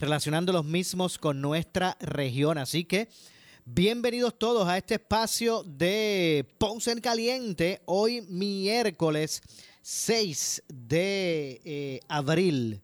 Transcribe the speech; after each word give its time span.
relacionando 0.00 0.52
los 0.52 0.64
mismos 0.64 1.18
con 1.18 1.42
nuestra 1.42 1.98
región. 2.00 2.56
Así 2.56 2.84
que 2.84 3.10
bienvenidos 3.66 4.38
todos 4.38 4.66
a 4.66 4.78
este 4.78 4.94
espacio 4.94 5.62
de 5.62 6.46
Ponce 6.56 6.92
en 6.92 7.00
Caliente, 7.00 7.82
hoy 7.84 8.22
miércoles 8.22 9.42
6 9.82 10.62
de 10.68 11.60
eh, 11.64 12.00
abril 12.08 12.80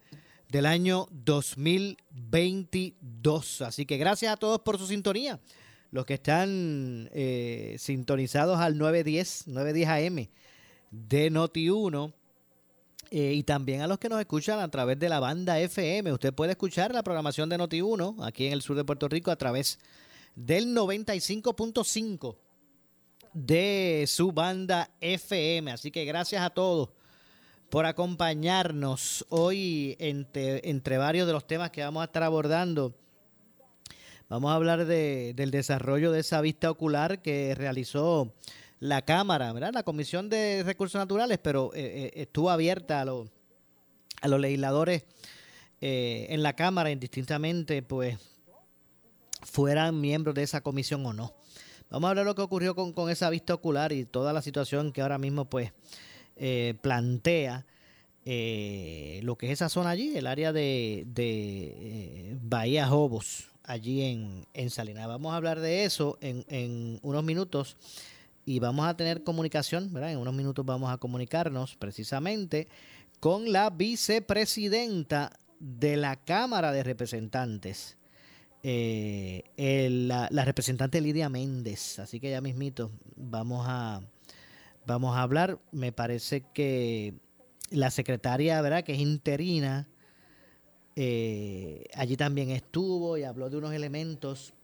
del 0.50 0.66
año 0.66 1.08
2022. 1.10 3.62
Así 3.62 3.86
que 3.86 3.96
gracias 3.96 4.34
a 4.34 4.36
todos 4.36 4.60
por 4.60 4.76
su 4.78 4.86
sintonía. 4.86 5.40
Los 5.90 6.04
que 6.04 6.12
están 6.14 7.08
eh, 7.12 7.76
sintonizados 7.78 8.58
al 8.58 8.76
910, 8.76 9.48
910 9.48 9.88
AM 9.88 10.28
de 10.90 11.32
Noti1 11.32 12.12
eh, 13.10 13.32
y 13.34 13.42
también 13.42 13.82
a 13.82 13.86
los 13.86 13.98
que 13.98 14.08
nos 14.08 14.20
escuchan 14.20 14.60
a 14.60 14.70
través 14.70 14.98
de 14.98 15.08
la 15.08 15.20
banda 15.20 15.58
FM. 15.60 16.12
Usted 16.12 16.34
puede 16.34 16.52
escuchar 16.52 16.92
la 16.92 17.02
programación 17.02 17.48
de 17.48 17.58
Noti1 17.58 18.26
aquí 18.26 18.46
en 18.46 18.52
el 18.52 18.62
sur 18.62 18.76
de 18.76 18.84
Puerto 18.84 19.08
Rico 19.08 19.30
a 19.30 19.36
través 19.36 19.78
del 20.34 20.74
95.5 20.74 22.36
de 23.32 24.04
su 24.08 24.32
banda 24.32 24.90
FM. 25.00 25.70
Así 25.70 25.90
que 25.90 26.04
gracias 26.04 26.42
a 26.42 26.50
todos 26.50 26.90
por 27.70 27.86
acompañarnos 27.86 29.26
hoy 29.28 29.96
entre, 29.98 30.68
entre 30.68 30.98
varios 30.98 31.26
de 31.26 31.32
los 31.32 31.46
temas 31.46 31.70
que 31.70 31.82
vamos 31.82 32.02
a 32.02 32.06
estar 32.06 32.22
abordando. 32.22 32.94
Vamos 34.28 34.50
a 34.50 34.54
hablar 34.54 34.86
de, 34.86 35.34
del 35.34 35.50
desarrollo 35.50 36.10
de 36.10 36.20
esa 36.20 36.40
vista 36.40 36.70
ocular 36.70 37.22
que 37.22 37.54
realizó 37.54 38.34
la 38.80 39.02
Cámara, 39.02 39.52
¿verdad? 39.52 39.72
La 39.72 39.82
Comisión 39.82 40.28
de 40.28 40.62
Recursos 40.64 40.98
Naturales, 40.98 41.38
pero 41.38 41.72
eh, 41.74 42.12
eh, 42.14 42.22
estuvo 42.22 42.50
abierta 42.50 43.00
a, 43.00 43.04
los 43.04 43.28
a 44.20 44.28
los 44.28 44.40
legisladores 44.40 45.04
eh, 45.80 46.26
en 46.30 46.42
la 46.42 46.54
Cámara, 46.54 46.90
indistintamente, 46.90 47.82
pues 47.82 48.18
fueran 49.42 50.00
miembros 50.00 50.34
de 50.34 50.42
esa 50.42 50.60
comisión 50.60 51.04
o 51.06 51.12
no. 51.12 51.34
Vamos 51.90 52.08
a 52.08 52.10
hablar 52.10 52.24
de 52.24 52.30
lo 52.30 52.34
que 52.34 52.42
ocurrió 52.42 52.74
con, 52.74 52.92
con 52.92 53.10
esa 53.10 53.30
vista 53.30 53.54
ocular 53.54 53.92
y 53.92 54.04
toda 54.04 54.32
la 54.32 54.42
situación 54.42 54.92
que 54.92 55.02
ahora 55.02 55.18
mismo, 55.18 55.44
pues, 55.44 55.72
eh, 56.36 56.74
plantea 56.82 57.64
lo 58.24 59.36
que 59.36 59.46
es 59.46 59.52
esa 59.52 59.68
zona 59.68 59.90
allí, 59.90 60.16
el 60.16 60.26
área 60.26 60.52
de, 60.52 61.06
eh, 61.16 62.36
Bahía 62.42 62.88
Jobos, 62.88 63.50
allí 63.62 64.02
en, 64.02 64.46
en 64.52 64.70
Salinas. 64.70 65.06
Vamos 65.06 65.32
a 65.32 65.36
hablar 65.36 65.60
de 65.60 65.84
eso 65.84 66.18
en, 66.20 66.44
en, 66.48 66.98
unos 67.02 67.22
minutos 67.22 67.76
y 68.46 68.60
vamos 68.60 68.86
a 68.86 68.96
tener 68.96 69.24
comunicación, 69.24 69.92
¿verdad? 69.92 70.12
En 70.12 70.18
unos 70.18 70.32
minutos 70.32 70.64
vamos 70.64 70.90
a 70.90 70.98
comunicarnos 70.98 71.76
precisamente 71.76 72.68
con 73.20 73.52
la 73.52 73.70
vicepresidenta 73.70 75.32
de 75.58 75.96
la 75.96 76.16
Cámara 76.16 76.70
de 76.70 76.84
Representantes. 76.84 77.98
la, 78.62 80.28
la 80.30 80.44
representante 80.44 81.00
Lidia 81.00 81.28
Méndez, 81.28 81.98
así 81.98 82.20
que 82.20 82.30
ya 82.30 82.40
mismito 82.40 82.92
vamos 83.16 83.66
a, 83.68 84.00
vamos 84.86 85.16
a 85.16 85.22
hablar. 85.22 85.58
Me 85.72 85.90
parece 85.90 86.44
que 86.54 87.14
la 87.70 87.90
secretaria, 87.90 88.60
¿verdad? 88.62 88.84
Que 88.84 88.92
es 88.92 89.00
interina, 89.00 89.88
eh, 90.94 91.84
allí 91.94 92.16
también 92.16 92.50
estuvo 92.50 93.18
y 93.18 93.24
habló 93.24 93.50
de 93.50 93.56
unos 93.56 93.72
elementos 93.72 94.54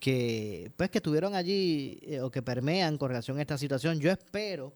que, 0.00 0.72
pues, 0.76 0.90
que 0.90 0.98
estuvieron 0.98 1.34
allí 1.34 2.00
eh, 2.02 2.20
o 2.20 2.30
que 2.30 2.42
permean 2.42 2.98
con 2.98 3.08
relación 3.08 3.38
a 3.38 3.42
esta 3.42 3.58
situación. 3.58 4.00
Yo 4.00 4.10
espero 4.10 4.72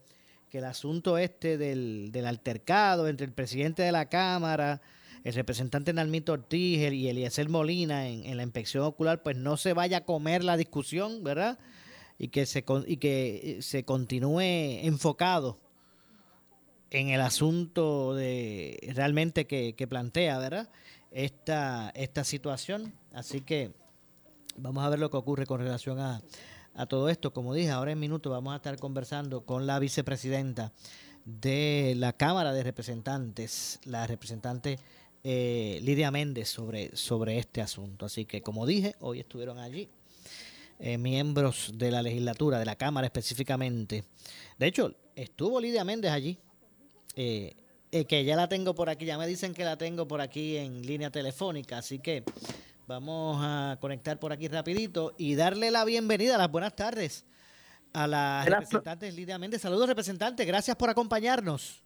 que 0.51 0.59
el 0.59 0.65
asunto 0.65 1.19
este 1.19 1.59
del, 1.59 2.11
del 2.12 2.27
altercado 2.27 3.09
entre 3.09 3.27
el 3.27 3.33
presidente 3.33 3.83
de 3.83 3.91
la 3.91 4.09
Cámara, 4.09 4.81
el 5.25 5.35
representante 5.35 5.93
Nalmito 5.93 6.33
Ortiz 6.33 6.93
y 6.93 7.09
Eliezer 7.09 7.49
Molina 7.49 8.09
en, 8.09 8.25
en 8.27 8.37
la 8.37 8.43
inspección 8.43 8.85
ocular, 8.85 9.23
pues 9.23 9.37
no 9.37 9.57
se 9.57 9.73
vaya 9.73 9.99
a 9.99 10.05
comer 10.05 10.45
la 10.45 10.57
discusión, 10.57 11.25
¿verdad? 11.25 11.59
y 12.19 12.29
que 12.29 12.47
se, 12.47 12.65
y 12.87 12.97
que 12.99 13.59
se 13.61 13.85
continúe 13.85 14.41
enfocado 14.41 15.59
en 16.91 17.09
el 17.09 17.21
asunto 17.21 18.15
de 18.15 18.79
realmente 18.95 19.47
que, 19.47 19.87
plantea, 19.89 20.39
¿verdad? 20.39 20.71
Esta, 21.11 21.91
esta 21.95 22.25
situación. 22.25 22.95
Así 23.12 23.41
que 23.41 23.73
vamos 24.56 24.84
a 24.84 24.88
ver 24.88 24.98
lo 24.98 25.10
que 25.10 25.16
ocurre 25.16 25.47
con 25.47 25.60
relación 25.60 25.98
a, 25.98 26.22
todo 26.88 27.09
esto. 27.09 27.32
Como 27.32 27.54
dije, 27.54 27.70
ahora 27.70 27.92
en 27.92 28.00
minutos 28.00 28.32
vamos 28.32 28.53
a 28.53 28.56
estar 28.56 28.76
conversando 28.78 29.42
con 29.42 29.66
la 29.66 29.78
vicepresidenta 29.78 30.72
de 31.25 31.94
la 31.97 32.12
Cámara 32.12 32.53
de 32.53 32.62
Representantes, 32.62 33.78
la 33.84 34.06
representante 34.06 34.78
eh, 35.22 35.78
Lidia 35.82 36.10
Méndez, 36.10 36.48
sobre, 36.48 36.97
sobre 36.97 37.38
este 37.38 37.62
asunto. 37.62 38.06
Así 38.06 38.25
que, 38.25 38.43
como 38.43 38.66
dije, 38.66 38.97
hoy 39.00 39.20
estuvieron 39.20 39.59
allí 39.59 39.88
eh, 40.81 40.98
miembros 40.98 41.70
de 41.75 41.93
la 41.93 42.03
legislatura, 42.03 42.59
de 42.59 42.64
la 42.64 42.76
Cámara 42.76 43.06
específicamente. 43.06 44.04
De 44.59 44.66
hecho, 44.66 44.94
estuvo 45.14 45.60
Lidia 45.60 45.84
Méndez 45.84 46.10
allí, 46.10 46.37
eh, 47.14 47.54
eh, 47.93 48.04
que 48.06 48.25
ya 48.25 48.34
la 48.34 48.48
tengo 48.48 48.75
por 48.75 48.91
aquí, 48.91 49.04
ya 49.04 49.16
me 49.16 49.26
dicen 49.26 49.54
que 49.54 49.64
la 49.64 49.76
tengo 49.76 50.09
por 50.09 50.20
aquí 50.20 50.56
en 50.56 50.84
línea 50.84 51.10
telefónica, 51.10 51.78
así 51.78 52.00
que 52.00 52.25
vamos 52.87 53.39
a 53.41 53.78
conectar 53.81 54.19
por 54.19 54.33
aquí 54.33 54.49
rapidito 54.49 55.15
y 55.19 55.34
darle 55.34 55.71
la 55.71 55.84
bienvenida, 55.84 56.39
las 56.39 56.50
buenas 56.50 56.77
tardes 56.77 57.25
a 57.93 58.06
la 58.06 58.45
representante 58.45 59.11
Lidia 59.12 59.39
Méndez. 59.39 59.62
Saludos 59.62 59.89
representante, 59.89 60.45
gracias 60.45 60.77
por 60.77 60.91
acompañarnos. 60.91 61.83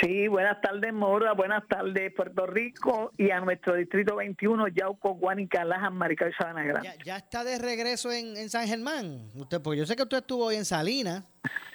Sí, 0.00 0.26
buenas 0.28 0.60
tardes 0.60 0.92
Mora, 0.92 1.32
buenas 1.32 1.66
tardes 1.68 2.12
Puerto 2.14 2.46
Rico 2.46 3.12
y 3.16 3.30
a 3.30 3.40
nuestro 3.40 3.74
distrito 3.74 4.16
21, 4.16 4.68
Yauco, 4.68 5.14
Guanica, 5.14 5.64
Lajas, 5.64 5.92
Maricao 5.92 6.28
y 6.28 6.32
Sabana 6.32 6.64
Grande. 6.64 6.90
Ya, 7.04 7.16
está 7.16 7.44
de 7.44 7.58
regreso 7.58 8.10
en, 8.10 8.48
San 8.50 8.66
Germán, 8.66 9.28
usted, 9.34 9.60
porque 9.62 9.78
yo 9.78 9.86
sé 9.86 9.94
que 9.94 10.02
usted 10.02 10.18
estuvo 10.18 10.46
hoy 10.46 10.56
en 10.56 10.64
Salinas. 10.64 11.24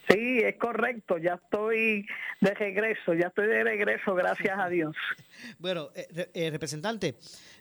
Sí, 0.09 0.39
es 0.39 0.57
correcto, 0.57 1.17
ya 1.17 1.35
estoy 1.35 2.05
de 2.41 2.53
regreso, 2.55 3.13
ya 3.13 3.27
estoy 3.27 3.47
de 3.47 3.63
regreso, 3.63 4.15
gracias 4.15 4.57
a 4.57 4.67
Dios. 4.67 4.95
bueno, 5.59 5.89
eh, 5.95 6.29
eh, 6.33 6.49
representante, 6.49 7.15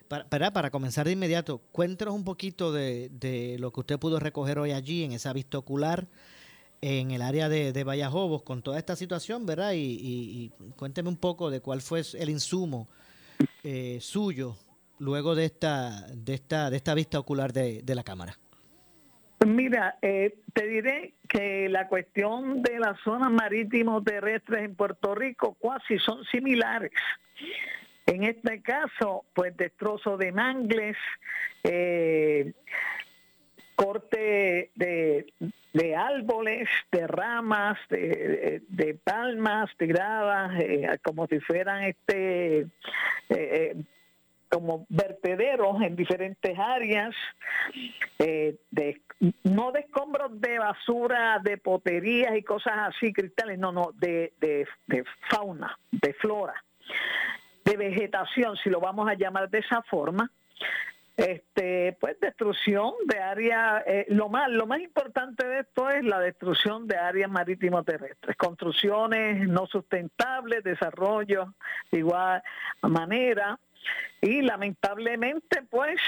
para, 0.09 0.51
para, 0.51 0.69
comenzar 0.69 1.05
de 1.05 1.13
inmediato, 1.13 1.59
cuéntenos 1.71 2.13
un 2.13 2.25
poquito 2.25 2.73
de, 2.73 3.09
de 3.09 3.57
lo 3.59 3.71
que 3.71 3.79
usted 3.79 3.99
pudo 3.99 4.19
recoger 4.19 4.59
hoy 4.59 4.71
allí 4.71 5.05
en 5.05 5.13
esa 5.13 5.31
vista 5.31 5.57
ocular 5.57 6.07
en 6.81 7.11
el 7.11 7.21
área 7.21 7.49
de, 7.49 7.73
de 7.73 7.83
Vallajobos 7.83 8.43
con 8.43 8.61
toda 8.61 8.77
esta 8.77 8.95
situación, 8.95 9.45
¿verdad? 9.45 9.71
Y, 9.75 10.51
cuénteme 10.75 11.09
un 11.09 11.17
poco 11.17 11.49
de 11.49 11.61
cuál 11.61 11.81
fue 11.81 12.01
el 12.17 12.29
insumo 12.29 12.87
eh, 13.63 13.97
suyo 14.01 14.55
luego 14.99 15.35
de 15.35 15.45
esta, 15.45 16.07
de 16.13 16.33
esta, 16.33 16.69
de 16.69 16.77
esta 16.77 16.93
vista 16.93 17.19
ocular 17.19 17.53
de, 17.53 17.83
la 17.85 18.03
Cámara. 18.03 18.37
Mira, 19.45 19.97
eh, 20.01 20.39
te 20.53 20.67
diré 20.67 21.13
que 21.27 21.69
la 21.69 21.87
cuestión 21.87 22.61
de 22.61 22.79
las 22.79 22.99
zonas 23.01 23.31
marítimo 23.31 24.03
terrestres 24.03 24.65
en 24.65 24.75
Puerto 24.75 25.15
Rico 25.15 25.57
casi 25.61 25.97
son 25.99 26.25
similares. 26.25 26.91
En 28.09 28.23
este 28.23 28.63
caso, 28.63 29.25
pues 29.35 29.55
destrozo 29.55 30.17
de 30.17 30.31
mangles, 30.31 30.97
eh, 31.63 32.53
corte 33.75 34.71
de, 34.73 35.95
árboles, 35.95 36.67
de 36.91 37.05
ramas, 37.05 37.77
de, 37.87 38.97
palmas 39.03 39.69
tiradas, 39.77 40.59
eh, 40.59 40.97
como 41.03 41.27
si 41.27 41.39
fueran 41.39 41.83
este 41.83 42.65
eh, 43.29 43.75
como 44.49 44.87
vertederos 44.89 45.79
en 45.83 45.95
diferentes 45.95 46.57
áreas, 46.57 47.13
de, 48.17 48.57
no 49.43 49.71
de 49.71 49.81
escombros 49.81 50.41
de 50.41 50.57
basura, 50.57 51.39
de 51.43 51.59
poterías 51.59 52.35
y 52.35 52.41
cosas 52.41 52.73
así, 52.87 53.13
cristales, 53.13 53.59
no, 53.59 53.71
no, 53.71 53.91
de 53.91 54.65
fauna, 55.29 55.77
de 55.91 56.13
flora, 56.13 56.55
de 57.69 57.77
vegetación, 57.77 58.57
si 58.57 58.69
lo 58.69 58.79
vamos 58.79 59.07
a 59.09 59.13
llamar 59.13 59.49
de 59.49 59.59
esa 59.59 59.81
forma, 59.83 60.31
este 61.17 61.97
pues 61.99 62.19
destrucción 62.19 62.93
de 63.05 63.19
áreas 63.19 63.83
eh, 63.85 64.05
lo 64.07 64.29
más 64.29 64.49
lo 64.49 64.65
más 64.65 64.79
importante 64.79 65.45
de 65.45 65.59
esto 65.59 65.89
es 65.89 66.03
la 66.05 66.19
destrucción 66.19 66.87
de 66.87 66.95
áreas 66.95 67.29
marítimo 67.29 67.83
terrestres 67.83 68.37
construcciones 68.37 69.45
no 69.47 69.67
sustentables 69.67 70.63
desarrollo 70.63 71.53
de 71.91 71.99
igual 71.99 72.41
manera. 72.81 73.59
Y 74.21 74.41
lamentablemente 74.41 75.61
pues 75.69 75.99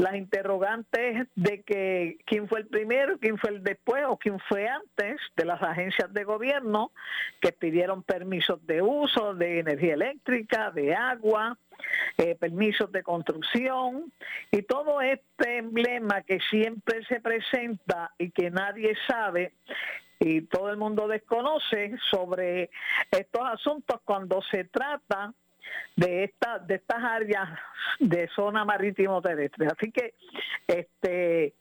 las 0.00 0.14
interrogantes 0.16 1.28
de 1.34 1.62
que 1.62 2.18
quién 2.24 2.48
fue 2.48 2.60
el 2.60 2.66
primero, 2.66 3.18
quién 3.18 3.38
fue 3.38 3.50
el 3.50 3.62
después 3.62 4.04
o 4.06 4.16
quién 4.16 4.38
fue 4.40 4.68
antes 4.68 5.20
de 5.36 5.44
las 5.44 5.62
agencias 5.62 6.12
de 6.12 6.24
gobierno 6.24 6.92
que 7.40 7.52
pidieron 7.52 8.02
permisos 8.02 8.66
de 8.66 8.82
uso 8.82 9.34
de 9.34 9.60
energía 9.60 9.94
eléctrica, 9.94 10.70
de 10.70 10.94
agua, 10.94 11.58
eh, 12.16 12.34
permisos 12.34 12.90
de 12.92 13.02
construcción. 13.02 14.12
Y 14.50 14.62
todo 14.62 15.00
este 15.00 15.58
emblema 15.58 16.22
que 16.22 16.40
siempre 16.50 17.04
se 17.04 17.20
presenta 17.20 18.12
y 18.18 18.30
que 18.30 18.50
nadie 18.50 18.96
sabe 19.06 19.52
y 20.18 20.42
todo 20.42 20.70
el 20.70 20.76
mundo 20.76 21.08
desconoce 21.08 21.96
sobre 22.10 22.70
estos 23.10 23.42
asuntos 23.42 24.00
cuando 24.04 24.42
se 24.42 24.64
trata 24.64 25.32
de 25.96 26.24
esta 26.24 26.58
de 26.58 26.76
estas 26.76 27.02
áreas 27.02 27.48
de 27.98 28.28
zona 28.34 28.64
marítimo 28.64 29.20
terrestre 29.22 29.66
así 29.66 29.90
que 29.90 30.14
este 30.66 31.54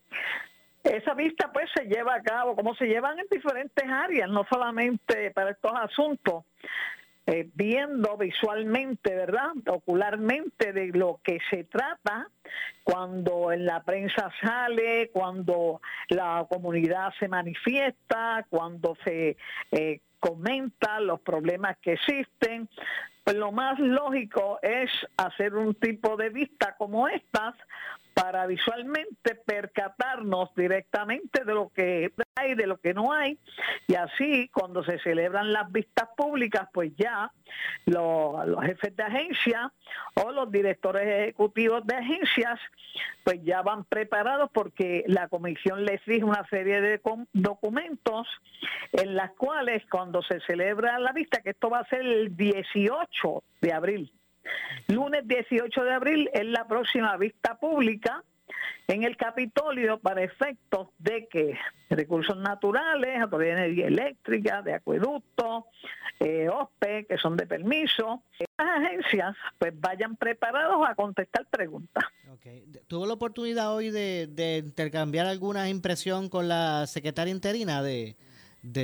esa 0.84 1.14
vista 1.14 1.52
pues 1.52 1.70
se 1.76 1.86
lleva 1.86 2.16
a 2.16 2.22
cabo 2.22 2.56
como 2.56 2.76
se 2.76 2.86
llevan 2.86 3.20
en 3.20 3.28
diferentes 3.30 3.86
áreas 3.90 4.30
no 4.30 4.46
solamente 4.50 5.32
para 5.32 5.52
estos 5.52 5.74
asuntos 5.76 6.46
eh, 7.32 7.48
viendo 7.54 8.18
visualmente, 8.18 9.14
¿verdad? 9.14 9.52
Ocularmente 9.68 10.74
de 10.74 10.88
lo 10.88 11.20
que 11.24 11.38
se 11.52 11.64
trata 11.64 12.28
cuando 12.84 13.52
en 13.52 13.68
la 13.68 13.84
prensa 13.84 14.32
sale, 14.42 15.12
cuando 15.14 15.80
la 16.08 16.48
comunidad 16.50 17.14
se 17.20 17.28
manifiesta, 17.28 18.48
cuando 18.50 18.98
se 19.04 19.38
eh, 19.72 20.00
comenta 20.20 21.00
los 21.02 21.20
problemas 21.20 21.78
que 21.84 21.94
existen. 21.94 22.68
Pues 23.30 23.38
lo 23.38 23.52
más 23.52 23.78
lógico 23.78 24.58
es 24.64 24.90
hacer 25.16 25.54
un 25.54 25.76
tipo 25.76 26.18
de 26.18 26.32
vista 26.32 26.76
como 26.80 27.08
estas 27.08 27.54
para 28.20 28.46
visualmente 28.48 29.36
percatarnos 29.36 30.54
directamente 30.56 31.46
de 31.46 31.54
lo 31.54 31.70
que 31.70 32.12
hay, 32.36 32.54
de 32.54 32.68
lo 32.68 32.78
que 32.78 32.94
no 32.94 33.14
hay, 33.14 33.38
y 33.88 33.96
así 33.96 34.50
cuando 34.50 34.84
se 34.84 35.00
celebran 35.00 35.54
las 35.54 35.72
vistas 35.72 36.10
públicas, 36.18 36.68
pues 36.74 36.92
ya 36.98 37.32
los, 37.86 38.62
jefes 38.66 38.96
de 38.96 39.04
agencia 39.04 39.72
o 40.16 40.32
los 40.32 40.52
directores 40.52 41.08
ejecutivos 41.08 41.86
de 41.88 41.96
agencias, 41.96 42.60
pues 43.24 43.40
ya 43.44 43.62
van 43.62 43.86
preparados 43.86 44.50
porque 44.52 45.06
la 45.08 45.30
comisión 45.30 45.86
les 45.86 45.96
exige 45.96 46.26
una 46.26 46.46
serie 46.50 46.82
de 46.82 47.02
documentos 47.32 48.28
en 48.92 49.16
las 49.16 49.32
cuales 49.32 49.84
cuando 49.90 50.22
se 50.24 50.42
celebra 50.42 51.00
la 51.00 51.14
vista, 51.14 51.42
que 51.42 51.52
esto 51.52 51.70
va 51.70 51.80
a 51.80 51.88
ser 51.88 52.02
el 52.02 52.36
18 52.36 53.44
de 53.62 53.74
abril, 53.74 54.12
Lunes 54.88 55.28
18 55.28 55.84
de 55.84 55.94
abril 55.94 56.30
es 56.34 56.46
la 56.46 56.68
próxima 56.68 57.16
vista 57.18 57.60
pública 57.60 58.24
en 58.88 59.04
el 59.04 59.18
Capitolio 59.18 60.00
para 60.00 60.24
efectos 60.24 60.90
de 60.98 61.28
que 61.28 61.58
recursos 61.90 62.38
naturales, 62.38 63.22
autoridad 63.22 63.56
de 63.56 63.64
energía 63.64 63.88
eléctrica, 63.88 64.62
de 64.64 64.74
acueducto, 64.74 65.68
eh, 66.20 66.50
OSPE, 66.50 67.06
que 67.06 67.18
son 67.18 67.38
de 67.38 67.46
permiso, 67.46 68.24
las 68.58 68.68
agencias 68.68 69.36
pues 69.58 69.80
vayan 69.80 70.16
preparados 70.16 70.88
a 70.88 70.96
contestar 70.96 71.46
preguntas. 71.48 72.04
¿Tuvo 72.88 73.06
la 73.06 73.14
oportunidad 73.14 73.76
hoy 73.76 73.92
de, 73.92 74.64
intercambiar 74.66 75.28
alguna 75.28 75.70
impresión 75.70 76.30
con 76.30 76.48
la 76.48 76.88
secretaria 76.88 77.32
interina 77.32 77.84
de, 77.84 78.16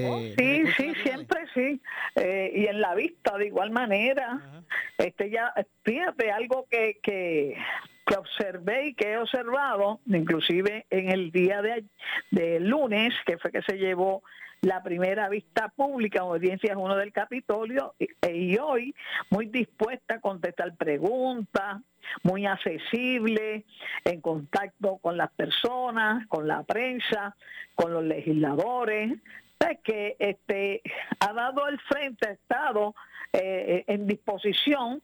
Oh, 0.05 0.19
sí, 0.37 0.63
sí, 0.77 0.93
siempre 1.03 1.45
sí. 1.53 1.81
Eh, 2.15 2.51
y 2.55 2.65
en 2.67 2.79
la 2.79 2.95
vista 2.95 3.37
de 3.37 3.47
igual 3.47 3.71
manera. 3.71 4.63
Este 4.97 5.29
ya, 5.29 5.53
fíjate, 5.83 6.31
algo 6.31 6.65
que, 6.69 6.99
que, 7.03 7.57
que, 8.05 8.15
observé 8.15 8.87
y 8.87 8.93
que 8.93 9.11
he 9.11 9.17
observado, 9.17 9.99
inclusive 10.05 10.85
en 10.89 11.09
el 11.09 11.31
día 11.31 11.61
de, 11.61 11.83
de 12.31 12.59
lunes, 12.59 13.13
que 13.25 13.37
fue 13.37 13.51
que 13.51 13.61
se 13.63 13.77
llevó 13.77 14.23
la 14.61 14.81
primera 14.81 15.29
vista 15.29 15.69
pública, 15.69 16.21
audiencia 16.21 16.77
uno 16.77 16.95
del 16.95 17.11
Capitolio, 17.11 17.93
y, 17.99 18.07
y, 18.27 18.57
hoy 18.57 18.95
muy 19.29 19.47
dispuesta 19.47 20.15
a 20.15 20.21
contestar 20.21 20.75
preguntas, 20.75 21.81
muy 22.23 22.45
accesible, 22.45 23.65
en 24.03 24.21
contacto 24.21 24.97
con 24.97 25.17
las 25.17 25.31
personas, 25.31 26.25
con 26.27 26.47
la 26.47 26.63
prensa, 26.63 27.35
con 27.75 27.93
los 27.93 28.03
legisladores, 28.03 29.13
que 29.83 30.15
este 30.19 30.81
ha 31.19 31.33
dado 31.33 31.67
el 31.67 31.79
frente, 31.79 32.27
ha 32.27 32.31
estado 32.31 32.95
eh, 33.33 33.83
en 33.87 34.07
disposición 34.07 35.01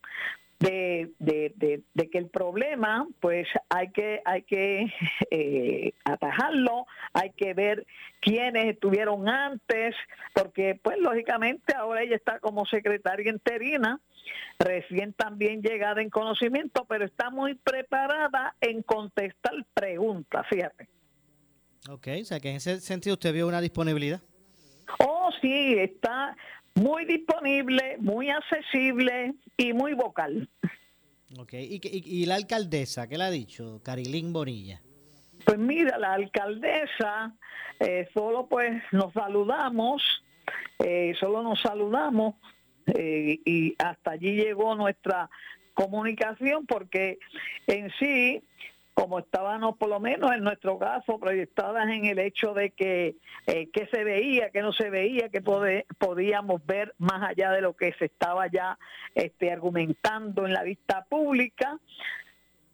de, 0.62 1.82
de, 1.94 2.10
que 2.10 2.18
el 2.18 2.28
problema 2.28 3.06
pues 3.20 3.48
hay 3.68 3.90
que 3.90 4.22
hay 4.24 4.42
que 4.42 4.92
eh, 5.30 5.92
atajarlo 6.04 6.86
hay 7.12 7.30
que 7.30 7.54
ver 7.54 7.86
quiénes 8.20 8.66
estuvieron 8.66 9.28
antes 9.28 9.94
porque 10.34 10.78
pues 10.80 10.98
lógicamente 10.98 11.74
ahora 11.74 12.02
ella 12.02 12.16
está 12.16 12.38
como 12.38 12.64
secretaria 12.66 13.30
interina 13.30 14.00
recién 14.58 15.12
también 15.14 15.62
llegada 15.62 16.00
en 16.00 16.10
conocimiento 16.10 16.84
pero 16.88 17.04
está 17.04 17.30
muy 17.30 17.54
preparada 17.54 18.54
en 18.60 18.82
contestar 18.82 19.54
preguntas 19.74 20.46
fíjate. 20.48 20.88
Ok, 21.90 22.06
o 22.20 22.24
sea 22.24 22.38
que 22.38 22.50
en 22.50 22.56
ese 22.56 22.80
sentido 22.80 23.14
usted 23.14 23.32
vio 23.32 23.48
una 23.48 23.60
disponibilidad 23.60 24.20
Oh, 24.98 25.30
sí, 25.40 25.74
está 25.78 26.36
muy 26.74 27.04
disponible, 27.04 27.96
muy 27.98 28.30
accesible 28.30 29.34
y 29.56 29.72
muy 29.72 29.94
vocal. 29.94 30.48
Ok, 31.38 31.54
¿y, 31.54 32.26
la 32.26 32.34
alcaldesa 32.34 33.08
qué 33.08 33.16
le 33.16 33.24
ha 33.24 33.30
dicho, 33.30 33.80
Carilín 33.82 34.32
Bonilla? 34.32 34.80
Pues 35.44 35.58
mira, 35.58 35.98
la 35.98 36.14
alcaldesa, 36.14 37.34
eh, 37.80 38.08
solo 38.12 38.46
pues 38.46 38.82
nos 38.92 39.12
saludamos, 39.12 40.02
eh, 40.78 41.14
solo 41.18 41.42
nos 41.42 41.60
saludamos 41.60 42.34
eh, 42.86 43.40
y 43.44 43.74
hasta 43.78 44.12
allí 44.12 44.36
llegó 44.36 44.74
nuestra 44.74 45.30
comunicación 45.74 46.66
porque 46.66 47.18
en 47.66 47.90
sí 47.98 48.42
como 48.94 49.18
estábamos 49.18 49.76
por 49.78 49.88
lo 49.88 50.00
menos 50.00 50.32
en 50.32 50.44
nuestro 50.44 50.78
caso 50.78 51.18
proyectadas 51.18 51.88
en 51.88 52.04
el 52.04 52.18
hecho 52.18 52.52
de 52.52 52.70
que 52.70 53.16
eh, 53.46 53.68
qué 53.72 53.88
se 53.92 54.04
veía, 54.04 54.50
qué 54.50 54.60
no 54.60 54.72
se 54.72 54.90
veía, 54.90 55.28
que 55.28 55.40
podíamos 55.40 56.64
ver 56.66 56.94
más 56.98 57.22
allá 57.28 57.50
de 57.52 57.62
lo 57.62 57.74
que 57.74 57.92
se 57.94 58.06
estaba 58.06 58.46
ya 58.48 58.78
este, 59.14 59.50
argumentando 59.50 60.46
en 60.46 60.52
la 60.52 60.62
vista 60.62 61.04
pública, 61.08 61.78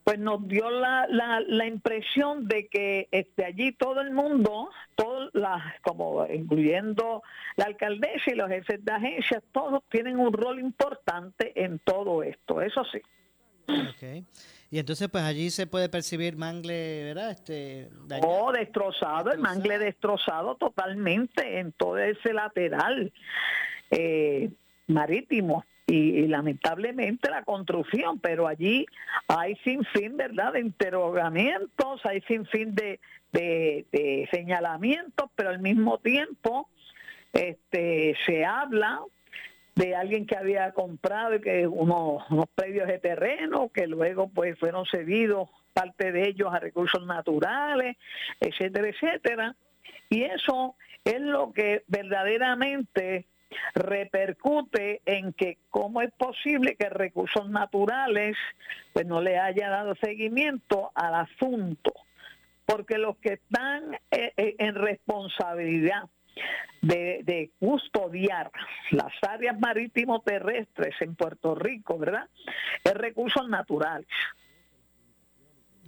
pues 0.08 0.18
nos 0.18 0.48
dio 0.48 0.70
la, 0.70 1.06
la, 1.10 1.66
impresión 1.66 2.48
de 2.48 2.66
que 2.68 3.08
este, 3.10 3.44
allí 3.44 3.72
todo 3.72 4.00
el 4.00 4.10
mundo, 4.10 4.70
todas 4.94 5.28
las, 5.34 5.78
como 5.82 6.26
incluyendo 6.26 7.22
la 7.56 7.66
alcaldesa 7.66 8.30
y 8.32 8.34
los 8.34 8.48
jefes 8.48 8.82
de 8.82 8.92
agencias, 8.92 9.42
todos 9.52 9.82
tienen 9.90 10.18
un 10.18 10.32
rol 10.32 10.60
importante 10.60 11.52
en 11.62 11.78
todo 11.80 12.22
esto, 12.22 12.62
eso 12.62 12.84
sí. 12.84 13.02
Okay. 13.96 14.24
Y 14.70 14.78
entonces, 14.78 15.08
pues 15.08 15.24
allí 15.24 15.50
se 15.50 15.66
puede 15.66 15.88
percibir 15.88 16.36
mangle, 16.36 17.04
¿verdad? 17.04 17.30
Este, 17.30 17.88
oh, 18.22 18.52
destrozado, 18.52 19.32
el 19.32 19.38
mangle 19.38 19.78
destrozado 19.78 20.56
totalmente 20.56 21.58
en 21.58 21.72
todo 21.72 21.96
ese 21.96 22.34
lateral 22.34 23.12
eh, 23.90 24.50
marítimo. 24.86 25.64
Y, 25.86 26.26
lamentablemente 26.26 27.30
la 27.30 27.44
construcción, 27.44 28.18
pero 28.18 28.46
allí 28.46 28.84
hay 29.26 29.56
sin 29.64 29.84
fin, 29.86 30.18
¿verdad?, 30.18 30.52
de 30.52 30.60
interrogamientos, 30.60 32.04
hay 32.04 32.20
sin 32.28 32.44
fin 32.44 32.74
de, 32.74 33.00
de 33.32 34.28
señalamientos, 34.30 35.30
pero 35.34 35.48
al 35.48 35.60
mismo 35.60 35.96
tiempo 35.96 36.68
este, 37.32 38.16
se 38.26 38.44
habla 38.44 39.00
de 39.78 39.94
alguien 39.94 40.26
que 40.26 40.36
había 40.36 40.72
comprado 40.72 41.40
que 41.40 41.68
unos, 41.68 42.28
unos 42.30 42.46
predios 42.56 42.88
de 42.88 42.98
terreno 42.98 43.70
que 43.72 43.86
luego 43.86 44.28
pues 44.28 44.58
fueron 44.58 44.84
cedidos 44.86 45.48
parte 45.72 46.10
de 46.10 46.28
ellos 46.28 46.52
a 46.52 46.58
recursos 46.58 47.06
naturales, 47.06 47.96
etcétera, 48.40 48.88
etcétera. 48.88 49.56
Y 50.10 50.24
eso 50.24 50.74
es 51.04 51.20
lo 51.20 51.52
que 51.52 51.84
verdaderamente 51.86 53.26
repercute 53.74 55.00
en 55.06 55.32
que 55.32 55.58
cómo 55.70 56.02
es 56.02 56.10
posible 56.10 56.74
que 56.74 56.88
recursos 56.88 57.48
naturales 57.48 58.36
pues 58.92 59.06
no 59.06 59.22
le 59.22 59.38
haya 59.38 59.70
dado 59.70 59.94
seguimiento 59.94 60.90
al 60.96 61.14
asunto, 61.14 61.92
porque 62.66 62.98
los 62.98 63.16
que 63.18 63.34
están 63.34 63.94
eh, 64.10 64.32
eh, 64.36 64.56
en 64.58 64.74
responsabilidad 64.74 66.08
de, 66.82 67.20
de, 67.24 67.50
custodiar 67.58 68.50
las 68.90 69.12
áreas 69.22 69.58
marítimo 69.58 70.20
terrestres 70.20 70.94
en 71.00 71.14
Puerto 71.14 71.54
Rico, 71.54 71.98
¿verdad? 71.98 72.28
Es 72.84 72.94
recursos 72.94 73.48
naturales. 73.48 74.08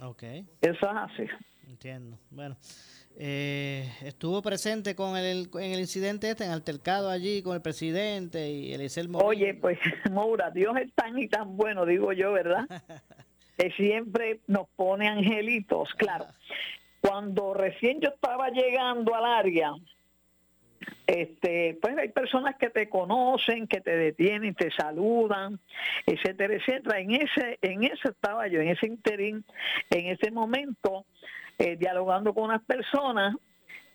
Ok. 0.01 0.23
Eso 0.61 0.69
es 0.71 0.83
así. 0.83 1.27
Entiendo. 1.67 2.17
Bueno, 2.29 2.57
eh, 3.17 3.89
estuvo 4.01 4.41
presente 4.41 4.95
con 4.95 5.15
el, 5.15 5.49
en 5.53 5.71
el 5.71 5.79
incidente 5.79 6.29
este, 6.29 6.45
en 6.45 6.51
altercado 6.51 7.09
allí 7.09 7.41
con 7.41 7.55
el 7.55 7.61
presidente 7.61 8.49
y 8.49 8.73
el 8.73 8.89
Oye, 9.13 9.53
pues, 9.53 9.77
Moura, 10.11 10.49
Dios 10.51 10.75
es 10.77 10.93
tan 10.93 11.17
y 11.17 11.27
tan 11.27 11.55
bueno, 11.55 11.85
digo 11.85 12.13
yo, 12.13 12.33
¿verdad? 12.33 12.65
que 13.57 13.71
siempre 13.71 14.39
nos 14.47 14.67
pone 14.75 15.07
angelitos. 15.07 15.93
Claro, 15.95 16.25
cuando 16.99 17.53
recién 17.53 17.99
yo 18.01 18.09
estaba 18.09 18.49
llegando 18.49 19.13
al 19.13 19.25
área, 19.25 19.71
este, 21.07 21.77
pues 21.81 21.97
hay 21.97 22.09
personas 22.09 22.55
que 22.55 22.69
te 22.69 22.89
conocen, 22.89 23.67
que 23.67 23.81
te 23.81 23.95
detienen, 23.95 24.55
te 24.55 24.71
saludan, 24.71 25.59
etcétera, 26.05 26.53
etcétera. 26.55 26.99
En 26.99 27.11
ese, 27.11 27.59
en 27.61 27.83
ese 27.83 28.09
estaba 28.09 28.47
yo, 28.47 28.61
en 28.61 28.69
ese 28.69 28.87
interín, 28.87 29.43
en 29.89 30.07
ese 30.07 30.31
momento, 30.31 31.05
eh, 31.57 31.75
dialogando 31.75 32.33
con 32.33 32.45
unas 32.45 32.63
personas. 32.63 33.35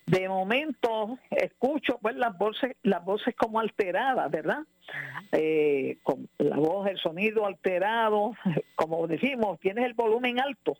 De 0.05 0.29
momento 0.29 1.19
escucho 1.31 1.99
pues 2.01 2.15
las 2.15 2.37
voces, 2.37 2.77
las 2.81 3.03
voces 3.03 3.35
como 3.35 3.59
alteradas, 3.59 4.31
¿verdad? 4.31 4.59
Eh, 5.33 5.97
con 6.01 6.29
la 6.37 6.55
voz, 6.55 6.87
el 6.87 6.97
sonido 6.97 7.45
alterado, 7.45 8.33
como 8.75 9.05
decimos, 9.07 9.59
tienes 9.59 9.83
el 9.83 9.95
volumen 9.95 10.39
alto. 10.39 10.77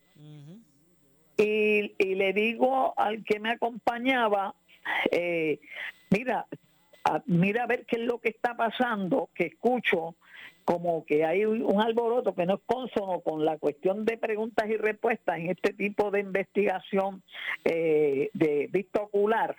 y, 1.37 1.93
y, 1.97 2.15
le 2.15 2.31
digo 2.31 2.93
al 2.97 3.25
que 3.25 3.41
me 3.41 3.51
acompañaba, 3.51 4.55
eh, 5.11 5.59
mira, 6.09 6.47
mira 7.25 7.63
a 7.63 7.67
ver 7.67 7.85
qué 7.85 7.97
es 7.97 8.03
lo 8.03 8.19
que 8.19 8.29
está 8.29 8.55
pasando, 8.55 9.29
que 9.33 9.45
escucho 9.45 10.15
como 10.65 11.05
que 11.05 11.23
hay 11.23 11.45
un 11.45 11.79
alboroto 11.81 12.35
que 12.35 12.45
no 12.45 12.55
es 12.55 12.61
consono 12.65 13.21
con 13.21 13.45
la 13.45 13.57
cuestión 13.57 14.03
de 14.03 14.17
preguntas 14.17 14.69
y 14.69 14.75
respuestas 14.75 15.37
en 15.37 15.49
este 15.49 15.71
tipo 15.71 16.11
de 16.11 16.19
investigación 16.19 17.23
eh, 17.63 18.29
de 18.33 18.67
vista 18.69 19.01
ocular. 19.01 19.55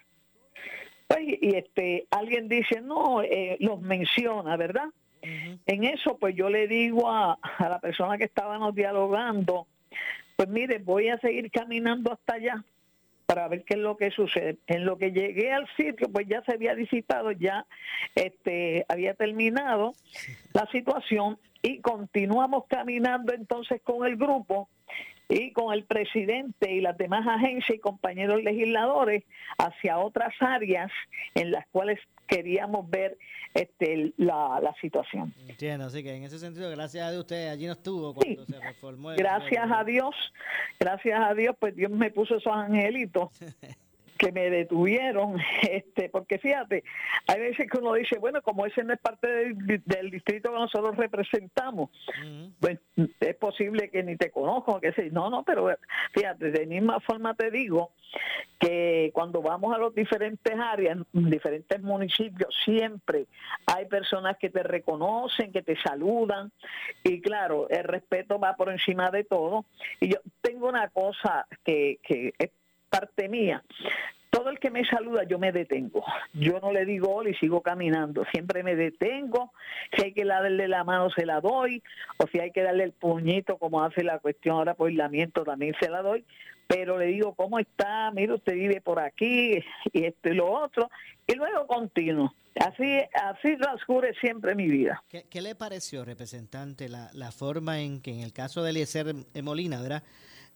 Pues, 1.07 1.21
y 1.41 1.57
este 1.57 2.07
alguien 2.11 2.47
dice, 2.49 2.83
no, 2.83 3.23
eh, 3.23 3.57
los 3.61 3.81
menciona, 3.81 4.59
¿verdad? 4.59 4.89
En 5.23 5.85
eso, 5.85 6.19
pues 6.19 6.37
yo 6.37 6.51
le 6.51 6.69
digo 6.69 7.11
a, 7.11 7.39
a 7.59 7.69
la 7.71 7.81
persona 7.81 8.19
que 8.19 8.25
estábamos 8.25 8.75
dialogando, 8.75 9.67
pues 10.37 10.49
mire, 10.51 10.79
voy 10.79 11.09
a 11.09 11.19
seguir 11.19 11.51
caminando 11.51 12.13
hasta 12.13 12.35
allá 12.35 12.65
para 13.29 13.47
ver 13.47 13.63
qué 13.65 13.75
es 13.75 13.81
lo 13.81 13.99
que 13.99 14.11
sucede. 14.11 14.57
En 14.67 14.87
lo 14.87 14.97
que 14.97 15.13
llegué 15.13 15.53
al 15.53 15.69
sitio, 15.77 16.11
pues 16.11 16.27
ya 16.27 16.43
se 16.45 16.55
había 16.55 16.73
visitado, 16.73 17.31
ya 17.31 17.67
este, 18.15 18.87
había 18.89 19.13
terminado 19.13 19.93
la 20.55 20.67
situación 20.73 21.39
y 21.61 21.83
continuamos 21.83 22.65
caminando 22.69 23.35
entonces 23.35 23.83
con 23.83 24.07
el 24.07 24.17
grupo 24.17 24.71
y 25.29 25.53
con 25.53 25.75
el 25.75 25.85
presidente 25.85 26.73
y 26.73 26.81
las 26.81 26.97
demás 26.97 27.27
agencias 27.27 27.77
y 27.77 27.81
compañeros 27.81 28.43
legisladores 28.43 29.25
hacia 29.59 29.99
otras 29.99 30.33
áreas 30.41 30.91
en 31.35 31.51
las 31.51 31.67
cuales 31.67 32.01
queríamos 32.29 32.89
ver 32.89 33.19
este, 33.55 34.13
la, 34.19 34.61
la 34.63 34.75
situación. 34.81 35.35
Entiendo, 35.49 35.87
así 35.87 36.03
que 36.03 36.15
en 36.15 36.23
ese 36.23 36.39
sentido, 36.39 36.71
gracias 36.71 37.05
a 37.05 37.11
Dios, 37.11 37.23
usted 37.23 37.49
allí 37.49 37.67
no 37.67 37.73
estuvo 37.73 38.15
cuando 38.15 38.45
se 38.45 38.61
reformó. 38.61 39.11
gracias 39.17 39.69
a 39.71 39.83
Dios, 39.85 40.15
gracias 40.79 41.21
a 41.21 41.35
Dios, 41.35 41.57
pues 41.59 41.75
Dios 41.75 41.91
me 41.91 42.11
puso 42.11 42.37
esos 42.37 42.53
angelitos 42.53 43.31
que 44.19 44.33
me 44.33 44.51
detuvieron, 44.51 45.39
este, 45.71 46.09
porque 46.09 46.39
fíjate, 46.39 46.85
hay 47.27 47.41
veces 47.41 47.71
que 47.71 47.79
uno 47.79 47.95
dice, 47.95 48.19
bueno, 48.19 48.43
como 48.43 48.67
ese 48.67 48.85
no 48.85 48.93
es 48.93 49.01
parte 49.01 49.27
del, 49.27 50.11
distrito 50.11 50.51
que 50.51 50.59
nosotros 50.59 50.97
representamos, 50.97 51.91
pues 52.61 52.79
es 53.21 53.37
posible 53.37 53.89
que 53.91 54.03
ni 54.03 54.17
te 54.17 54.31
conozco, 54.31 54.81
que 54.81 54.93
sí, 54.93 55.09
no, 55.13 55.31
no, 55.31 55.45
pero 55.45 55.69
fíjate, 56.13 56.51
de 56.51 56.67
misma 56.67 57.01
forma 57.01 57.35
te 57.35 57.51
digo 57.51 57.93
que 58.59 59.11
cuando 59.15 59.41
vamos 59.41 59.75
a 59.75 59.79
los 59.79 59.95
diferentes 59.95 60.55
áreas, 60.59 60.99
diferentes 61.13 61.81
municipios, 61.81 62.55
siempre 62.65 63.27
hay 63.67 63.87
personas 63.87 64.37
que 64.39 64.51
te 64.51 64.63
reconocen, 64.63 65.53
que 65.53 65.63
te 65.63 65.77
saludan, 65.81 66.51
y 67.05 67.21
claro, 67.21 67.69
el 67.69 67.85
respeto 67.85 68.39
va 68.39 68.57
por 68.57 68.71
encima 68.71 69.11
de 69.11 69.25
todo. 69.25 69.65
Y 70.01 70.13
yo 70.13 70.19
tengo 70.41 70.69
una 70.69 70.89
cosa 70.89 71.47
que, 71.65 71.99
que 72.03 72.33
es 72.39 72.51
parte 72.89 73.29
mía. 73.29 73.63
Todo 74.31 74.51
el 74.51 74.59
que 74.59 74.71
me 74.71 74.85
saluda, 74.85 75.25
yo 75.25 75.39
me 75.39 75.53
detengo. 75.53 76.05
Yo 76.35 76.61
no 76.61 76.71
le 76.71 76.85
digo 76.85 77.15
hola 77.15 77.31
y 77.31 77.35
sigo 77.35 77.63
caminando. 77.63 78.25
Siempre 78.31 78.63
me 78.63 78.77
detengo. 78.77 79.53
Si 79.97 80.05
hay 80.05 80.13
que 80.13 80.25
darle 80.25 80.69
la 80.69 80.85
mano, 80.85 81.09
se 81.11 81.25
la 81.25 81.41
doy. 81.41 81.83
O 82.19 82.27
si 82.27 82.39
hay 82.39 82.51
que 82.51 82.63
darle 82.63 82.85
el 82.85 82.93
puñito, 82.93 83.57
como 83.57 83.83
hace 83.83 84.05
la 84.05 84.19
cuestión 84.19 84.57
ahora 84.57 84.75
por 84.75 84.89
aislamiento, 84.89 85.45
también 85.45 85.75
se 85.81 85.89
la 85.89 86.03
doy. 86.03 86.25
Pero 86.67 86.99
le 86.99 87.07
digo, 87.07 87.35
¿cómo 87.35 87.59
está? 87.59 88.11
Mira, 88.11 88.35
usted 88.35 88.53
vive 88.53 88.83
por 88.83 89.01
aquí 89.01 89.65
y 89.93 90.05
esto 90.05 90.29
y 90.29 90.35
lo 90.35 90.51
otro. 90.51 90.91
Y 91.27 91.35
luego 91.35 91.67
continuo. 91.67 92.35
Así, 92.61 92.99
así 93.15 93.57
transcurre 93.57 94.15
siempre 94.21 94.55
mi 94.55 94.67
vida. 94.67 95.03
¿Qué, 95.09 95.41
le 95.41 95.55
pareció, 95.55 96.05
representante, 96.05 96.89
la, 96.89 97.09
la 97.15 97.31
forma 97.31 97.81
en 97.81 98.03
que 98.03 98.13
en 98.13 98.21
el 98.21 98.33
caso 98.33 98.63
de 98.63 98.71
Eliezer 98.71 99.15
Molina, 99.43 99.81
¿verdad? 99.81 100.03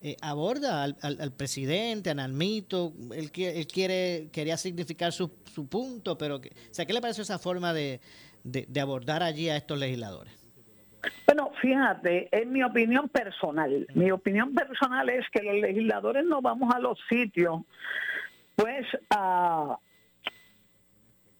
Eh, 0.05 0.17
aborda 0.21 0.83
al, 0.83 0.97
al, 1.01 1.31
presidente, 1.31 2.11
a 2.11 2.15
Nalmito, 2.15 2.93
él, 3.15 3.31
él, 3.37 3.67
quiere, 3.69 4.31
quería 4.33 4.57
significar 4.57 5.13
su, 5.13 5.31
su 5.45 5.69
punto, 5.69 6.19
pero, 6.19 6.41
que, 6.41 6.51
¿qué 6.51 6.93
le 6.93 7.01
pareció 7.01 7.23
esa 7.23 7.39
forma 7.39 7.73
de, 7.73 8.01
de, 8.43 8.81
abordar 8.81 9.23
allí 9.23 9.49
a 9.49 9.57
estos 9.57 9.79
legisladores? 9.79 10.33
Bueno, 11.25 11.53
fíjate, 11.61 12.29
en 12.33 12.51
mi 12.51 12.65
opinión 12.65 13.09
personal, 13.11 13.87
mi 13.95 14.11
opinión 14.11 14.53
personal 14.53 15.09
es 15.09 15.25
que 15.31 15.41
los 15.41 15.55
legisladores 15.55 16.25
no 16.25 16.43
vamos 16.43 16.75
a 16.75 16.81
los 16.81 16.99
sitios, 17.09 17.61
pues 18.57 18.85
a, 19.09 19.79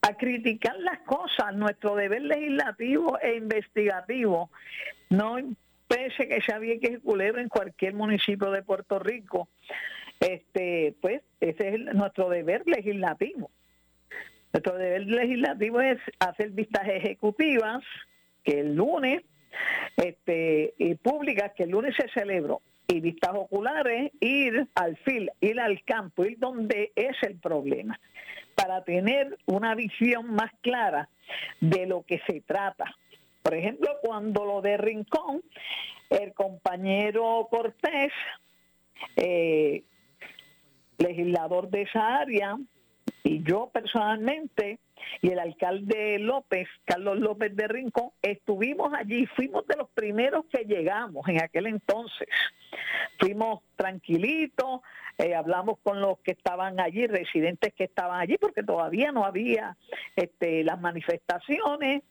a 0.01 0.13
criticar 0.15 0.79
las 0.79 0.99
cosas. 0.99 1.53
Nuestro 1.53 1.95
deber 1.95 2.21
legislativo 2.21 3.19
e 3.19 3.35
investigativo 3.35 4.49
no 5.09 5.37
pese 5.87 6.27
que 6.27 6.41
se 6.41 6.53
había 6.53 6.79
que 6.79 6.99
culebra 6.99 7.41
en 7.41 7.49
cualquier 7.49 7.93
municipio 7.93 8.51
de 8.51 8.63
Puerto 8.63 8.99
Rico, 8.99 9.49
este, 10.19 10.95
pues 11.01 11.21
ese 11.39 11.69
es 11.69 11.79
nuestro 11.93 12.29
deber 12.29 12.63
legislativo. 12.65 13.51
Nuestro 14.53 14.77
deber 14.77 15.05
legislativo 15.07 15.81
es 15.81 15.99
hacer 16.19 16.51
vistas 16.51 16.87
ejecutivas 16.87 17.83
que 18.43 18.59
el 18.59 18.75
lunes, 18.75 19.23
este, 19.97 20.73
y 20.77 20.95
públicas 20.95 21.51
que 21.55 21.63
el 21.63 21.71
lunes 21.71 21.95
se 21.95 22.07
celebró, 22.09 22.61
y 22.87 22.99
vistas 22.99 23.31
oculares, 23.33 24.11
ir 24.19 24.67
al 24.75 24.97
fil, 24.97 25.31
ir 25.41 25.59
al 25.59 25.83
campo, 25.83 26.25
ir 26.25 26.37
donde 26.37 26.91
es 26.95 27.15
el 27.23 27.37
problema, 27.39 27.99
para 28.55 28.83
tener 28.83 29.37
una 29.45 29.73
visión 29.73 30.33
más 30.33 30.51
clara 30.61 31.09
de 31.59 31.87
lo 31.87 32.03
que 32.03 32.21
se 32.27 32.41
trata. 32.41 32.95
Por 33.43 33.53
ejemplo, 33.53 33.89
cuando 34.01 34.45
lo 34.45 34.61
de 34.61 34.77
Rincón, 34.77 35.43
el 36.09 36.33
compañero 36.33 37.47
Cortés, 37.51 38.11
eh, 39.17 39.83
legislador 40.97 41.69
de 41.69 41.81
esa 41.81 42.17
área, 42.19 42.57
y 43.23 43.43
yo 43.43 43.69
personalmente, 43.73 44.79
y 45.21 45.29
el 45.29 45.39
alcalde 45.39 46.19
López, 46.19 46.67
Carlos 46.85 47.19
López 47.19 47.55
de 47.55 47.67
Rincón, 47.67 48.11
estuvimos 48.21 48.93
allí, 48.93 49.25
fuimos 49.27 49.67
de 49.67 49.75
los 49.75 49.89
primeros 49.89 50.45
que 50.45 50.63
llegamos 50.63 51.27
en 51.27 51.41
aquel 51.41 51.67
entonces. 51.67 52.27
Fuimos 53.19 53.61
tranquilitos, 53.75 54.81
eh, 55.17 55.35
hablamos 55.35 55.79
con 55.83 56.01
los 56.01 56.19
que 56.19 56.31
estaban 56.31 56.79
allí, 56.79 57.07
residentes 57.07 57.73
que 57.73 57.83
estaban 57.85 58.19
allí, 58.19 58.37
porque 58.37 58.63
todavía 58.63 59.11
no 59.11 59.25
había 59.25 59.77
este, 60.15 60.63
las 60.63 60.79
manifestaciones, 60.79 62.03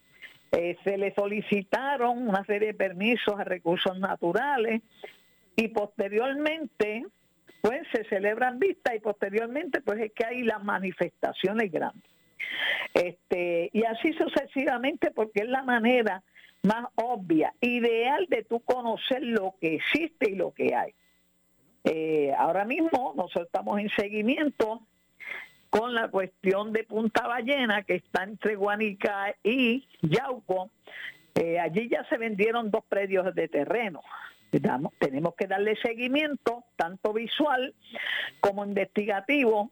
eh, 0.55 0.77
se 0.83 0.97
le 0.97 1.13
solicitaron 1.15 2.27
una 2.27 2.45
serie 2.45 2.69
de 2.69 2.73
permisos 2.75 3.39
a 3.39 3.43
recursos 3.43 3.97
naturales 3.97 4.83
y 5.55 5.69
posteriormente 5.69 7.05
pues 7.61 7.81
se 7.91 8.03
celebran 8.03 8.59
vistas 8.59 8.93
y 8.95 8.99
posteriormente 8.99 9.81
pues 9.81 9.99
es 9.99 10.11
que 10.13 10.25
hay 10.25 10.43
las 10.43 10.63
manifestaciones 10.63 11.71
grandes. 11.71 12.03
Este, 12.93 13.71
y 13.73 13.83
así 13.85 14.13
sucesivamente 14.13 15.09
porque 15.09 15.41
es 15.41 15.49
la 15.49 15.63
manera 15.63 16.21
más 16.61 16.85
obvia, 16.95 17.53
ideal 17.59 18.27
de 18.29 18.43
tú 18.43 18.59
conocer 18.59 19.23
lo 19.23 19.55
que 19.59 19.75
existe 19.75 20.31
y 20.31 20.35
lo 20.35 20.53
que 20.53 20.75
hay. 20.75 20.93
Eh, 21.83 22.31
ahora 22.37 22.63
mismo 22.63 23.13
nosotros 23.15 23.47
estamos 23.47 23.79
en 23.79 23.89
seguimiento 23.89 24.81
con 25.73 25.95
la 25.95 26.07
cuestión 26.09 26.71
de 26.71 26.83
Punta 26.83 27.25
Ballena, 27.25 27.81
que 27.81 27.95
está 27.95 28.21
entre 28.21 28.55
Guanica 28.55 29.35
y 29.41 29.87
Yauco. 30.03 30.69
Eh, 31.33 31.59
allí 31.59 31.89
ya 31.89 32.07
se 32.09 32.19
vendieron 32.19 32.69
dos 32.69 32.83
predios 32.87 33.33
de 33.33 33.47
terreno. 33.47 34.03
tenemos 34.99 35.33
que 35.33 35.47
darle 35.47 35.75
seguimiento, 35.77 36.63
tanto 36.75 37.11
visual 37.11 37.73
como 38.39 38.63
investigativo, 38.63 39.71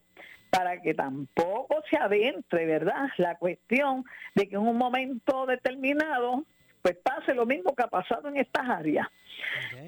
para 0.49 0.81
que 0.81 0.95
tampoco 0.95 1.83
se 1.87 1.97
adentre, 1.97 2.65
¿verdad? 2.65 3.09
La 3.17 3.37
cuestión 3.37 4.03
de 4.33 4.49
que 4.49 4.55
en 4.55 4.61
un 4.61 4.79
momento 4.79 5.45
determinado 5.45 6.45
pues 6.81 6.97
pase 6.97 7.35
lo 7.35 7.45
mismo 7.45 7.75
que 7.75 7.83
ha 7.83 7.89
pasado 7.89 8.27
en 8.27 8.37
estas 8.37 8.67
áreas. 8.67 9.07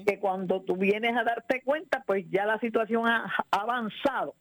Que 0.06 0.20
cuando 0.20 0.62
tú 0.62 0.76
vienes 0.76 1.16
a 1.16 1.24
darte 1.24 1.60
cuenta, 1.62 2.04
pues 2.06 2.24
ya 2.30 2.46
la 2.46 2.60
situación 2.60 3.08
ha 3.08 3.34
avanzado, 3.50 4.36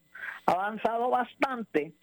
avanzado 0.46 1.10
bastante. 1.10 1.94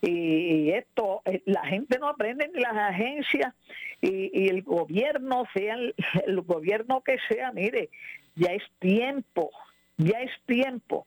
Y 0.00 0.70
esto, 0.70 1.22
eh, 1.24 1.42
la 1.46 1.64
gente 1.66 1.98
no 1.98 2.08
aprende 2.08 2.50
ni 2.52 2.60
las 2.60 2.76
agencias 2.76 3.54
y, 4.00 4.48
el 4.48 4.62
gobierno, 4.62 5.44
sea 5.54 5.76
el 5.76 6.40
gobierno 6.42 7.02
que 7.02 7.16
sea, 7.28 7.52
mire, 7.52 7.88
ya 8.34 8.52
es 8.52 8.62
tiempo 8.78 9.50
ya 9.96 10.20
es 10.20 10.30
tiempo 10.46 11.06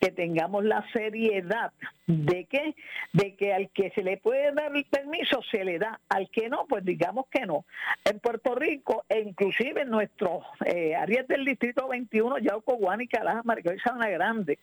que 0.00 0.10
tengamos 0.10 0.64
la 0.64 0.84
seriedad 0.92 1.72
de 2.06 2.44
que, 2.46 2.74
de 3.12 3.34
que 3.36 3.54
al 3.54 3.70
que 3.70 3.90
se 3.90 4.02
le 4.02 4.16
puede 4.16 4.52
dar 4.52 4.74
el 4.74 4.84
permiso 4.84 5.40
se 5.50 5.64
le 5.64 5.78
da, 5.78 6.00
al 6.08 6.28
que 6.30 6.48
no, 6.48 6.66
pues 6.68 6.84
digamos 6.84 7.26
que 7.30 7.46
no. 7.46 7.64
En 8.04 8.18
Puerto 8.18 8.54
Rico, 8.54 9.04
e 9.08 9.20
inclusive 9.20 9.82
en 9.82 9.90
nuestros 9.90 10.44
eh, 10.66 10.94
áreas 10.94 11.26
del 11.28 11.44
Distrito 11.44 11.88
21, 11.88 12.38
Yauco, 12.38 12.76
Guánica, 12.76 13.22
Laja, 13.22 13.42
Maricón 13.44 13.76
y 13.76 13.78
Sabana 13.78 14.08
Grande, 14.08 14.58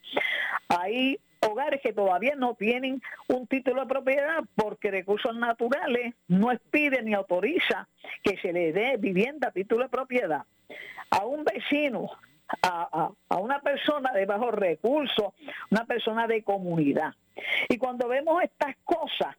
hay 0.68 1.18
hogares 1.48 1.80
que 1.82 1.92
todavía 1.92 2.34
no 2.36 2.54
tienen 2.54 3.02
un 3.28 3.46
título 3.46 3.82
de 3.82 3.88
propiedad 3.88 4.44
porque 4.54 4.90
recursos 4.90 5.34
naturales 5.36 6.14
no 6.28 6.52
expide 6.52 7.02
ni 7.02 7.14
autoriza 7.14 7.88
que 8.22 8.36
se 8.38 8.52
le 8.52 8.72
dé 8.72 8.96
vivienda 8.96 9.48
a 9.48 9.52
título 9.52 9.84
de 9.84 9.90
propiedad. 9.90 10.44
A 11.10 11.26
un 11.26 11.44
vecino 11.44 12.10
a, 12.62 13.10
una 13.38 13.60
persona 13.60 14.12
de 14.12 14.26
bajos 14.26 14.54
recursos, 14.54 15.32
una 15.70 15.84
persona 15.84 16.26
de 16.26 16.42
comunidad. 16.42 17.14
Y 17.68 17.78
cuando 17.78 18.08
vemos 18.08 18.42
estas 18.42 18.76
cosas, 18.84 19.36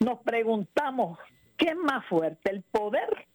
nos 0.00 0.20
preguntamos, 0.20 1.18
¿qué 1.56 1.70
es 1.70 1.76
más 1.76 2.04
fuerte, 2.06 2.50
el 2.50 2.62
poder 2.62 3.26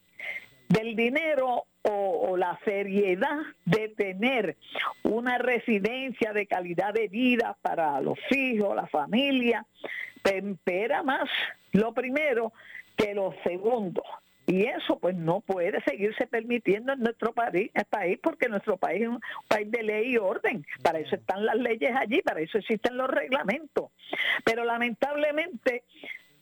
del 0.69 0.95
dinero 0.95 1.65
o, 1.83 2.36
la 2.38 2.59
seriedad 2.65 3.39
de 3.65 3.89
tener 3.89 4.57
una 5.03 5.38
residencia 5.38 6.33
de 6.33 6.45
calidad 6.45 6.93
de 6.93 7.07
vida 7.07 7.57
para 7.62 8.00
los 8.01 8.19
hijos, 8.29 8.75
la 8.75 8.86
familia? 8.88 9.65
Tempera 10.21 11.01
más 11.03 11.29
lo 11.71 11.93
primero 11.93 12.53
que 12.95 13.13
lo 13.13 13.33
segundo. 13.43 14.03
Y 14.45 14.63
eso 14.63 14.97
pues 14.97 15.13
no 15.15 15.41
puede 15.41 15.81
seguirse 15.81 16.25
permitiendo 16.25 16.93
en 16.93 17.00
nuestro 17.00 17.33
país, 17.33 17.69
país 17.89 18.17
porque 18.21 18.47
nuestro 18.47 18.77
país 18.77 19.01
es 19.01 19.09
un 19.09 19.21
país 19.47 19.69
de 19.69 19.83
ley 19.83 20.13
y 20.13 20.17
orden. 20.17 20.65
Para 20.81 21.00
eso 21.00 21.15
están 21.15 21.45
las 21.45 21.57
leyes 21.57 21.91
allí, 21.93 22.21
para 22.21 22.39
eso 22.39 22.57
existen 22.57 22.95
los 22.95 23.09
reglamentos. 23.09 23.91
Pero 24.45 24.63
lamentablemente, 24.63 25.83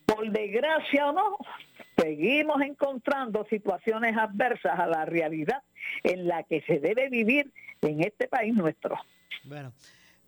por 0.06 0.30
desgracia 0.32 1.08
o 1.10 1.14
no, 1.14 1.38
seguimos 1.98 2.62
encontrando 2.62 3.46
situaciones 3.50 4.16
adversas 4.18 4.80
a 4.80 4.88
la 4.88 5.06
realidad 5.06 5.64
en 6.04 6.28
la 6.28 6.44
que 6.44 6.62
se 6.62 6.80
debe 6.80 7.10
vivir 7.10 7.52
en 7.82 8.02
este 8.02 8.28
país 8.28 8.54
nuestro. 8.54 8.96
Bueno. 9.44 9.74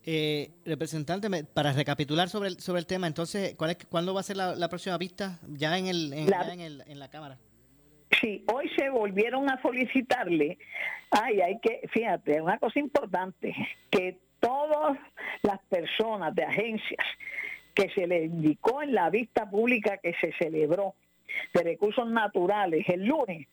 Eh, 0.10 0.52
representante, 0.64 1.30
para 1.44 1.74
recapitular 1.74 2.30
sobre 2.30 2.48
el, 2.48 2.60
sobre 2.62 2.80
el 2.80 2.86
tema, 2.86 3.08
entonces, 3.08 3.56
¿cuál 3.56 3.72
es, 3.72 3.86
¿cuándo 3.88 4.14
va 4.14 4.22
a 4.22 4.24
ser 4.24 4.38
la, 4.38 4.70
próxima 4.70 4.98
vista 4.98 5.38
ya 5.50 5.78
en, 5.78 5.88
el, 5.88 6.14
en, 6.14 6.62
el, 6.62 6.82
en 6.88 6.98
la 6.98 7.10
Cámara? 7.10 7.38
Sí, 8.22 8.46
hoy 8.54 8.70
se 8.78 8.90
volvieron 8.90 9.50
a 9.50 9.62
solicitarle, 9.62 10.58
ay, 11.12 11.42
hay 11.42 11.60
que, 11.60 11.82
fíjate, 11.90 12.42
una 12.42 12.58
cosa 12.58 12.80
importante, 12.80 13.54
que 13.92 14.18
todas 14.40 14.98
las 15.42 15.60
personas 15.70 16.34
de 16.34 16.44
agencias 16.44 17.06
que 17.78 17.92
se 17.92 18.08
le 18.08 18.26
indicó 18.26 18.82
en 18.82 18.96
la 18.96 19.12
vista 19.12 19.48
pública 19.48 20.00
que 20.00 20.16
se 20.16 20.34
celebró 20.34 20.96
de 21.54 21.62
recursos 21.62 22.10
naturales 22.10 22.90
el 22.90 23.06
lunes, 23.06 23.48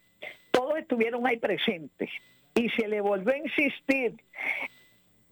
todos 0.50 0.78
estuvieron 0.78 1.26
ahí 1.26 1.36
presentes 1.36 2.08
y 2.54 2.70
se 2.70 2.88
le 2.88 3.02
volvió 3.02 3.34
a 3.34 3.36
insistir 3.36 4.14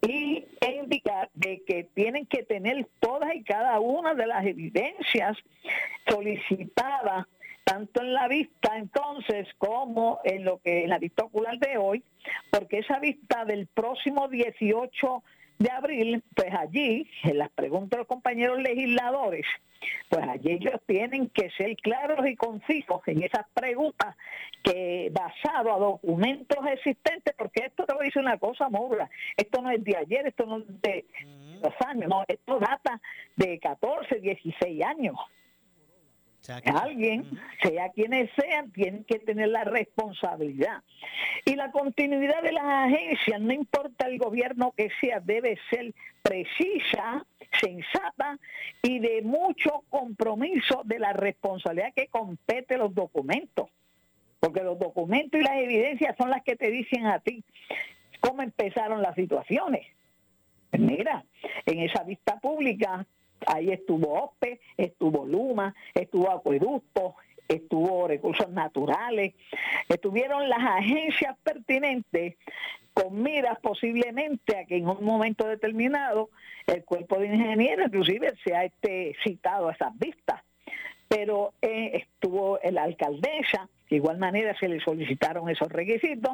y 0.02 0.44
indicar 0.78 1.30
de 1.32 1.62
que 1.66 1.84
tienen 1.94 2.26
que 2.26 2.42
tener 2.42 2.86
todas 3.00 3.34
y 3.34 3.42
cada 3.44 3.80
una 3.80 4.12
de 4.12 4.26
las 4.26 4.44
evidencias 4.44 5.38
solicitadas 6.06 7.26
tanto 7.64 8.02
en 8.02 8.12
la 8.12 8.28
vista 8.28 8.76
entonces 8.76 9.48
como 9.56 10.20
en 10.24 10.44
lo 10.44 10.58
que 10.58 10.82
en 10.82 10.90
la 10.90 10.98
vista 10.98 11.24
ocular 11.24 11.58
de 11.58 11.78
hoy, 11.78 12.02
porque 12.50 12.80
esa 12.80 12.98
vista 12.98 13.46
del 13.46 13.68
próximo 13.68 14.28
18 14.28 15.22
de 15.58 15.70
abril, 15.70 16.22
pues 16.34 16.52
allí, 16.54 17.08
en 17.24 17.38
las 17.38 17.50
preguntas 17.50 17.90
de 17.90 17.98
los 17.98 18.06
compañeros 18.06 18.60
legisladores, 18.60 19.46
pues 20.08 20.26
allí 20.28 20.52
ellos 20.52 20.80
tienen 20.86 21.28
que 21.28 21.50
ser 21.50 21.76
claros 21.76 22.26
y 22.26 22.36
concisos 22.36 23.00
en 23.06 23.22
esas 23.22 23.46
preguntas 23.54 24.16
que 24.62 25.10
basado 25.12 25.72
a 25.72 25.78
documentos 25.78 26.58
existentes, 26.66 27.34
porque 27.36 27.64
esto 27.66 27.84
te 27.84 27.92
voy 27.92 28.02
a 28.02 28.06
decir 28.06 28.22
una 28.22 28.38
cosa, 28.38 28.68
Maura, 28.68 29.10
esto 29.36 29.60
no 29.60 29.70
es 29.70 29.82
de 29.82 29.96
ayer, 29.96 30.26
esto 30.26 30.46
no 30.46 30.58
es 30.58 30.82
de 30.82 31.04
los 31.62 31.74
años, 31.86 32.08
no, 32.08 32.24
esto 32.28 32.58
data 32.58 33.00
de 33.36 33.58
14, 33.58 34.20
16 34.20 34.84
años. 34.84 35.16
Alguien, 36.48 37.24
sea 37.62 37.90
quienes 37.90 38.30
sean, 38.34 38.72
tienen 38.72 39.04
que 39.04 39.20
tener 39.20 39.48
la 39.48 39.64
responsabilidad. 39.64 40.82
Y 41.44 41.54
la 41.54 41.70
continuidad 41.70 42.42
de 42.42 42.52
las 42.52 42.64
agencias, 42.64 43.40
no 43.40 43.52
importa 43.52 44.06
el 44.06 44.18
gobierno 44.18 44.72
que 44.76 44.90
sea, 45.00 45.20
debe 45.20 45.58
ser 45.70 45.94
precisa, 46.22 47.24
sensata 47.60 48.38
y 48.82 48.98
de 48.98 49.22
mucho 49.22 49.84
compromiso 49.88 50.82
de 50.84 50.98
la 50.98 51.12
responsabilidad 51.12 51.92
que 51.94 52.08
compete 52.08 52.76
los 52.76 52.92
documentos. 52.94 53.70
Porque 54.40 54.64
los 54.64 54.78
documentos 54.78 55.40
y 55.40 55.44
las 55.44 55.58
evidencias 55.58 56.16
son 56.16 56.30
las 56.30 56.42
que 56.42 56.56
te 56.56 56.70
dicen 56.70 57.06
a 57.06 57.20
ti 57.20 57.44
cómo 58.18 58.42
empezaron 58.42 59.00
las 59.00 59.14
situaciones. 59.14 59.86
Mira, 60.72 61.24
en 61.66 61.80
esa 61.80 62.02
vista 62.02 62.40
pública 62.40 63.06
Ahí 63.46 63.70
estuvo 63.70 64.12
OPE, 64.24 64.60
estuvo 64.76 65.26
Luma, 65.26 65.74
estuvo 65.94 66.30
Acueducto, 66.30 67.16
estuvo 67.48 68.08
Recursos 68.08 68.48
Naturales, 68.50 69.34
estuvieron 69.88 70.48
las 70.48 70.60
agencias 70.60 71.36
pertinentes 71.42 72.36
con 72.94 73.22
miras 73.22 73.58
posiblemente 73.60 74.56
a 74.56 74.64
que 74.64 74.76
en 74.76 74.86
un 74.86 75.04
momento 75.04 75.46
determinado 75.46 76.30
el 76.66 76.84
cuerpo 76.84 77.18
de 77.18 77.28
ingenieros 77.28 77.86
inclusive 77.86 78.34
se 78.44 78.54
ha 78.54 78.64
este, 78.64 79.16
citado 79.24 79.68
a 79.68 79.72
esas 79.72 79.98
vistas. 79.98 80.42
Pero 81.08 81.52
eh, 81.60 81.90
estuvo 81.94 82.58
la 82.70 82.84
alcaldesa, 82.84 83.68
de 83.90 83.96
igual 83.96 84.18
manera 84.18 84.56
se 84.58 84.68
le 84.68 84.80
solicitaron 84.80 85.48
esos 85.50 85.68
requisitos. 85.68 86.32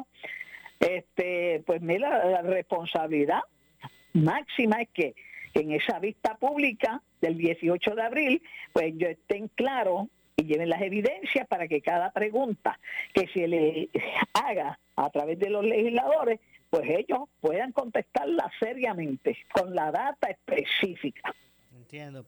Este, 0.79 1.61
pues 1.65 1.81
mira, 1.81 2.25
la 2.25 2.41
responsabilidad 2.41 3.41
máxima 4.13 4.81
es 4.81 4.89
que 4.93 5.15
en 5.53 5.71
esa 5.71 5.99
vista 5.99 6.35
pública 6.37 7.01
del 7.21 7.37
18 7.37 7.95
de 7.95 8.01
abril, 8.01 8.43
pues 8.73 8.93
yo 8.97 9.07
estén 9.07 9.47
claros 9.49 10.07
y 10.35 10.43
lleven 10.43 10.69
las 10.69 10.81
evidencias 10.81 11.47
para 11.47 11.67
que 11.67 11.81
cada 11.81 12.11
pregunta 12.11 12.79
que 13.13 13.27
se 13.27 13.47
le 13.47 13.89
haga 14.33 14.79
a 14.95 15.09
través 15.09 15.37
de 15.39 15.49
los 15.49 15.65
legisladores, 15.65 16.39
pues 16.69 16.83
ellos 16.89 17.27
puedan 17.41 17.71
contestarla 17.71 18.49
seriamente, 18.59 19.37
con 19.53 19.75
la 19.75 19.91
data 19.91 20.29
específica. 20.29 21.33
Entiendo. 21.75 22.25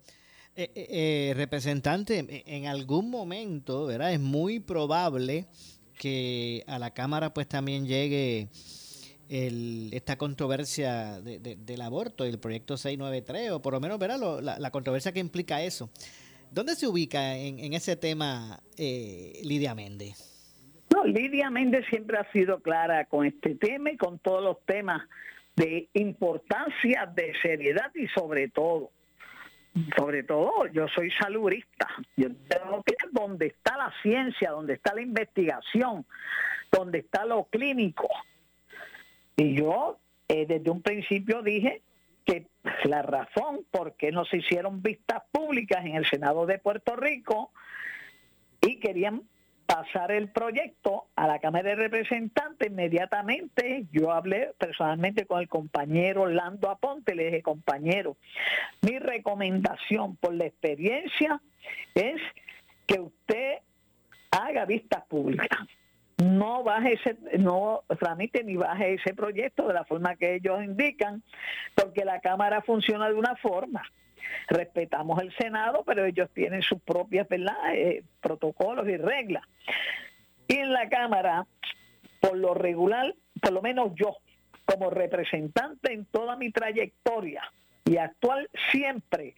Eh, 0.56 0.70
eh, 0.76 0.88
eh 0.90 1.34
representante, 1.36 2.44
en 2.46 2.66
algún 2.66 3.10
momento, 3.10 3.86
¿verdad? 3.86 4.14
Es 4.14 4.20
muy 4.20 4.60
probable 4.60 5.46
que 5.98 6.64
a 6.68 6.80
la 6.80 6.92
Cámara 6.92 7.34
pues 7.34 7.48
también 7.48 7.86
llegue 7.86 8.50
esta 9.32 10.18
controversia 10.18 11.22
del 11.22 11.82
aborto, 11.82 12.26
el 12.26 12.38
proyecto 12.38 12.76
693, 12.76 13.52
o 13.52 13.62
por 13.62 13.74
lo 13.74 13.80
menos 13.80 13.98
verá 13.98 14.18
la, 14.18 14.72
controversia 14.72 15.14
que 15.14 15.20
implica 15.20 15.62
eso. 15.62 15.90
¿Dónde 16.52 16.76
se 16.76 16.86
ubica 16.86 17.38
en, 17.38 17.74
ese 17.74 17.96
tema 17.96 18.60
eh, 18.78 19.40
Lidia 19.44 19.74
Méndez? 19.74 20.86
No, 20.94 21.06
Lidia 21.06 21.50
Méndez 21.50 21.86
siempre 21.90 22.18
ha 22.18 22.30
sido 22.34 22.60
clara 22.60 23.06
con 23.06 23.26
este 23.26 23.56
tema 23.56 23.92
y 23.92 23.98
con 23.98 24.20
todos 24.20 24.44
los 24.44 24.58
temas 24.66 25.08
de 25.56 25.88
importancia, 25.94 27.06
de 27.06 27.34
seriedad 27.42 27.90
y 27.96 28.08
sobre 28.08 28.50
todo, 28.50 28.92
sobre 29.96 30.24
todo, 30.24 30.68
yo 30.74 30.90
soy 30.90 31.10
saludista. 31.12 31.88
Yo 32.18 32.28
tengo 32.50 32.84
que 32.84 32.96
ir 33.02 33.12
donde 33.14 33.48
está 33.48 33.78
la 33.78 33.94
ciencia, 34.02 34.52
donde 34.52 34.74
está 34.74 34.94
la 34.94 35.02
investigación, 35.02 36.06
donde 36.70 37.00
está 37.00 37.24
lo 37.24 37.46
clínico, 37.46 38.10
y 39.42 39.56
yo 39.56 39.98
eh, 40.28 40.46
desde 40.46 40.70
un 40.70 40.84
principio 40.84 41.42
dije 41.42 41.82
que 42.26 42.46
la 42.84 43.02
razón 43.02 43.66
por 43.72 43.96
qué 43.96 44.12
no 44.12 44.24
se 44.26 44.38
hicieron 44.38 44.84
vistas 44.84 45.24
públicas 45.32 45.84
en 45.84 45.96
el 45.96 46.06
Senado 46.06 46.46
de 46.46 46.60
Puerto 46.60 46.96
Rico 46.96 47.52
y 48.62 48.80
querían 48.80 49.24
pasar 49.66 50.12
el 50.12 50.30
proyecto 50.30 51.08
a 51.16 51.26
la 51.26 51.40
Cámara 51.40 51.70
de 51.70 51.76
Representantes 51.76 52.70
inmediatamente. 52.70 53.86
Yo 53.92 54.12
hablé 54.12 54.52
personalmente 54.60 55.26
con 55.26 55.40
el 55.40 55.50
compañero 55.50 56.28
Lando 56.28 56.70
Aponte, 56.70 57.16
le 57.16 57.26
dije, 57.26 57.42
compañero, 57.42 58.18
mi 58.82 59.00
recomendación 59.00 60.18
por 60.18 60.36
la 60.36 60.46
experiencia 60.46 61.42
es 61.96 62.22
que 62.86 63.00
usted 63.00 63.56
haga 64.30 64.66
vistas 64.66 65.04
públicas. 65.06 65.60
No 66.22 66.64
baje 66.64 66.94
ese, 66.94 67.18
no 67.40 67.84
tramite 68.00 68.44
ni 68.44 68.56
baje 68.56 68.94
ese 68.94 69.14
proyecto 69.14 69.68
de 69.68 69.74
la 69.74 69.86
forma 69.86 70.16
que 70.16 70.36
ellos 70.36 70.64
indican, 70.64 71.24
porque 71.76 72.06
la 72.06 72.20
Cámara 72.20 72.62
funciona 72.62 73.08
de 73.08 73.16
una 73.16 73.36
forma 73.36 73.84
respetamos 74.48 75.22
el 75.22 75.34
Senado, 75.36 75.84
pero 75.86 76.06
ellos 76.06 76.30
tienen 76.34 76.62
sus 76.62 76.82
propias 76.82 77.28
eh, 77.30 78.04
protocolos 78.22 78.88
y 78.88 78.98
reglas. 78.98 79.44
Y 80.48 80.58
en 80.58 80.74
la 80.74 80.90
Cámara, 80.90 81.46
por 82.20 82.38
lo 82.38 82.54
regular, 82.54 83.14
por 83.42 83.54
lo 83.54 83.62
menos 83.62 83.92
yo, 83.96 84.18
como 84.66 84.90
representante 84.90 85.94
en 85.94 86.06
toda 86.06 86.36
mi 86.36 86.52
trayectoria 86.52 87.44
y 87.86 87.98
actual, 87.98 88.50
siempre 88.72 89.36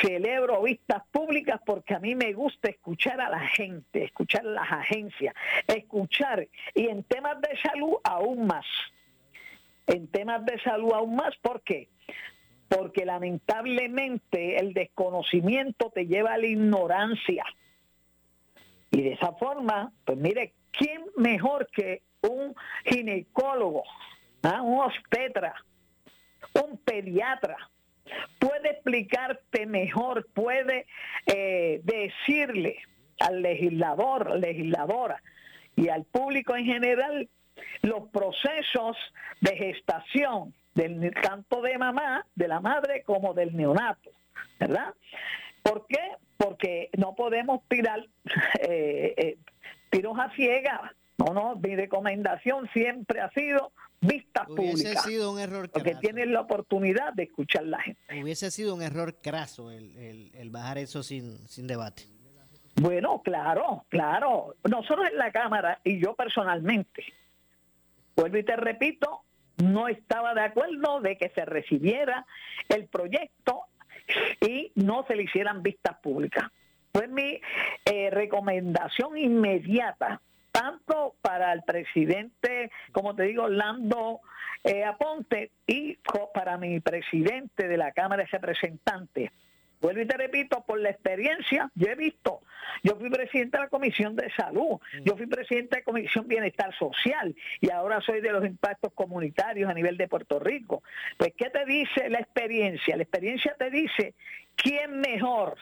celebro 0.00 0.62
vistas 0.62 1.02
públicas 1.10 1.60
porque 1.64 1.94
a 1.94 1.98
mí 1.98 2.14
me 2.14 2.32
gusta 2.32 2.70
escuchar 2.70 3.20
a 3.20 3.28
la 3.28 3.46
gente, 3.48 4.04
escuchar 4.04 4.46
a 4.46 4.50
las 4.50 4.72
agencias, 4.72 5.34
escuchar 5.66 6.48
y 6.74 6.88
en 6.88 7.02
temas 7.04 7.40
de 7.40 7.56
salud 7.58 7.94
aún 8.04 8.46
más. 8.46 8.66
En 9.86 10.06
temas 10.08 10.44
de 10.46 10.60
salud 10.60 10.92
aún 10.92 11.16
más, 11.16 11.36
¿por 11.38 11.60
qué? 11.62 11.88
porque 12.74 13.04
lamentablemente 13.04 14.58
el 14.58 14.72
desconocimiento 14.72 15.90
te 15.90 16.06
lleva 16.06 16.32
a 16.32 16.38
la 16.38 16.46
ignorancia. 16.46 17.44
Y 18.90 19.02
de 19.02 19.12
esa 19.12 19.32
forma, 19.32 19.92
pues 20.06 20.16
mire, 20.16 20.54
¿quién 20.70 21.02
mejor 21.16 21.68
que 21.70 22.02
un 22.22 22.54
ginecólogo, 22.86 23.82
ah, 24.42 24.62
un 24.62 24.80
obstetra, 24.80 25.54
un 26.54 26.78
pediatra? 26.78 27.56
Puede 28.38 28.70
explicarte 28.70 29.66
mejor, 29.66 30.26
puede 30.34 30.86
eh, 31.26 31.80
decirle 31.84 32.78
al 33.20 33.42
legislador, 33.42 34.38
legisladora 34.38 35.22
y 35.76 35.88
al 35.88 36.04
público 36.04 36.56
en 36.56 36.66
general 36.66 37.28
los 37.82 38.08
procesos 38.08 38.96
de 39.40 39.56
gestación, 39.56 40.54
del 40.74 41.12
tanto 41.22 41.60
de 41.60 41.76
mamá, 41.78 42.26
de 42.34 42.48
la 42.48 42.60
madre, 42.60 43.02
como 43.02 43.34
del 43.34 43.54
neonato, 43.56 44.10
¿verdad? 44.58 44.94
¿Por 45.62 45.86
qué? 45.86 46.16
Porque 46.36 46.90
no 46.96 47.14
podemos 47.14 47.60
tirar 47.68 48.06
eh, 48.60 49.14
eh, 49.16 49.36
tiros 49.90 50.18
a 50.18 50.30
ciegas. 50.30 50.80
No, 51.18 51.34
no, 51.34 51.56
mi 51.56 51.76
recomendación 51.76 52.68
siempre 52.72 53.20
ha 53.20 53.30
sido 53.30 53.72
vista 54.00 54.46
Hubiese 54.48 54.96
sido 54.96 55.32
un 55.32 55.38
error 55.38 55.70
craso. 55.70 55.84
Porque 55.84 55.94
tienen 56.00 56.32
la 56.32 56.40
oportunidad 56.40 57.12
de 57.12 57.24
escuchar 57.24 57.64
la 57.64 57.80
gente. 57.80 58.00
Hubiese 58.20 58.50
sido 58.50 58.74
un 58.74 58.82
error 58.82 59.16
craso 59.22 59.70
el, 59.70 60.30
el 60.34 60.50
bajar 60.50 60.78
eso 60.78 61.02
sin, 61.02 61.38
sin 61.48 61.66
debate. 61.66 62.04
Bueno, 62.76 63.20
claro, 63.22 63.84
claro. 63.88 64.56
Nosotros 64.68 65.08
en 65.10 65.18
la 65.18 65.30
Cámara 65.30 65.80
y 65.84 66.00
yo 66.00 66.14
personalmente, 66.14 67.04
vuelvo 68.16 68.38
y 68.38 68.44
te 68.44 68.56
repito, 68.56 69.22
no 69.58 69.88
estaba 69.88 70.34
de 70.34 70.42
acuerdo 70.42 71.00
de 71.00 71.16
que 71.16 71.28
se 71.30 71.44
recibiera 71.44 72.26
el 72.68 72.86
proyecto 72.86 73.66
y 74.40 74.72
no 74.74 75.04
se 75.06 75.16
le 75.16 75.24
hicieran 75.24 75.62
vistas 75.62 75.98
públicas. 76.02 76.44
Fue 76.92 77.08
mi 77.08 77.40
eh, 77.84 78.10
recomendación 78.10 79.16
inmediata, 79.16 80.20
tanto 80.52 81.16
para 81.20 81.52
el 81.52 81.62
presidente, 81.62 82.70
como 82.92 83.16
te 83.16 83.24
digo, 83.24 83.48
Lando 83.48 84.20
eh, 84.62 84.84
Aponte, 84.84 85.50
y 85.66 85.98
para 86.32 86.56
mi 86.58 86.78
presidente 86.80 87.66
de 87.66 87.76
la 87.76 87.92
Cámara 87.92 88.22
de 88.22 88.28
Representantes, 88.30 89.32
Vuelvo 89.82 90.00
y 90.00 90.06
te 90.06 90.16
repito, 90.16 90.62
por 90.64 90.78
la 90.78 90.90
experiencia, 90.90 91.68
yo 91.74 91.88
he 91.88 91.96
visto, 91.96 92.42
yo 92.84 92.94
fui 92.94 93.10
presidente 93.10 93.56
de 93.58 93.64
la 93.64 93.68
Comisión 93.68 94.14
de 94.14 94.30
Salud, 94.30 94.78
mm. 94.78 95.02
yo 95.02 95.16
fui 95.16 95.26
presidente 95.26 95.74
de 95.74 95.80
la 95.80 95.84
Comisión 95.84 96.28
Bienestar 96.28 96.72
Social 96.78 97.34
y 97.60 97.68
ahora 97.68 98.00
soy 98.00 98.20
de 98.20 98.30
los 98.30 98.46
impactos 98.46 98.92
comunitarios 98.92 99.68
a 99.68 99.74
nivel 99.74 99.96
de 99.96 100.06
Puerto 100.06 100.38
Rico. 100.38 100.84
Pues, 101.16 101.32
¿qué 101.36 101.50
te 101.50 101.64
dice 101.64 102.08
la 102.10 102.20
experiencia? 102.20 102.96
La 102.96 103.02
experiencia 103.02 103.56
te 103.58 103.70
dice 103.70 104.14
quién 104.54 105.00
mejor 105.00 105.56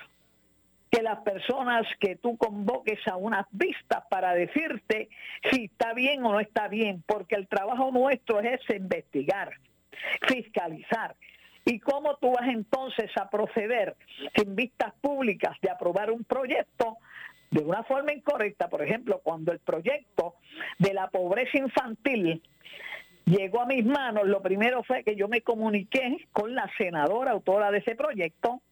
que 0.91 1.03
las 1.03 1.21
personas 1.21 1.87
que 2.01 2.17
tú 2.17 2.37
convoques 2.37 2.99
a 3.07 3.17
unas 3.17 3.47
vistas 3.53 4.03
para 4.11 4.35
decirte 4.35 5.09
si 5.51 5.67
está 5.67 5.95
bien 5.95 6.25
o 6.25 6.33
no 6.33 6.41
está 6.41 6.69
bien, 6.69 7.05
porque 7.07 7.37
el 7.37 7.47
trabajo 7.47 7.91
nuestro 7.93 8.41
es 8.41 8.61
investigar, 8.69 9.53
fiscalizar. 10.27 11.15
¿Y 11.65 11.79
cómo 11.79 12.17
tú 12.17 12.33
vas 12.33 12.49
entonces 12.49 13.11
a 13.17 13.31
proceder 13.31 13.95
sin 14.35 14.57
vistas 14.57 14.93
públicas 15.01 15.57
de 15.63 15.71
aprobar 15.71 16.11
un 16.11 16.25
proyecto 16.25 16.97
de 17.51 17.61
una 17.61 17.85
forma 17.85 18.13
incorrecta? 18.13 18.69
Por 18.69 18.83
ejemplo, 18.83 19.21
cuando 19.23 19.53
el 19.53 19.61
proyecto 19.61 20.35
de 20.79 20.95
la 20.95 21.09
pobreza 21.09 21.59
infantil 21.59 22.43
llegó 23.27 23.61
a 23.61 23.67
mis 23.67 23.85
manos, 23.85 24.27
lo 24.27 24.43
primero 24.43 24.83
fue 24.83 25.05
que 25.05 25.15
yo 25.15 25.29
me 25.29 25.43
comuniqué 25.43 26.27
con 26.33 26.55
la 26.55 26.69
senadora 26.77 27.33
autora 27.33 27.71
de 27.71 27.79
ese 27.79 27.95
proyecto 27.95 28.63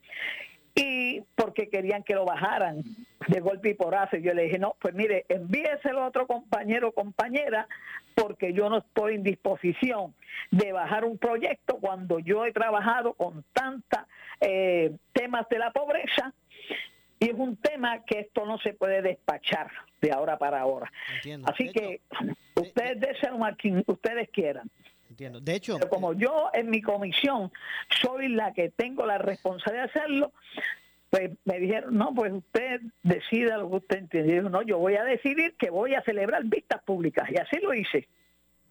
y 0.78 1.24
porque 1.34 1.68
querían 1.68 2.04
que 2.04 2.14
lo 2.14 2.24
bajaran 2.24 2.84
de 3.26 3.40
golpe 3.40 3.70
y 3.70 3.74
porazo. 3.74 4.16
Yo 4.16 4.32
le 4.32 4.44
dije, 4.44 4.58
no, 4.58 4.76
pues 4.80 4.94
mire, 4.94 5.26
envíeselo 5.28 6.02
a 6.02 6.06
otro 6.06 6.26
compañero 6.26 6.88
o 6.88 6.92
compañera 6.92 7.66
porque 8.14 8.52
yo 8.52 8.70
no 8.70 8.78
estoy 8.78 9.16
en 9.16 9.24
disposición 9.24 10.14
de 10.50 10.72
bajar 10.72 11.04
un 11.04 11.18
proyecto 11.18 11.78
cuando 11.80 12.20
yo 12.20 12.44
he 12.44 12.52
trabajado 12.52 13.14
con 13.14 13.44
tantos 13.52 14.00
eh, 14.40 14.92
temas 15.12 15.48
de 15.48 15.58
la 15.58 15.72
pobreza 15.72 16.32
y 17.18 17.30
es 17.30 17.34
un 17.34 17.56
tema 17.56 18.04
que 18.04 18.20
esto 18.20 18.46
no 18.46 18.58
se 18.58 18.74
puede 18.74 19.02
despachar 19.02 19.68
de 20.00 20.12
ahora 20.12 20.38
para 20.38 20.60
ahora. 20.60 20.92
Así 21.44 21.72
que 21.72 22.00
ustedes 22.54 23.00
desen 23.00 23.42
a 23.42 23.56
quien 23.56 23.82
ustedes 23.86 24.28
quieran. 24.30 24.70
Entiendo. 25.18 25.40
De 25.40 25.56
hecho, 25.56 25.78
Pero 25.78 25.90
como 25.90 26.12
yo 26.12 26.48
en 26.54 26.70
mi 26.70 26.80
comisión 26.80 27.50
soy 28.00 28.28
la 28.28 28.52
que 28.52 28.68
tengo 28.68 29.04
la 29.04 29.18
responsabilidad 29.18 29.86
de 29.86 29.90
hacerlo, 29.90 30.32
pues 31.10 31.32
me 31.44 31.58
dijeron, 31.58 31.98
no, 31.98 32.14
pues 32.14 32.32
usted 32.32 32.82
decida 33.02 33.56
lo 33.58 33.68
que 33.68 33.76
usted 33.78 33.96
entiende. 33.98 34.42
no, 34.42 34.62
yo 34.62 34.78
voy 34.78 34.94
a 34.94 35.02
decidir 35.02 35.56
que 35.58 35.70
voy 35.70 35.96
a 35.96 36.02
celebrar 36.02 36.44
vistas 36.44 36.80
públicas. 36.84 37.28
Y 37.32 37.36
así 37.36 37.56
lo 37.60 37.74
hice. 37.74 38.06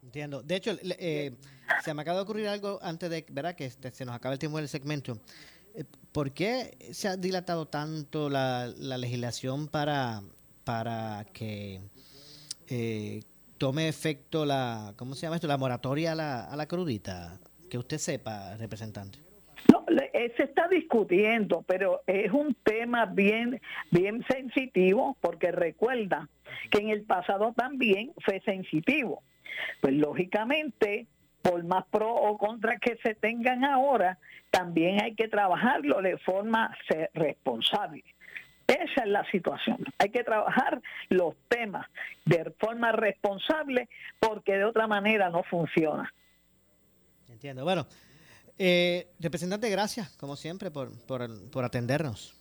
Entiendo. 0.02 0.42
De 0.42 0.56
hecho, 0.56 0.72
eh, 0.82 1.34
se 1.84 1.94
me 1.94 2.04
acaba 2.04 2.20
de 2.20 2.24
ocurrir 2.24 2.48
algo 2.48 2.80
antes 2.82 3.10
de, 3.10 3.26
¿verdad? 3.30 3.54
Que 3.54 3.66
este, 3.66 3.92
se 3.92 4.06
nos 4.06 4.16
acaba 4.16 4.32
el 4.32 4.40
tiempo 4.40 4.58
del 4.58 4.70
segmento. 4.70 5.20
Eh, 5.76 5.84
¿Por 6.14 6.32
qué 6.32 6.78
se 6.94 7.10
ha 7.10 7.18
dilatado 7.18 7.68
tanto 7.68 8.30
la, 8.30 8.68
legislación 8.68 9.68
para, 9.68 10.22
para 10.64 11.26
que 11.34 11.82
eh, 12.70 13.20
tome 13.58 13.88
efecto 13.88 14.46
la, 14.46 14.94
¿cómo 14.98 15.16
se 15.16 15.22
llama 15.22 15.36
esto? 15.36 15.48
La 15.48 15.58
moratoria 15.58 16.14
a 16.14 16.16
la, 16.16 16.44
a 16.46 16.56
la 16.56 16.68
crudita. 16.68 17.40
Que 17.70 17.78
usted 17.78 17.98
sepa, 17.98 18.56
representante. 18.58 19.20
No, 19.72 19.84
eh, 19.90 20.34
se 20.38 20.44
está 20.44 20.68
discutiendo, 20.68 21.64
pero 21.68 22.02
es 22.08 22.32
un 22.32 22.56
tema 22.64 23.06
bien, 23.06 23.60
bien 23.92 24.24
sensitivo, 24.30 25.18
porque 25.20 25.52
recuerda 25.52 26.30
que 26.72 26.80
en 26.80 26.90
el 26.90 27.04
pasado 27.04 27.54
también 27.56 28.14
fue 28.24 28.42
sensitivo. 28.42 29.24
Pues 29.82 29.94
lógicamente, 29.96 31.08
por 31.42 31.64
más 31.66 31.86
pro 31.92 32.14
o 32.14 32.38
contra 32.38 32.78
que 32.78 32.98
se 33.04 33.16
tengan 33.16 33.66
ahora, 33.66 34.18
también 34.50 35.02
hay 35.02 35.16
que 35.16 35.28
trabajarlo 35.28 36.02
de 36.02 36.18
forma 36.20 36.76
responsable. 37.14 38.04
Esa 38.68 39.04
es 39.04 39.08
la 39.08 39.24
situación. 39.32 39.78
Hay 39.98 40.10
que 40.10 40.24
trabajar 40.24 40.82
los 41.10 41.36
temas 41.48 41.88
de 42.26 42.54
forma 42.60 42.92
responsable 42.92 43.88
porque 44.20 44.58
de 44.58 44.66
otra 44.66 44.88
manera 44.88 45.30
no 45.30 45.44
funciona. 45.44 46.14
Entiendo. 47.30 47.64
Bueno, 47.64 47.88
eh, 48.60 49.08
representante, 49.20 49.70
gracias, 49.70 50.10
como 50.18 50.36
siempre, 50.36 50.70
por, 50.70 50.92
por, 51.06 51.64
atendernos. 51.64 52.34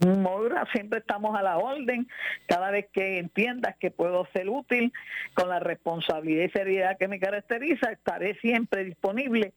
Moira, 0.00 0.66
siempre 0.72 0.98
estamos 0.98 1.38
a 1.38 1.42
la 1.42 1.58
orden. 1.58 2.08
Cada 2.46 2.70
vez 2.70 2.86
que 2.92 3.18
entiendas 3.18 3.76
que 3.78 3.90
puedo 3.90 4.26
ser 4.32 4.48
útil 4.48 4.92
con 5.34 5.48
la 5.48 5.60
responsabilidad 5.60 6.44
y 6.44 6.50
seriedad 6.50 6.98
que 6.98 7.08
me 7.08 7.20
caracteriza, 7.20 7.92
estaré 7.92 8.34
siempre 8.40 8.84
disponible 8.84 9.54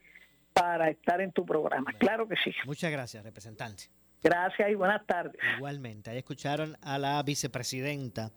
para 0.53 0.89
estar 0.89 1.19
en 1.19 1.31
tu 1.31 1.45
programa. 1.45 1.91
Claro 1.97 2.27
que 2.27 2.35
sí. 2.43 2.53
Muchas 2.65 2.91
gracias, 2.91 3.23
representante. 3.23 3.85
Gracias 4.25 4.71
y 4.71 4.73
buenas 4.73 5.05
tardes. 5.05 5.35
Igualmente, 5.55 6.09
ahí 6.09 6.17
escucharon 6.17 6.75
a 6.81 6.97
la 6.97 7.21
vicepresidenta 7.21 8.31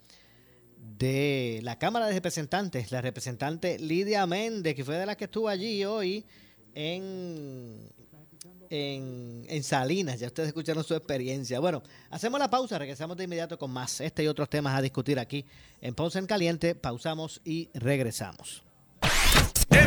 de 0.77 1.61
la 1.63 1.79
Cámara 1.79 2.09
de 2.09 2.13
Representantes, 2.13 2.93
la 2.93 3.01
representante 3.01 3.79
Lidia 3.79 4.27
Méndez, 4.27 4.75
que 4.75 4.85
fue 4.85 4.97
de 4.97 5.07
la 5.07 5.17
que 5.17 5.25
estuvo 5.25 5.49
allí 5.49 5.87
hoy 5.87 6.27
en 6.75 7.91
en, 8.69 9.47
en, 9.49 9.63
Salinas. 9.63 10.21
Ya 10.21 10.27
ustedes 10.27 10.49
escucharon 10.49 10.85
su 10.85 10.95
experiencia. 10.95 11.59
Bueno, 11.59 11.83
hacemos 12.11 12.39
la 12.39 12.51
pausa, 12.51 12.79
regresamos 12.79 13.17
de 13.17 13.25
inmediato 13.25 13.59
con 13.59 13.71
más 13.71 14.03
este 14.03 14.23
y 14.23 14.27
otros 14.27 14.51
temas 14.51 14.77
a 14.77 14.83
discutir 14.83 15.19
aquí 15.19 15.47
en 15.81 15.95
Ponce 15.95 16.19
en 16.19 16.27
Caliente. 16.27 16.75
Pausamos 16.75 17.41
y 17.47 17.71
regresamos. 17.73 18.68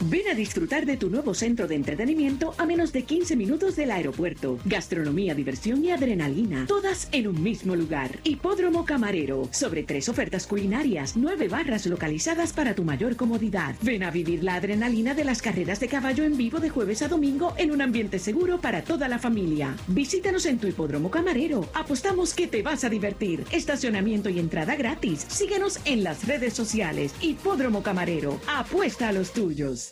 Ven 0.00 0.28
a 0.28 0.34
disfrutar 0.34 0.84
de 0.84 0.96
tu 0.96 1.10
nuevo 1.10 1.32
centro 1.32 1.68
de 1.68 1.76
entretenimiento 1.76 2.54
a 2.58 2.66
menos 2.66 2.92
de 2.92 3.04
15 3.04 3.36
minutos 3.36 3.76
del 3.76 3.90
aeropuerto. 3.90 4.58
Gastronomía, 4.64 5.34
diversión 5.34 5.84
y 5.84 5.90
adrenalina, 5.90 6.66
todas 6.66 7.08
en 7.12 7.28
un 7.28 7.42
mismo 7.42 7.76
lugar. 7.76 8.18
Hipódromo 8.24 8.84
Camarero, 8.84 9.48
sobre 9.52 9.84
tres 9.84 10.08
ofertas 10.08 10.46
culinarias, 10.46 11.16
nueve 11.16 11.48
barras 11.48 11.86
localizadas 11.86 12.52
para 12.52 12.74
tu 12.74 12.84
mayor 12.84 13.16
comodidad. 13.16 13.76
Ven 13.82 14.02
a 14.02 14.10
vivir 14.10 14.42
la 14.42 14.56
adrenalina 14.56 15.14
de 15.14 15.24
las 15.24 15.40
carreras 15.40 15.78
de 15.80 15.88
caballo 15.88 16.24
en 16.24 16.36
vivo 16.36 16.58
de 16.58 16.68
jueves 16.68 17.02
a 17.02 17.08
domingo 17.08 17.54
en 17.56 17.70
un 17.70 17.80
ambiente 17.80 18.18
seguro 18.18 18.60
para 18.60 18.82
toda 18.82 19.08
la 19.08 19.18
familia. 19.18 19.76
Visítanos 19.86 20.46
en 20.46 20.58
tu 20.58 20.66
Hipódromo 20.66 21.10
Camarero. 21.10 21.68
Apostamos 21.74 22.34
que 22.34 22.48
te 22.48 22.62
vas 22.62 22.84
a 22.84 22.88
divertir. 22.88 23.44
Estacionamiento 23.52 24.28
y 24.30 24.40
entrada 24.40 24.74
gratis. 24.74 25.26
Síguenos 25.28 25.78
en 25.84 26.02
las 26.02 26.26
redes 26.26 26.54
sociales. 26.54 27.14
Hipódromo 27.20 27.82
Camarero. 27.82 28.40
Apuesta 28.48 29.08
a 29.08 29.12
los 29.12 29.32
tuyos. 29.32 29.91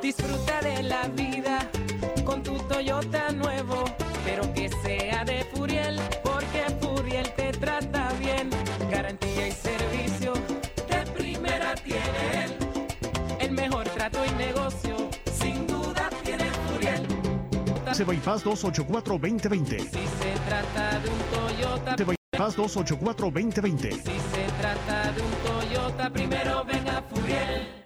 Disfruta 0.00 0.60
de 0.62 0.82
la 0.84 1.06
vida 1.08 1.68
con 2.24 2.42
tu 2.42 2.56
Toyota 2.60 3.30
nuevo, 3.30 3.84
pero 4.24 4.54
que 4.54 4.70
sea 4.82 5.22
de 5.24 5.44
Furiel, 5.52 6.00
porque 6.22 6.64
Furiel 6.80 7.30
te 7.34 7.52
trata 7.52 8.10
bien. 8.18 8.48
Garantía 8.90 9.48
y 9.48 9.52
servicio 9.52 10.32
de 10.88 11.10
primera 11.12 11.74
tiene 11.74 12.44
él. 12.44 12.56
El 13.40 13.52
mejor 13.52 13.84
trato 13.90 14.18
y 14.24 14.30
negocio, 14.36 14.96
sin 15.30 15.66
duda 15.66 16.08
tiene 16.24 16.44
Furiel. 16.66 17.06
Se 17.92 18.04
Bypass 18.04 18.44
284-2020. 18.46 19.78
Si 19.78 19.88
se 19.90 20.32
trata 20.48 20.98
de 21.00 21.08
un 21.10 21.18
Toyota. 21.34 21.96
Se 21.98 22.04
Bypass 22.04 22.56
284-2020. 22.56 23.92
Si 23.92 23.98
se 23.98 24.44
trata 24.58 25.12
de 25.12 25.20
un 25.20 25.32
Toyota, 25.44 26.10
primero 26.10 26.64
venga 26.64 27.02
Furiel. 27.10 27.79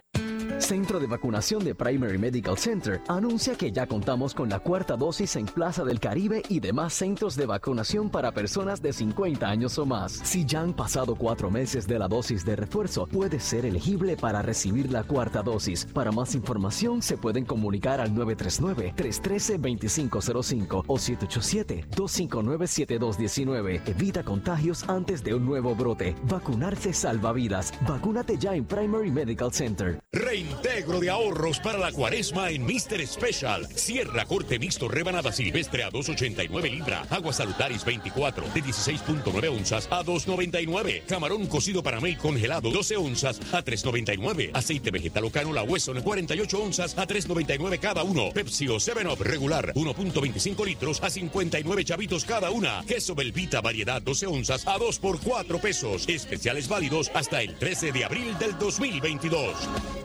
Centro 0.59 0.99
de 0.99 1.07
Vacunación 1.07 1.63
de 1.63 1.73
Primary 1.75 2.17
Medical 2.17 2.57
Center 2.57 2.99
anuncia 3.07 3.55
que 3.55 3.71
ya 3.71 3.87
contamos 3.87 4.33
con 4.33 4.49
la 4.49 4.59
cuarta 4.59 4.95
dosis 4.95 5.35
en 5.35 5.45
Plaza 5.45 5.83
del 5.83 5.99
Caribe 5.99 6.41
y 6.49 6.59
demás 6.59 6.93
centros 6.93 7.35
de 7.35 7.45
vacunación 7.45 8.09
para 8.09 8.31
personas 8.31 8.81
de 8.81 8.91
50 8.93 9.47
años 9.47 9.77
o 9.77 9.85
más. 9.85 10.13
Si 10.23 10.43
ya 10.45 10.61
han 10.61 10.73
pasado 10.73 11.15
cuatro 11.15 11.51
meses 11.51 11.87
de 11.87 11.99
la 11.99 12.07
dosis 12.07 12.43
de 12.45 12.55
refuerzo, 12.55 13.05
puede 13.07 13.39
ser 13.39 13.65
elegible 13.65 14.17
para 14.17 14.41
recibir 14.41 14.91
la 14.91 15.03
cuarta 15.03 15.43
dosis. 15.43 15.85
Para 15.85 16.11
más 16.11 16.33
información, 16.35 17.01
se 17.01 17.17
pueden 17.17 17.45
comunicar 17.45 18.01
al 18.01 18.13
939-313-2505 18.15 20.83
o 20.87 20.95
787-259-7219. 20.95 23.81
Evita 23.87 24.23
contagios 24.23 24.87
antes 24.89 25.23
de 25.23 25.35
un 25.35 25.45
nuevo 25.45 25.75
brote. 25.75 26.15
Vacunarse 26.23 26.93
salva 26.93 27.33
vidas. 27.33 27.73
Vacúnate 27.87 28.37
ya 28.37 28.55
en 28.55 28.65
Primary 28.65 29.11
Medical 29.11 29.53
Center. 29.53 29.99
Reintegro 30.45 30.99
de 30.99 31.09
ahorros 31.09 31.59
para 31.59 31.79
la 31.79 31.91
cuaresma 31.91 32.51
en 32.51 32.63
Mr. 32.63 33.05
Special. 33.07 33.67
Sierra 33.73 34.25
corte 34.25 34.59
mixto 34.59 34.87
rebanada 34.87 35.31
silvestre 35.31 35.83
a 35.83 35.89
2.89 35.89 36.69
libra. 36.69 37.03
Aguas 37.09 37.37
salutaris 37.37 37.83
24 37.83 38.47
de 38.53 38.63
16.9 38.63 39.49
onzas 39.49 39.87
a 39.89 40.03
2.99. 40.03 41.03
Camarón 41.07 41.47
cocido 41.47 41.81
para 41.81 41.99
mail 41.99 42.17
congelado 42.17 42.69
12 42.69 42.97
onzas 42.97 43.39
a 43.53 43.63
3.99. 43.63 44.51
Aceite 44.53 44.91
vegetal 44.91 45.25
ocano 45.25 45.51
la 45.51 45.63
Wesson 45.63 46.01
48 46.01 46.61
onzas 46.61 46.97
a 46.97 47.07
3.99 47.07 47.79
cada 47.79 48.03
uno. 48.03 48.31
Pepsi 48.31 48.67
o 48.67 48.75
7-Up 48.75 49.21
regular 49.21 49.73
1.25 49.73 50.65
litros 50.65 51.01
a 51.01 51.09
59 51.09 51.85
chavitos 51.85 52.23
cada 52.23 52.51
una. 52.51 52.83
Queso 52.87 53.15
Belvita 53.15 53.61
variedad 53.61 54.01
12 54.01 54.27
onzas 54.27 54.67
a 54.67 54.77
2 54.77 54.99
por 54.99 55.19
4 55.19 55.59
pesos. 55.59 56.07
Especiales 56.07 56.67
válidos 56.67 57.09
hasta 57.15 57.41
el 57.41 57.55
13 57.55 57.91
de 57.91 58.05
abril 58.05 58.37
del 58.37 58.57
2022. 58.59 60.04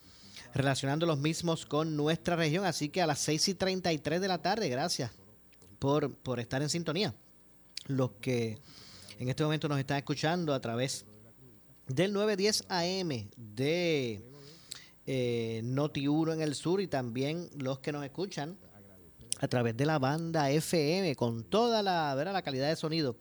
relacionando 0.53 1.05
los 1.05 1.19
mismos 1.19 1.65
con 1.65 1.95
nuestra 1.95 2.35
región. 2.35 2.65
Así 2.65 2.89
que 2.89 3.01
a 3.01 3.07
las 3.07 3.19
6 3.19 3.49
y 3.49 3.53
33 3.55 4.21
de 4.21 4.27
la 4.27 4.41
tarde, 4.41 4.69
gracias 4.69 5.11
por, 5.79 6.13
por 6.13 6.39
estar 6.39 6.61
en 6.61 6.69
sintonía. 6.69 7.13
Los 7.87 8.11
que 8.21 8.59
en 9.19 9.29
este 9.29 9.43
momento 9.43 9.67
nos 9.67 9.79
están 9.79 9.97
escuchando 9.97 10.53
a 10.53 10.59
través 10.59 11.05
del 11.87 12.13
910 12.13 12.65
AM 12.69 13.29
de 13.35 14.23
eh, 15.05 15.61
Noti1 15.63 16.33
en 16.33 16.41
el 16.41 16.55
sur 16.55 16.81
y 16.81 16.87
también 16.87 17.49
los 17.57 17.79
que 17.79 17.91
nos 17.91 18.03
escuchan 18.03 18.57
a 19.39 19.47
través 19.47 19.75
de 19.75 19.85
la 19.85 19.99
banda 19.99 20.51
FM 20.51 21.15
con 21.15 21.43
toda 21.43 21.81
la, 21.81 22.13
¿verdad? 22.15 22.33
la 22.33 22.43
calidad 22.43 22.69
de 22.69 22.75
sonido 22.75 23.17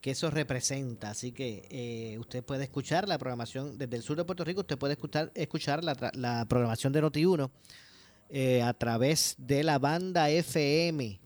que 0.00 0.12
eso 0.12 0.30
representa. 0.30 1.10
Así 1.10 1.32
que 1.32 1.66
eh, 1.70 2.16
usted 2.18 2.42
puede 2.44 2.64
escuchar 2.64 3.06
la 3.08 3.18
programación 3.18 3.76
desde 3.78 3.96
el 3.96 4.02
sur 4.02 4.16
de 4.16 4.24
Puerto 4.24 4.44
Rico, 4.44 4.60
usted 4.60 4.78
puede 4.78 4.94
escuchar, 4.94 5.30
escuchar 5.34 5.84
la, 5.84 6.46
programación 6.48 6.92
de 6.92 7.02
Noti1 7.02 7.50
eh, 8.30 8.62
a 8.62 8.72
través 8.74 9.36
de 9.38 9.62
la 9.62 9.78
banda 9.78 10.28
FM, 10.30 11.20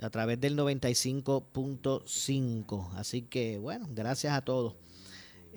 a 0.00 0.10
través 0.10 0.38
del 0.40 0.58
95.5. 0.58 2.90
Así 2.94 3.22
que 3.22 3.56
bueno, 3.58 3.86
gracias 3.90 4.34
a 4.34 4.42
todos. 4.42 4.74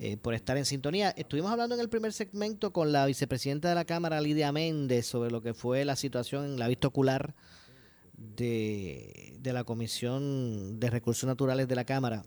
Eh, 0.00 0.16
por 0.16 0.32
estar 0.32 0.56
en 0.56 0.64
sintonía. 0.64 1.10
Estuvimos 1.10 1.50
hablando 1.50 1.74
en 1.74 1.80
el 1.80 1.88
primer 1.88 2.12
segmento 2.12 2.72
con 2.72 2.92
la 2.92 3.04
vicepresidenta 3.04 3.68
de 3.68 3.74
la 3.74 3.84
Cámara, 3.84 4.20
Lidia 4.20 4.52
Méndez, 4.52 5.06
sobre 5.06 5.32
lo 5.32 5.42
que 5.42 5.54
fue 5.54 5.84
la 5.84 5.96
situación 5.96 6.44
en 6.44 6.56
la 6.56 6.68
vista 6.68 6.86
ocular 6.86 7.34
de, 8.18 9.36
de 9.38 9.52
la 9.52 9.64
Comisión 9.64 10.78
de 10.80 10.90
Recursos 10.90 11.26
Naturales 11.26 11.68
de 11.68 11.76
la 11.76 11.84
Cámara. 11.84 12.24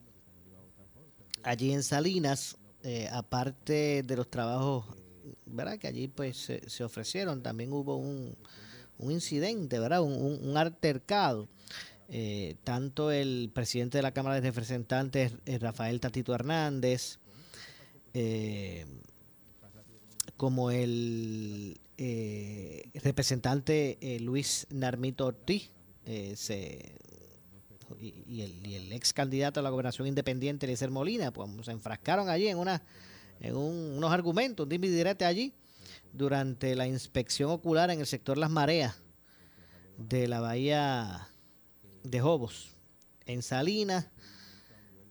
Allí 1.43 1.71
en 1.71 1.83
Salinas, 1.83 2.57
eh, 2.83 3.09
aparte 3.11 4.03
de 4.03 4.15
los 4.15 4.29
trabajos, 4.29 4.85
¿verdad? 5.45 5.77
Que 5.77 5.87
allí 5.87 6.07
pues 6.07 6.51
se, 6.65 6.83
ofrecieron, 6.83 7.43
también 7.43 7.73
hubo 7.73 7.97
un, 7.97 8.37
un 8.97 9.11
incidente, 9.11 9.79
¿verdad? 9.79 10.01
Un, 10.01 10.39
un, 10.41 10.57
altercado. 10.57 11.47
Eh, 12.13 12.55
tanto 12.63 13.09
el 13.11 13.49
presidente 13.53 13.97
de 13.97 14.01
la 14.01 14.11
Cámara 14.11 14.35
de 14.35 14.41
Representantes, 14.41 15.33
eh, 15.45 15.59
Rafael 15.59 15.99
Tatito 15.99 16.33
Hernández, 16.35 17.19
como 20.35 20.69
el 20.71 21.79
representante 22.95 23.97
Luis 24.19 24.67
Narmito 24.69 25.27
Ortiz 25.27 25.71
eh, 26.05 26.33
se, 26.35 26.95
y, 27.99 28.23
y 28.27 28.41
el, 28.41 28.67
y 28.67 28.75
el 28.75 28.91
ex 28.93 29.13
candidato 29.13 29.59
a 29.59 29.63
la 29.63 29.69
gobernación 29.69 30.07
independiente, 30.07 30.65
Eliezer 30.65 30.89
Molina, 30.91 31.31
pues 31.31 31.49
se 31.63 31.71
enfrascaron 31.71 32.29
allí 32.29 32.47
en, 32.47 32.57
una, 32.57 32.81
en 33.39 33.55
un- 33.55 33.93
unos 33.97 34.11
argumentos, 34.11 34.67
un 34.67 34.69
direte 34.81 35.25
allí, 35.25 35.53
durante 36.13 36.75
la 36.75 36.87
inspección 36.87 37.51
ocular 37.51 37.89
en 37.91 37.99
el 37.99 38.05
sector 38.07 38.37
Las 38.37 38.49
Mareas 38.49 38.95
de 39.97 40.27
la 40.27 40.39
bahía 40.39 41.27
de 42.03 42.19
Jobos, 42.19 42.69
en 43.25 43.41
Salinas. 43.41 44.07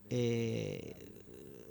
eh, 0.09 0.97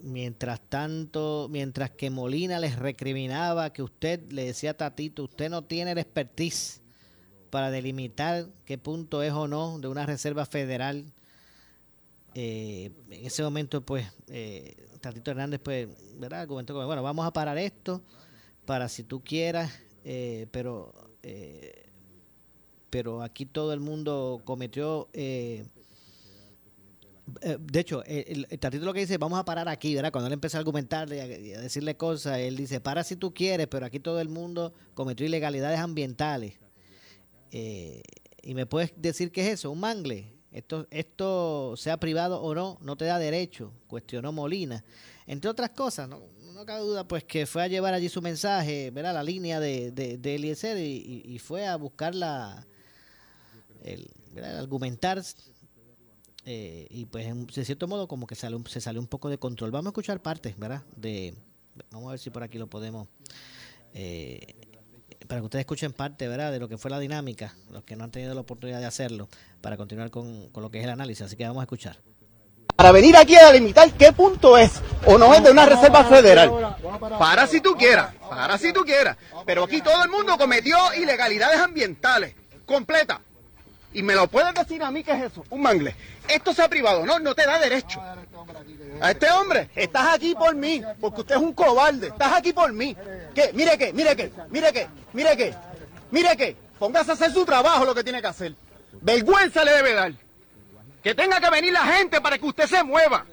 mientras 0.01 0.61
tanto, 0.61 1.47
mientras 1.51 1.91
que 1.91 2.09
Molina 2.09 2.57
les 2.59 2.77
recriminaba 2.79 3.73
que 3.73 3.83
usted 3.83 4.31
le 4.31 4.45
decía 4.45 4.71
a 4.71 4.73
Tatito, 4.75 5.25
usted 5.25 5.49
no 5.49 5.65
tiene 5.65 5.91
el 5.91 5.97
expertise 5.97 6.78
para 7.49 7.71
delimitar 7.71 8.47
qué 8.65 8.77
punto 8.77 9.23
es 9.23 9.33
o 9.33 9.47
no 9.47 9.79
de 9.79 9.87
una 9.87 10.05
reserva 10.05 10.45
federal. 10.45 11.05
Eh, 12.35 12.91
en 13.09 13.25
ese 13.25 13.43
momento, 13.43 13.81
pues, 13.81 14.05
eh, 14.27 14.75
Tatito 15.01 15.31
Hernández, 15.31 15.59
pues, 15.63 15.87
¿verdad? 16.19 16.41
Argumentó 16.41 16.73
como, 16.73 16.85
bueno, 16.85 17.03
vamos 17.03 17.25
a 17.25 17.33
parar 17.33 17.57
esto 17.57 18.01
para 18.65 18.87
si 18.87 19.03
tú 19.03 19.23
quieras, 19.23 19.71
eh, 20.03 20.47
pero, 20.51 20.93
eh, 21.23 21.89
pero 22.89 23.23
aquí 23.23 23.45
todo 23.45 23.73
el 23.73 23.79
mundo 23.79 24.41
cometió 24.45 25.09
eh, 25.13 25.65
eh, 27.41 27.57
de 27.59 27.79
hecho, 27.79 28.03
el, 28.05 28.47
el 28.49 28.59
Tatito 28.59 28.85
lo 28.85 28.93
que 28.93 29.01
dice, 29.01 29.17
vamos 29.17 29.39
a 29.39 29.45
parar 29.45 29.67
aquí, 29.69 29.95
¿verdad? 29.95 30.11
Cuando 30.11 30.27
él 30.27 30.33
empieza 30.33 30.57
a 30.57 30.59
argumentarle 30.59 31.17
y 31.17 31.53
a, 31.53 31.59
a 31.59 31.61
decirle 31.61 31.95
cosas, 31.95 32.39
él 32.39 32.55
dice, 32.55 32.79
para 32.79 33.03
si 33.03 33.15
tú 33.15 33.33
quieres, 33.33 33.67
pero 33.67 33.85
aquí 33.85 33.99
todo 33.99 34.19
el 34.19 34.29
mundo 34.29 34.73
cometió 34.93 35.25
ilegalidades 35.25 35.79
ambientales. 35.79 36.55
Eh, 37.51 38.01
y 38.41 38.53
me 38.53 38.65
puedes 38.65 38.93
decir 38.95 39.31
qué 39.31 39.41
es 39.47 39.53
eso, 39.53 39.71
un 39.71 39.79
mangle. 39.79 40.33
Esto, 40.51 40.87
esto, 40.89 41.75
sea 41.77 41.97
privado 41.99 42.41
o 42.41 42.55
no, 42.55 42.79
no 42.81 42.95
te 42.97 43.05
da 43.05 43.19
derecho, 43.19 43.71
cuestionó 43.87 44.31
Molina. 44.31 44.83
Entre 45.27 45.49
otras 45.49 45.69
cosas, 45.71 46.09
no, 46.09 46.21
no 46.55 46.65
cabe 46.65 46.81
duda, 46.81 47.07
pues 47.07 47.23
que 47.23 47.45
fue 47.45 47.61
a 47.63 47.67
llevar 47.67 47.93
allí 47.93 48.09
su 48.09 48.21
mensaje, 48.21 48.89
¿verdad? 48.89 49.13
La 49.13 49.23
línea 49.23 49.59
de, 49.59 49.91
de, 49.91 50.17
de 50.17 50.35
Eliezer 50.35 50.77
y, 50.77 51.21
y- 51.23 51.37
fue 51.39 51.67
a 51.67 51.75
buscar 51.75 52.15
la, 52.15 52.65
el, 53.83 54.09
argumentar 54.57 55.23
eh, 56.45 56.87
y 56.89 57.05
pues 57.05 57.27
de 57.53 57.65
cierto 57.65 57.87
modo 57.87 58.07
como 58.07 58.25
que 58.25 58.33
sale 58.33 58.57
se 58.67 58.81
salió 58.81 58.99
un 58.99 59.07
poco 59.07 59.29
de 59.29 59.37
control. 59.37 59.69
Vamos 59.69 59.87
a 59.87 59.91
escuchar 59.91 60.19
partes, 60.21 60.57
¿verdad? 60.57 60.83
De, 60.95 61.35
vamos 61.91 62.07
a 62.07 62.11
ver 62.11 62.19
si 62.19 62.31
por 62.31 62.41
aquí 62.41 62.57
lo 62.57 62.67
podemos, 62.67 63.07
eh, 63.93 64.55
para 65.29 65.41
que 65.41 65.45
ustedes 65.45 65.61
escuchen 65.61 65.93
parte, 65.93 66.27
¿verdad? 66.27 66.51
De 66.51 66.57
lo 66.57 66.67
que 66.67 66.79
fue 66.79 66.89
la 66.89 66.97
dinámica, 66.97 67.53
los 67.69 67.83
que 67.83 67.95
no 67.95 68.03
han 68.03 68.09
tenido 68.09 68.33
la 68.33 68.41
oportunidad 68.41 68.79
de 68.79 68.87
hacerlo, 68.87 69.29
para 69.61 69.77
continuar 69.77 70.09
con, 70.09 70.49
con 70.49 70.63
lo 70.63 70.71
que 70.71 70.79
es 70.79 70.83
el 70.85 70.89
análisis. 70.89 71.23
Así 71.27 71.35
que 71.35 71.45
vamos 71.45 71.61
a 71.61 71.65
escuchar. 71.65 71.97
para 72.75 72.91
venir 72.91 73.15
aquí 73.15 73.35
a 73.35 73.51
delimitar 73.51 73.91
qué 73.93 74.11
punto 74.11 74.57
es 74.57 74.81
o 75.05 75.19
no 75.19 75.31
es 75.35 75.43
de 75.43 75.51
una 75.51 75.67
reserva 75.67 76.03
federal. 76.05 76.75
Para 77.19 77.45
si 77.45 77.61
tú 77.61 77.75
quieras, 77.75 78.15
para 78.27 78.57
si 78.57 78.73
tú 78.73 78.81
quieras. 78.83 79.17
Pero 79.45 79.65
aquí 79.65 79.81
todo 79.81 80.03
el 80.03 80.09
mundo 80.09 80.35
cometió 80.35 80.75
ilegalidades 80.95 81.59
ambientales, 81.59 82.33
completa. 82.65 83.21
Y 83.91 84.03
me 84.03 84.13
lo 84.13 84.27
puedes 84.27 84.53
decir 84.53 84.83
a 84.83 84.91
mí 84.91 85.03
qué 85.03 85.11
es 85.13 85.31
eso, 85.31 85.43
un 85.49 85.61
mangle. 85.61 85.95
Esto 86.27 86.53
sea 86.53 86.69
privado, 86.69 87.05
no, 87.05 87.19
no 87.19 87.33
te 87.33 87.45
da 87.45 87.59
derecho. 87.59 88.01
A 89.01 89.11
este 89.11 89.31
hombre, 89.31 89.69
estás 89.75 90.13
aquí 90.13 90.35
por 90.35 90.55
mí, 90.55 90.83
porque 91.01 91.21
usted 91.21 91.35
es 91.35 91.41
un 91.41 91.53
cobarde, 91.53 92.07
estás 92.07 92.33
aquí 92.33 92.53
por 92.53 92.71
mí. 92.71 92.95
¿Qué? 93.33 93.51
Mire 93.53 93.77
qué, 93.77 93.91
mire 93.93 94.15
qué, 94.15 94.31
mire 94.49 94.71
qué, 94.71 94.87
mire 95.13 95.37
qué, 95.37 95.55
mire 96.11 96.37
qué. 96.37 96.55
Póngase 96.77 97.11
a 97.11 97.13
hacer 97.15 97.31
su 97.31 97.45
trabajo 97.45 97.83
lo 97.85 97.95
que 97.95 98.03
tiene 98.03 98.21
que 98.21 98.27
hacer. 98.27 98.55
Vergüenza 99.01 99.63
le 99.63 99.71
debe 99.71 99.93
dar. 99.93 100.13
Que 101.03 101.15
tenga 101.15 101.39
que 101.39 101.49
venir 101.49 101.73
la 101.73 101.85
gente 101.85 102.21
para 102.21 102.37
que 102.37 102.45
usted 102.45 102.67
se 102.67 102.83
mueva. 102.83 103.25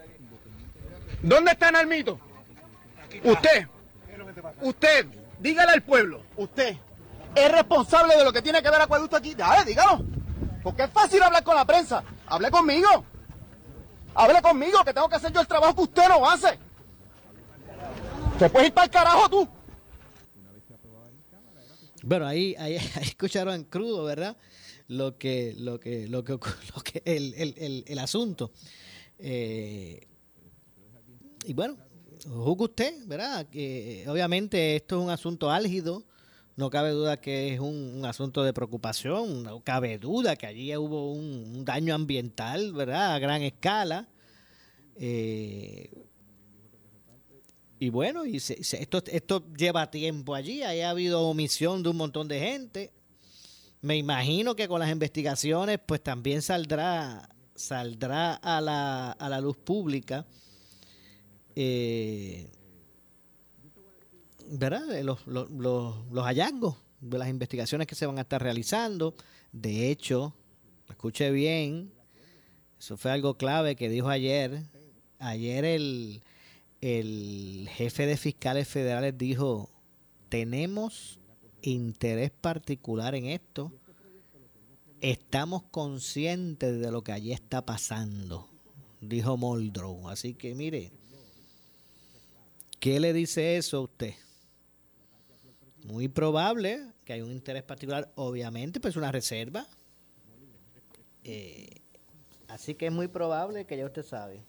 ¿Dónde 1.20 1.52
está 1.52 1.70
Narmito? 1.70 2.18
Usted, 3.24 3.66
usted, 4.60 5.06
dígale 5.38 5.72
al 5.72 5.82
pueblo, 5.82 6.22
usted 6.36 6.76
es 7.34 7.52
responsable 7.52 8.16
de 8.16 8.24
lo 8.24 8.32
que 8.32 8.42
tiene 8.42 8.62
que 8.62 8.70
ver 8.70 8.80
acueducto 8.80 9.16
aquí. 9.16 9.34
Dale, 9.34 9.64
dígalo. 9.64 10.04
Porque 10.66 10.82
es 10.82 10.90
fácil 10.90 11.22
hablar 11.22 11.44
con 11.44 11.54
la 11.54 11.64
prensa. 11.64 12.02
Hable 12.26 12.50
conmigo. 12.50 12.88
Hable 14.16 14.42
conmigo, 14.42 14.82
que 14.84 14.92
tengo 14.92 15.08
que 15.08 15.14
hacer 15.14 15.32
yo 15.32 15.40
el 15.40 15.46
trabajo 15.46 15.76
que 15.76 15.82
usted 15.82 16.08
no 16.08 16.28
hace. 16.28 16.58
Te 18.36 18.50
puedes 18.50 18.66
ir 18.66 18.74
para 18.74 18.86
el 18.86 18.90
carajo 18.90 19.28
tú. 19.28 19.48
Bueno, 22.02 22.26
ahí, 22.26 22.56
ahí, 22.58 22.78
ahí 22.96 23.02
escucharon 23.04 23.62
crudo, 23.62 24.02
¿verdad? 24.02 24.36
Lo 24.88 25.16
que, 25.16 25.54
lo 25.56 25.78
que, 25.78 26.08
lo 26.08 26.24
que, 26.24 26.32
lo 26.74 26.82
que 26.82 27.00
el, 27.04 27.34
el, 27.34 27.54
el, 27.58 27.84
el 27.86 27.98
asunto. 28.00 28.50
Eh, 29.20 30.04
y 31.44 31.52
bueno, 31.52 31.76
juzgue 32.28 32.64
usted, 32.64 33.06
¿verdad? 33.06 33.46
Que 33.46 34.02
eh, 34.02 34.08
obviamente 34.08 34.74
esto 34.74 34.98
es 34.98 35.04
un 35.04 35.10
asunto 35.10 35.48
álgido. 35.48 36.02
No 36.56 36.70
cabe 36.70 36.90
duda 36.90 37.20
que 37.20 37.52
es 37.52 37.60
un, 37.60 37.96
un 37.98 38.04
asunto 38.06 38.42
de 38.42 38.52
preocupación. 38.52 39.42
No 39.42 39.60
cabe 39.60 39.98
duda 39.98 40.36
que 40.36 40.46
allí 40.46 40.74
hubo 40.76 41.12
un, 41.12 41.64
daño 41.64 41.94
ambiental, 41.94 42.72
¿verdad? 42.72 43.14
A 43.14 43.18
gran 43.18 43.42
escala. 43.42 44.08
Eh, 44.96 45.90
y 47.78 47.90
bueno, 47.90 48.24
y 48.24 48.40
se- 48.40 48.58
esto 48.60 49.44
lleva 49.54 49.90
tiempo 49.90 50.34
allí, 50.34 50.62
ahí 50.62 50.80
ha 50.80 50.88
habido 50.90 51.20
omisión 51.28 51.82
de 51.82 51.90
un 51.90 51.96
montón 51.98 52.26
de 52.26 52.40
gente. 52.40 52.90
Me 53.82 53.96
imagino 53.98 54.56
que 54.56 54.66
con 54.66 54.80
las 54.80 54.90
investigaciones 54.90 55.78
pues 55.84 56.02
también 56.02 56.40
saldrá, 56.40 57.28
saldrá 57.54 58.34
a 58.34 58.62
la, 58.62 59.12
a 59.12 59.28
la 59.28 59.40
luz 59.42 59.58
pública 59.58 60.24
eh, 61.54 62.50
¿verdad? 64.50 65.02
Los, 65.02 65.26
los, 65.26 65.50
los, 65.50 66.06
los 66.10 66.24
hallazgos 66.24 66.76
de 67.00 67.18
las 67.18 67.28
investigaciones 67.28 67.86
que 67.86 67.94
se 67.94 68.06
van 68.06 68.18
a 68.18 68.22
estar 68.22 68.42
realizando. 68.42 69.14
De 69.52 69.90
hecho, 69.90 70.34
escuche 70.88 71.30
bien, 71.30 71.92
eso 72.78 72.96
fue 72.96 73.10
algo 73.10 73.36
clave 73.36 73.76
que 73.76 73.88
dijo 73.88 74.08
ayer. 74.08 74.62
Ayer 75.18 75.64
el, 75.64 76.22
el 76.80 77.68
jefe 77.72 78.06
de 78.06 78.16
fiscales 78.16 78.68
federales 78.68 79.16
dijo, 79.16 79.70
tenemos 80.28 81.18
interés 81.62 82.30
particular 82.30 83.14
en 83.14 83.26
esto, 83.26 83.72
estamos 85.00 85.62
conscientes 85.70 86.80
de 86.80 86.90
lo 86.90 87.02
que 87.02 87.12
allí 87.12 87.32
está 87.32 87.64
pasando, 87.64 88.48
dijo 89.00 89.36
Moldrow. 89.36 90.08
Así 90.08 90.34
que 90.34 90.54
mire, 90.54 90.92
¿Qué 92.86 93.00
le 93.00 93.12
dice 93.12 93.56
eso 93.56 93.78
a 93.78 93.80
usted? 93.80 94.14
Muy 95.86 96.08
probable 96.08 96.84
que 97.04 97.12
hay 97.12 97.22
un 97.22 97.30
interés 97.30 97.62
particular, 97.62 98.10
obviamente, 98.16 98.80
pues 98.80 98.96
una 98.96 99.12
reserva. 99.12 99.66
Eh, 101.22 101.80
así 102.48 102.74
que 102.74 102.86
es 102.86 102.92
muy 102.92 103.08
probable 103.08 103.66
que 103.66 103.76
ya 103.76 103.86
usted 103.86 104.04
sabe. 104.04 104.42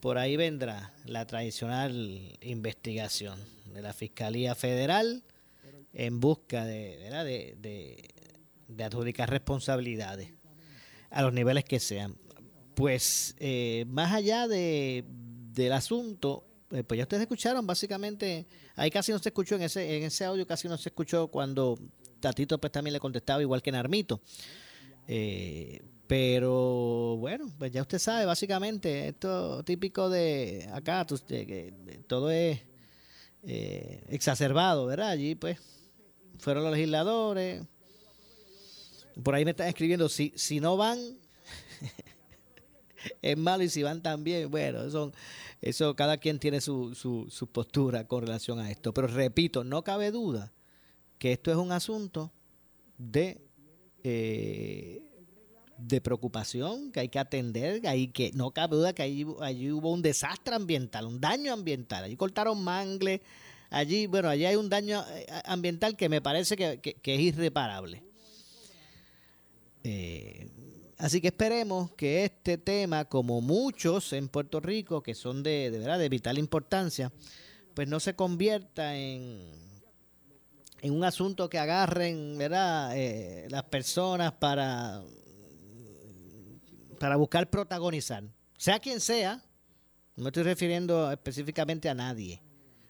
Por 0.00 0.18
ahí 0.18 0.36
vendrá 0.36 0.92
la 1.04 1.26
tradicional 1.26 2.36
investigación 2.40 3.38
de 3.72 3.82
la 3.82 3.92
Fiscalía 3.92 4.54
Federal 4.54 5.22
en 5.92 6.20
busca 6.20 6.64
de, 6.64 7.56
de, 7.60 8.08
de 8.68 8.84
adjudicar 8.84 9.30
responsabilidades 9.30 10.32
a 11.10 11.22
los 11.22 11.32
niveles 11.32 11.64
que 11.64 11.80
sean. 11.80 12.16
Pues 12.74 13.36
eh, 13.38 13.84
más 13.88 14.12
allá 14.12 14.48
de, 14.48 15.04
del 15.52 15.72
asunto, 15.72 16.44
eh, 16.70 16.84
pues 16.84 16.98
ya 16.98 17.04
ustedes 17.04 17.22
escucharon, 17.22 17.66
básicamente, 17.66 18.46
ahí 18.76 18.90
casi 18.90 19.12
no 19.12 19.18
se 19.18 19.28
escuchó 19.30 19.56
en 19.56 19.62
ese, 19.62 19.96
en 19.96 20.04
ese 20.04 20.24
audio, 20.24 20.46
casi 20.46 20.68
no 20.68 20.76
se 20.78 20.88
escuchó 20.88 21.28
cuando 21.28 21.78
Tatito 22.20 22.60
pues 22.60 22.72
también 22.72 22.92
le 22.92 23.00
contestaba 23.00 23.42
igual 23.42 23.62
que 23.62 23.72
Narmito. 23.72 24.20
Eh, 25.08 25.82
pero 26.06 27.16
bueno, 27.18 27.50
pues 27.58 27.72
ya 27.72 27.82
usted 27.82 27.98
sabe, 27.98 28.24
básicamente, 28.26 29.08
esto 29.08 29.62
típico 29.64 30.08
de 30.08 30.68
acá, 30.72 31.06
todo 32.06 32.30
es 32.30 32.60
eh, 33.42 34.04
exacerbado, 34.08 34.86
¿verdad? 34.86 35.10
Allí 35.10 35.34
pues 35.34 35.58
fueron 36.38 36.64
los 36.64 36.72
legisladores. 36.72 37.62
Por 39.22 39.34
ahí 39.34 39.44
me 39.44 39.52
están 39.52 39.68
escribiendo, 39.68 40.08
si, 40.08 40.32
si 40.36 40.60
no 40.60 40.76
van, 40.76 40.98
es 43.22 43.36
malo 43.36 43.62
y 43.62 43.68
si 43.68 43.82
van 43.82 44.02
también, 44.02 44.50
bueno, 44.50 44.84
eso, 44.84 45.12
eso 45.60 45.94
cada 45.94 46.18
quien 46.18 46.38
tiene 46.38 46.60
su, 46.60 46.94
su, 46.94 47.26
su 47.30 47.46
postura 47.46 48.06
con 48.06 48.22
relación 48.22 48.58
a 48.58 48.70
esto. 48.70 48.92
Pero 48.92 49.06
repito, 49.06 49.64
no 49.64 49.82
cabe 49.82 50.10
duda 50.10 50.52
que 51.18 51.32
esto 51.32 51.50
es 51.50 51.56
un 51.56 51.72
asunto 51.72 52.32
de, 52.96 53.40
eh, 54.02 55.02
de 55.78 56.00
preocupación 56.00 56.92
que 56.92 57.00
hay 57.00 57.08
que 57.08 57.18
atender, 57.18 57.80
que, 57.80 57.88
hay 57.88 58.08
que 58.08 58.32
no 58.34 58.50
cabe 58.52 58.76
duda 58.76 58.92
que 58.92 59.02
allí, 59.02 59.26
allí 59.40 59.70
hubo 59.70 59.92
un 59.92 60.02
desastre 60.02 60.54
ambiental, 60.54 61.06
un 61.06 61.20
daño 61.20 61.52
ambiental. 61.52 62.04
Allí 62.04 62.16
cortaron 62.16 62.62
mangle, 62.62 63.22
allí, 63.70 64.06
bueno, 64.06 64.28
allí 64.28 64.44
hay 64.46 64.56
un 64.56 64.68
daño 64.68 65.04
eh, 65.10 65.26
ambiental 65.44 65.96
que 65.96 66.08
me 66.08 66.20
parece 66.20 66.56
que, 66.56 66.80
que, 66.80 66.94
que 66.94 67.14
es 67.14 67.20
irreparable. 67.20 68.02
Eh, 69.82 70.48
Así 71.00 71.22
que 71.22 71.28
esperemos 71.28 71.90
que 71.92 72.26
este 72.26 72.58
tema, 72.58 73.06
como 73.06 73.40
muchos 73.40 74.12
en 74.12 74.28
Puerto 74.28 74.60
Rico, 74.60 75.02
que 75.02 75.14
son 75.14 75.42
de, 75.42 75.70
de, 75.70 75.78
verdad 75.78 75.98
de 75.98 76.10
vital 76.10 76.36
importancia, 76.36 77.10
pues 77.72 77.88
no 77.88 78.00
se 78.00 78.14
convierta 78.14 78.94
en, 78.94 79.40
en 80.82 80.92
un 80.92 81.02
asunto 81.02 81.48
que 81.48 81.58
agarren 81.58 82.36
¿verdad? 82.36 82.94
Eh, 82.98 83.46
las 83.48 83.62
personas 83.62 84.32
para, 84.32 85.02
para 86.98 87.16
buscar 87.16 87.48
protagonizar. 87.48 88.22
Sea 88.58 88.78
quien 88.78 89.00
sea, 89.00 89.42
no 90.16 90.24
me 90.24 90.28
estoy 90.28 90.42
refiriendo 90.42 91.10
específicamente 91.10 91.88
a 91.88 91.94
nadie, 91.94 92.42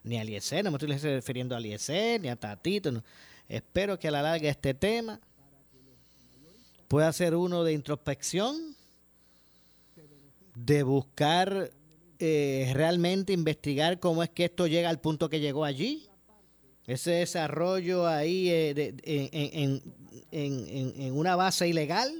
ni 0.02 0.16
a 0.16 0.22
Eliezer, 0.22 0.64
no 0.64 0.72
me 0.72 0.78
estoy 0.78 0.96
refiriendo 0.96 1.54
a 1.54 1.58
Eliezer, 1.58 2.20
ni 2.20 2.28
a 2.28 2.34
Tatito. 2.34 3.04
Espero 3.48 4.00
que 4.00 4.08
a 4.08 4.10
la 4.10 4.22
larga 4.22 4.50
este 4.50 4.74
tema 4.74 5.20
puede 6.90 7.12
ser 7.12 7.36
uno 7.36 7.62
de 7.62 7.72
introspección, 7.72 8.74
de 10.56 10.82
buscar 10.82 11.70
eh, 12.18 12.72
realmente 12.74 13.32
investigar 13.32 14.00
cómo 14.00 14.24
es 14.24 14.30
que 14.30 14.46
esto 14.46 14.66
llega 14.66 14.90
al 14.90 14.98
punto 15.00 15.28
que 15.28 15.38
llegó 15.38 15.64
allí. 15.64 16.08
Ese 16.88 17.12
desarrollo 17.12 18.08
ahí 18.08 18.50
eh, 18.50 18.74
de, 18.74 18.88
en, 19.04 19.80
en, 20.32 20.66
en, 20.66 21.00
en, 21.00 21.16
una 21.16 21.36
base 21.36 21.68
ilegal. 21.68 22.12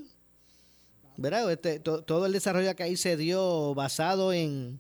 ¿verdad? 1.16 1.50
Este, 1.50 1.80
to, 1.80 2.04
todo 2.04 2.26
el 2.26 2.32
desarrollo 2.32 2.76
que 2.76 2.84
ahí 2.84 2.96
se 2.96 3.16
dio 3.16 3.74
basado 3.74 4.32
en, 4.32 4.78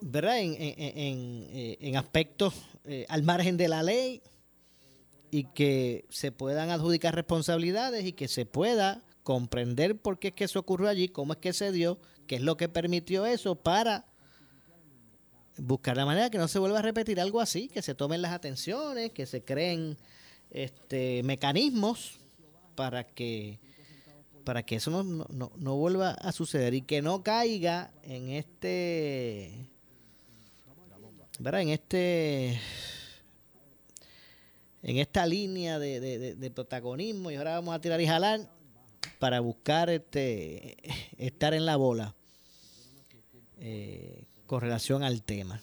¿verdad? 0.00 0.38
En, 0.38 1.48
en 1.80 1.96
aspectos 1.96 2.54
eh, 2.84 3.06
al 3.08 3.24
margen 3.24 3.56
de 3.56 3.66
la 3.66 3.82
ley 3.82 4.22
y 5.30 5.44
que 5.44 6.04
se 6.10 6.32
puedan 6.32 6.70
adjudicar 6.70 7.14
responsabilidades 7.14 8.04
y 8.04 8.12
que 8.12 8.28
se 8.28 8.46
pueda 8.46 9.02
comprender 9.22 9.96
por 9.96 10.18
qué 10.18 10.28
es 10.28 10.34
que 10.34 10.44
eso 10.44 10.58
ocurrió 10.58 10.88
allí, 10.88 11.08
cómo 11.08 11.34
es 11.34 11.38
que 11.38 11.52
se 11.52 11.72
dio, 11.72 11.98
qué 12.26 12.36
es 12.36 12.42
lo 12.42 12.56
que 12.56 12.68
permitió 12.68 13.26
eso 13.26 13.54
para 13.54 14.06
buscar 15.56 15.96
la 15.96 16.06
manera 16.06 16.30
que 16.30 16.38
no 16.38 16.48
se 16.48 16.58
vuelva 16.58 16.78
a 16.78 16.82
repetir 16.82 17.20
algo 17.20 17.40
así, 17.40 17.68
que 17.68 17.82
se 17.82 17.94
tomen 17.94 18.22
las 18.22 18.32
atenciones, 18.32 19.12
que 19.12 19.26
se 19.26 19.44
creen 19.44 19.96
este 20.50 21.22
mecanismos 21.22 22.18
para 22.74 23.04
que 23.04 23.60
para 24.44 24.64
que 24.64 24.76
eso 24.76 24.90
no, 24.90 25.02
no, 25.04 25.52
no 25.54 25.76
vuelva 25.76 26.10
a 26.12 26.32
suceder 26.32 26.74
y 26.74 26.82
que 26.82 27.02
no 27.02 27.22
caiga 27.22 27.92
en 28.02 28.30
este 28.30 29.68
¿verdad? 31.38 31.62
en 31.62 31.68
este 31.68 32.60
en 34.82 34.96
esta 34.96 35.26
línea 35.26 35.78
de, 35.78 36.00
de, 36.00 36.34
de, 36.34 36.50
protagonismo 36.50 37.30
y 37.30 37.36
ahora 37.36 37.52
vamos 37.52 37.74
a 37.74 37.80
tirar 37.80 38.00
y 38.00 38.06
jalar 38.06 38.48
para 39.18 39.40
buscar 39.40 39.90
este 39.90 40.76
estar 41.18 41.54
en 41.54 41.66
la 41.66 41.76
bola 41.76 42.14
eh, 43.58 44.24
con 44.46 44.60
relación 44.60 45.02
al 45.02 45.22
tema 45.22 45.60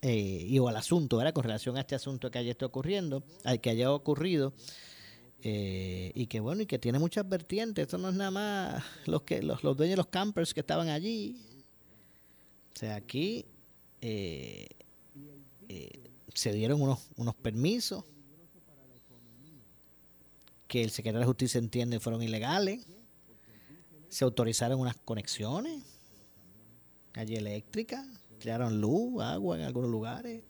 eh, 0.00 0.46
y 0.48 0.58
o 0.58 0.68
al 0.68 0.76
asunto, 0.76 1.18
¿verdad? 1.18 1.32
Con 1.32 1.44
relación 1.44 1.76
a 1.76 1.80
este 1.80 1.94
asunto 1.94 2.30
que 2.30 2.38
haya 2.38 2.50
está 2.50 2.66
ocurriendo, 2.66 3.22
al 3.44 3.60
que 3.60 3.70
haya 3.70 3.92
ocurrido 3.92 4.52
eh, 5.42 6.10
y 6.14 6.26
que 6.26 6.40
bueno 6.40 6.62
y 6.62 6.66
que 6.66 6.78
tiene 6.78 6.98
muchas 6.98 7.28
vertientes. 7.28 7.82
Esto 7.82 7.98
no 7.98 8.08
es 8.08 8.14
nada 8.14 8.30
más 8.30 8.84
los 9.06 9.22
que 9.22 9.42
los, 9.42 9.60
dueños 9.62 9.90
de 9.90 9.96
los 9.96 10.06
campers 10.08 10.54
que 10.54 10.60
estaban 10.60 10.88
allí. 10.88 11.36
O 12.74 12.78
sea, 12.78 12.96
aquí 12.96 13.44
se 16.34 16.52
dieron 16.52 16.80
unos, 16.80 17.08
unos 17.16 17.34
permisos 17.34 18.04
que 20.66 20.82
el 20.82 20.90
secretario 20.90 21.20
de 21.20 21.26
Justicia 21.26 21.58
entiende 21.58 22.00
fueron 22.00 22.22
ilegales. 22.22 22.86
Se 24.08 24.24
autorizaron 24.24 24.80
unas 24.80 24.96
conexiones 24.96 25.82
allí 27.14 27.36
eléctricas, 27.36 28.06
crearon 28.40 28.80
luz, 28.80 29.22
agua 29.22 29.58
en 29.58 29.64
algunos 29.64 29.90
lugares. 29.90 30.44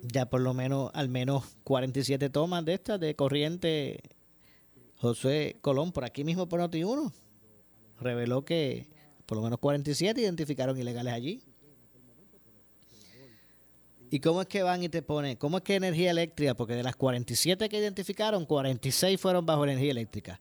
Ya 0.00 0.28
por 0.28 0.40
lo 0.40 0.54
menos, 0.54 0.90
al 0.94 1.08
menos 1.08 1.44
47 1.64 2.30
tomas 2.30 2.64
de 2.64 2.74
estas 2.74 2.98
de 2.98 3.14
corriente. 3.14 4.00
José 4.98 5.56
Colón, 5.60 5.92
por 5.92 6.04
aquí 6.04 6.24
mismo 6.24 6.48
por 6.48 6.60
Noti1, 6.60 7.12
reveló 8.00 8.44
que 8.44 8.88
por 9.26 9.36
lo 9.36 9.42
menos 9.42 9.58
47 9.58 10.20
identificaron 10.20 10.78
ilegales 10.78 11.12
allí. 11.12 11.42
¿Y 14.12 14.20
cómo 14.20 14.42
es 14.42 14.46
que 14.46 14.62
van 14.62 14.82
y 14.82 14.90
te 14.90 15.00
ponen? 15.00 15.36
¿Cómo 15.36 15.56
es 15.56 15.64
que 15.64 15.74
energía 15.74 16.10
eléctrica? 16.10 16.52
Porque 16.52 16.74
de 16.74 16.82
las 16.82 16.96
47 16.96 17.66
que 17.70 17.78
identificaron, 17.78 18.44
46 18.44 19.18
fueron 19.18 19.46
bajo 19.46 19.64
energía 19.64 19.90
eléctrica. 19.90 20.38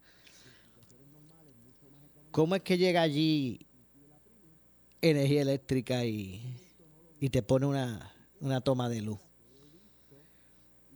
¿Cómo 2.31 2.53
es 2.55 2.63
que 2.63 2.77
llega 2.77 3.01
allí 3.01 3.65
energía 4.99 5.43
eléctrica 5.43 6.03
y, 6.03 6.53
y 7.21 7.29
te 7.29 7.43
pone 7.43 7.65
una, 7.65 8.13
una 8.41 8.59
toma 8.59 8.89
de 8.89 9.03
luz? 9.03 9.19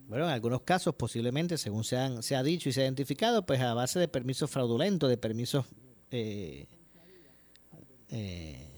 Bueno, 0.09 0.25
en 0.25 0.31
algunos 0.31 0.63
casos 0.63 0.95
posiblemente, 0.95 1.57
según 1.57 1.85
se, 1.85 1.95
han, 1.95 2.23
se 2.23 2.35
ha 2.35 2.43
dicho 2.43 2.67
y 2.67 2.73
se 2.73 2.81
ha 2.81 2.83
identificado, 2.83 3.45
pues 3.45 3.61
a 3.61 3.73
base 3.73 3.99
de 3.99 4.09
permisos 4.09 4.51
fraudulentos, 4.51 5.09
de 5.09 5.15
permisos, 5.15 5.65
eh, 6.11 6.67
eh, 8.09 8.69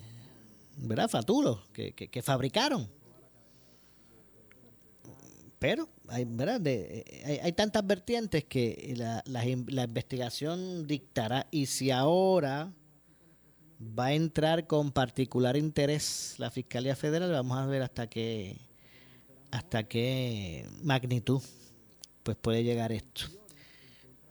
¿verdad? 0.77 1.09
Fatulos 1.09 1.65
que, 1.73 1.93
que, 1.93 2.09
que 2.09 2.21
fabricaron 2.21 2.95
pero 5.59 5.89
hay, 6.07 6.25
¿verdad? 6.25 6.61
De, 6.61 7.23
hay, 7.25 7.39
hay, 7.39 7.51
tantas 7.53 7.85
vertientes 7.85 8.43
que 8.45 8.93
la, 8.97 9.23
la, 9.25 9.43
la, 9.67 9.83
investigación 9.83 10.87
dictará 10.87 11.47
y 11.51 11.65
si 11.65 11.91
ahora 11.91 12.71
va 13.81 14.07
a 14.07 14.13
entrar 14.13 14.67
con 14.67 14.91
particular 14.91 15.57
interés 15.57 16.35
la 16.37 16.51
Fiscalía 16.51 16.95
Federal, 16.95 17.31
vamos 17.31 17.57
a 17.57 17.65
ver 17.65 17.81
hasta 17.81 18.07
qué 18.07 18.57
hasta 19.51 19.83
qué 19.83 20.67
magnitud 20.83 21.41
pues 22.23 22.37
puede 22.37 22.63
llegar 22.63 22.91
esto 22.91 23.25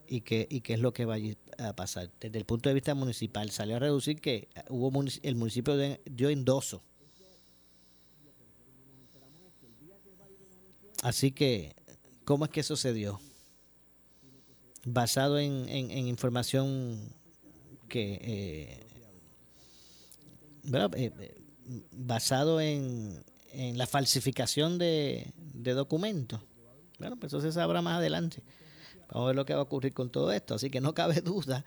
y 0.07 0.21
qué, 0.21 0.47
y 0.51 0.61
qué 0.61 0.75
es 0.75 0.81
lo 0.81 0.93
que 0.93 1.05
va 1.05 1.17
a 1.59 1.73
pasar. 1.75 2.11
Desde 2.21 2.39
el 2.39 2.45
punto 2.45 2.69
de 2.69 2.75
vista 2.75 2.95
municipal 2.95 3.51
salió 3.51 3.77
a 3.77 3.79
reducir 3.79 4.21
que 4.21 4.49
hubo 4.69 4.93
el 5.23 5.37
municipio 5.37 5.77
dio 6.05 6.29
endoso 6.29 6.83
Así 11.03 11.33
que, 11.33 11.75
¿cómo 12.25 12.45
es 12.45 12.51
que 12.51 12.61
dio? 12.93 13.21
Basado 14.85 15.39
en, 15.39 15.69
en, 15.69 15.91
en 15.91 16.07
información 16.07 17.13
que 17.89 18.19
eh. 18.23 18.83
Eh, 20.73 21.13
eh, 21.19 21.43
basado 21.93 22.61
en, 22.61 23.23
en 23.53 23.79
la 23.79 23.87
falsificación 23.87 24.79
de, 24.79 25.33
de 25.37 25.73
documentos. 25.75 26.41
Bueno, 26.99 27.17
pues 27.17 27.33
eso 27.33 27.41
se 27.41 27.53
sabrá 27.53 27.83
más 27.83 27.99
adelante. 27.99 28.43
Vamos 29.09 29.25
a 29.25 29.27
ver 29.29 29.37
lo 29.37 29.45
que 29.45 29.55
va 29.55 29.61
a 29.61 29.63
ocurrir 29.63 29.93
con 29.93 30.11
todo 30.11 30.33
esto. 30.33 30.55
Así 30.55 30.71
que 30.71 30.81
no 30.81 30.95
cabe 30.95 31.21
duda 31.21 31.65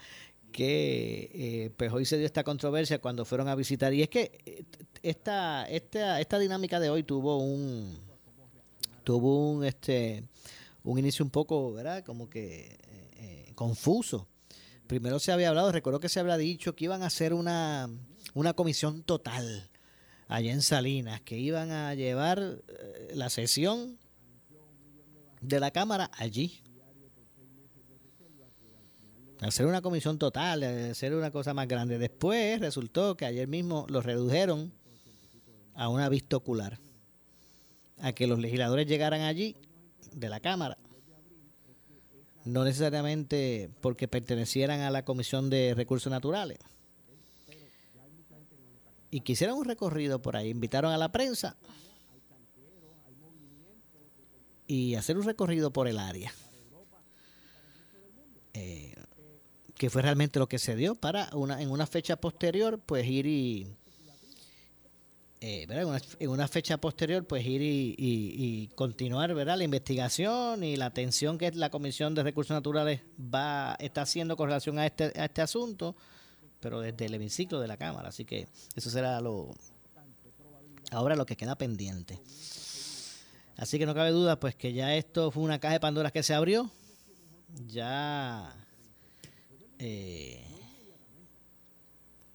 que 0.52 1.32
eh, 1.34 1.70
pues 1.78 1.92
hoy 1.94 2.06
se 2.06 2.18
dio 2.18 2.26
esta 2.26 2.44
controversia 2.44 3.00
cuando 3.00 3.24
fueron 3.24 3.48
a 3.48 3.56
visitar. 3.56 3.94
Y 3.94 4.02
es 4.02 4.10
que 4.10 4.42
eh, 4.46 4.66
esta, 5.04 5.66
esta, 5.70 6.20
esta 6.20 6.40
dinámica 6.40 6.80
de 6.80 6.90
hoy 6.90 7.04
tuvo 7.04 7.38
un 7.38 7.98
tuvo 9.10 9.54
un 9.54 9.66
este 9.66 10.24
un 10.84 11.00
inicio 11.00 11.26
un 11.26 11.32
poco, 11.32 11.74
¿verdad? 11.74 12.04
Como 12.04 12.30
que 12.30 12.78
eh, 12.84 13.10
eh, 13.16 13.52
confuso. 13.56 14.28
Primero 14.86 15.18
se 15.18 15.32
había 15.32 15.50
hablado, 15.50 15.72
recuerdo 15.72 16.00
que 16.00 16.10
se 16.10 16.20
había 16.20 16.38
dicho 16.38 16.76
que 16.76 16.86
iban 16.86 17.02
a 17.02 17.08
hacer 17.08 17.34
una, 17.34 17.90
una 18.36 18.54
comisión 18.54 19.02
total 19.02 19.68
allá 20.28 20.52
en 20.52 20.62
Salinas, 20.62 21.22
que 21.22 21.40
iban 21.40 21.72
a 21.72 21.96
llevar 21.96 22.62
eh, 22.68 23.12
la 23.16 23.32
sesión 23.32 23.98
de 25.42 25.60
la 25.60 25.72
Cámara 25.72 26.12
allí. 26.14 26.62
Hacer 29.42 29.66
una 29.66 29.82
comisión 29.82 30.20
total, 30.20 30.62
hacer 30.92 31.16
una 31.16 31.32
cosa 31.32 31.56
más 31.56 31.68
grande. 31.68 31.98
Después 31.98 32.60
resultó 32.60 33.18
que 33.18 33.26
ayer 33.26 33.48
mismo 33.48 33.88
lo 33.90 34.04
redujeron 34.04 34.72
a 35.74 35.90
una 35.90 36.10
vista 36.10 36.38
ocular. 36.38 36.78
A 38.02 38.14
que 38.14 38.28
los 38.28 38.40
legisladores 38.40 38.88
llegaran 38.88 39.22
allí 39.22 39.56
de 40.14 40.30
la 40.30 40.40
Cámara. 40.40 40.78
No 42.46 42.64
necesariamente 42.64 43.70
porque 43.82 44.08
pertenecieran 44.08 44.82
a 44.82 44.90
la 44.90 45.04
Comisión 45.04 45.50
de 45.50 45.74
Recursos 45.76 46.10
Naturales. 46.10 46.60
Y 49.12 49.22
que 49.22 49.34
hicieran 49.34 49.58
un 49.58 49.66
recorrido 49.66 50.22
por 50.22 50.36
ahí. 50.36 50.50
Invitaron 50.50 50.92
a 50.92 50.98
la 50.98 51.12
prensa 51.12 51.58
y 54.70 54.94
hacer 54.94 55.18
un 55.18 55.24
recorrido 55.24 55.72
por 55.74 55.88
el 55.88 55.98
área. 55.98 56.32
Eh, 58.54 58.94
que 59.76 59.90
fue 59.90 60.04
realmente 60.04 60.38
lo 60.40 60.48
que 60.48 60.60
se 60.60 60.76
dio 60.76 60.94
para 60.94 61.30
una 61.34 61.62
en 61.62 61.72
una 61.72 61.88
fecha 61.88 62.18
posterior 62.18 62.80
pues 62.80 63.06
ir 63.08 63.26
y 63.26 63.68
eh, 65.42 65.66
¿verdad? 65.68 65.84
En, 65.84 65.90
una, 65.90 66.02
en 66.20 66.30
una 66.30 66.48
fecha 66.50 66.78
posterior 66.78 67.26
pues 67.26 67.46
ir 67.46 67.62
y, 67.62 68.70
continuar 68.76 69.34
¿verdad? 69.34 69.58
la 69.58 69.64
investigación 69.64 70.66
y 70.66 70.76
la 70.76 70.88
atención 70.88 71.38
que 71.38 71.50
la 71.52 71.70
Comisión 71.70 72.14
de 72.14 72.24
Recursos 72.24 72.54
Naturales 72.54 73.02
va 73.18 73.78
está 73.80 74.02
haciendo 74.02 74.36
con 74.36 74.48
relación 74.48 74.80
a 74.80 74.86
este 74.86 75.14
a 75.18 75.26
este 75.26 75.42
asunto 75.42 75.96
pero 76.60 76.82
desde 76.82 77.06
el 77.06 77.14
hemiciclo 77.14 77.62
de 77.62 77.68
la 77.68 77.78
Cámara 77.78 78.10
así 78.10 78.26
que 78.26 78.48
eso 78.76 78.90
será 78.90 79.22
lo 79.22 79.52
ahora 80.92 81.16
lo 81.16 81.26
que 81.26 81.38
queda 81.38 81.56
pendiente 81.56 82.20
así 83.56 83.80
que 83.80 83.86
no 83.86 83.96
cabe 83.96 84.12
duda 84.12 84.42
pues 84.42 84.56
que 84.56 84.74
ya 84.74 84.94
esto 84.96 85.32
fue 85.32 85.44
una 85.44 85.60
caja 85.60 85.76
de 85.76 85.80
Pandora 85.80 86.12
que 86.12 86.22
se 86.22 86.34
abrió 86.34 86.70
ya 87.68 88.54
eh, 89.78 90.44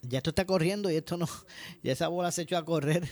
ya 0.08 0.18
esto 0.18 0.30
está 0.30 0.44
corriendo 0.44 0.90
y 0.90 0.96
esto 0.96 1.16
no, 1.16 1.26
ya 1.82 1.92
esa 1.92 2.08
bola 2.08 2.30
se 2.32 2.42
echó 2.42 2.56
a 2.56 2.64
correr 2.64 3.08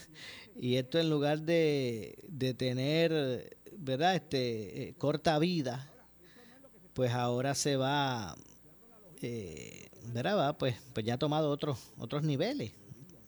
y 0.57 0.76
esto 0.76 0.99
en 0.99 1.11
lugar 1.11 1.43
de, 1.43 2.18
de 2.28 2.55
tener, 2.55 3.59
¿verdad? 3.76 4.16
Este, 4.16 4.88
eh, 4.88 4.95
corta 4.95 5.38
vida, 5.38 5.90
pues 6.95 7.12
ahora 7.12 7.55
se 7.55 7.76
va, 7.76 8.36
eh, 9.22 9.88
¿verdad? 10.12 10.36
Va, 10.36 10.59
pues, 10.59 10.76
pues 10.93 11.07
ya 11.07 11.14
ha 11.14 11.18
tomado 11.18 11.51
otros, 11.51 11.78
otros 11.99 12.22
niveles, 12.22 12.72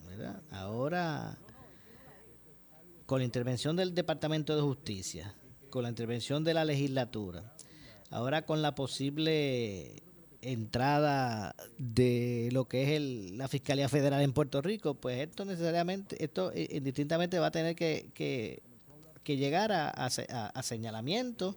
¿verdad? 0.06 0.42
Ahora, 0.50 1.38
con 3.06 3.20
la 3.20 3.24
intervención 3.24 3.76
del 3.76 3.94
Departamento 3.94 4.54
de 4.54 4.62
Justicia, 4.62 5.34
con 5.70 5.82
la 5.82 5.88
intervención 5.88 6.44
de 6.44 6.54
la 6.54 6.64
legislatura, 6.64 7.54
ahora 8.10 8.44
con 8.44 8.62
la 8.62 8.74
posible 8.74 10.02
entrada 10.52 11.54
de 11.78 12.48
lo 12.52 12.66
que 12.66 12.82
es 12.84 12.88
el- 12.90 13.38
la 13.38 13.48
Fiscalía 13.48 13.88
Federal 13.88 14.20
en 14.22 14.32
Puerto 14.32 14.60
Rico, 14.62 14.94
pues 14.94 15.20
esto 15.20 15.44
necesariamente, 15.44 16.22
esto 16.22 16.52
eh, 16.52 16.68
indistintamente 16.72 17.38
va 17.38 17.46
a 17.46 17.50
tener 17.50 17.74
que, 17.76 18.06
que, 18.14 18.62
llegar 19.36 19.72
a, 19.72 19.88
a 19.90 20.06
a- 20.06 20.62
señalamientos, 20.62 21.56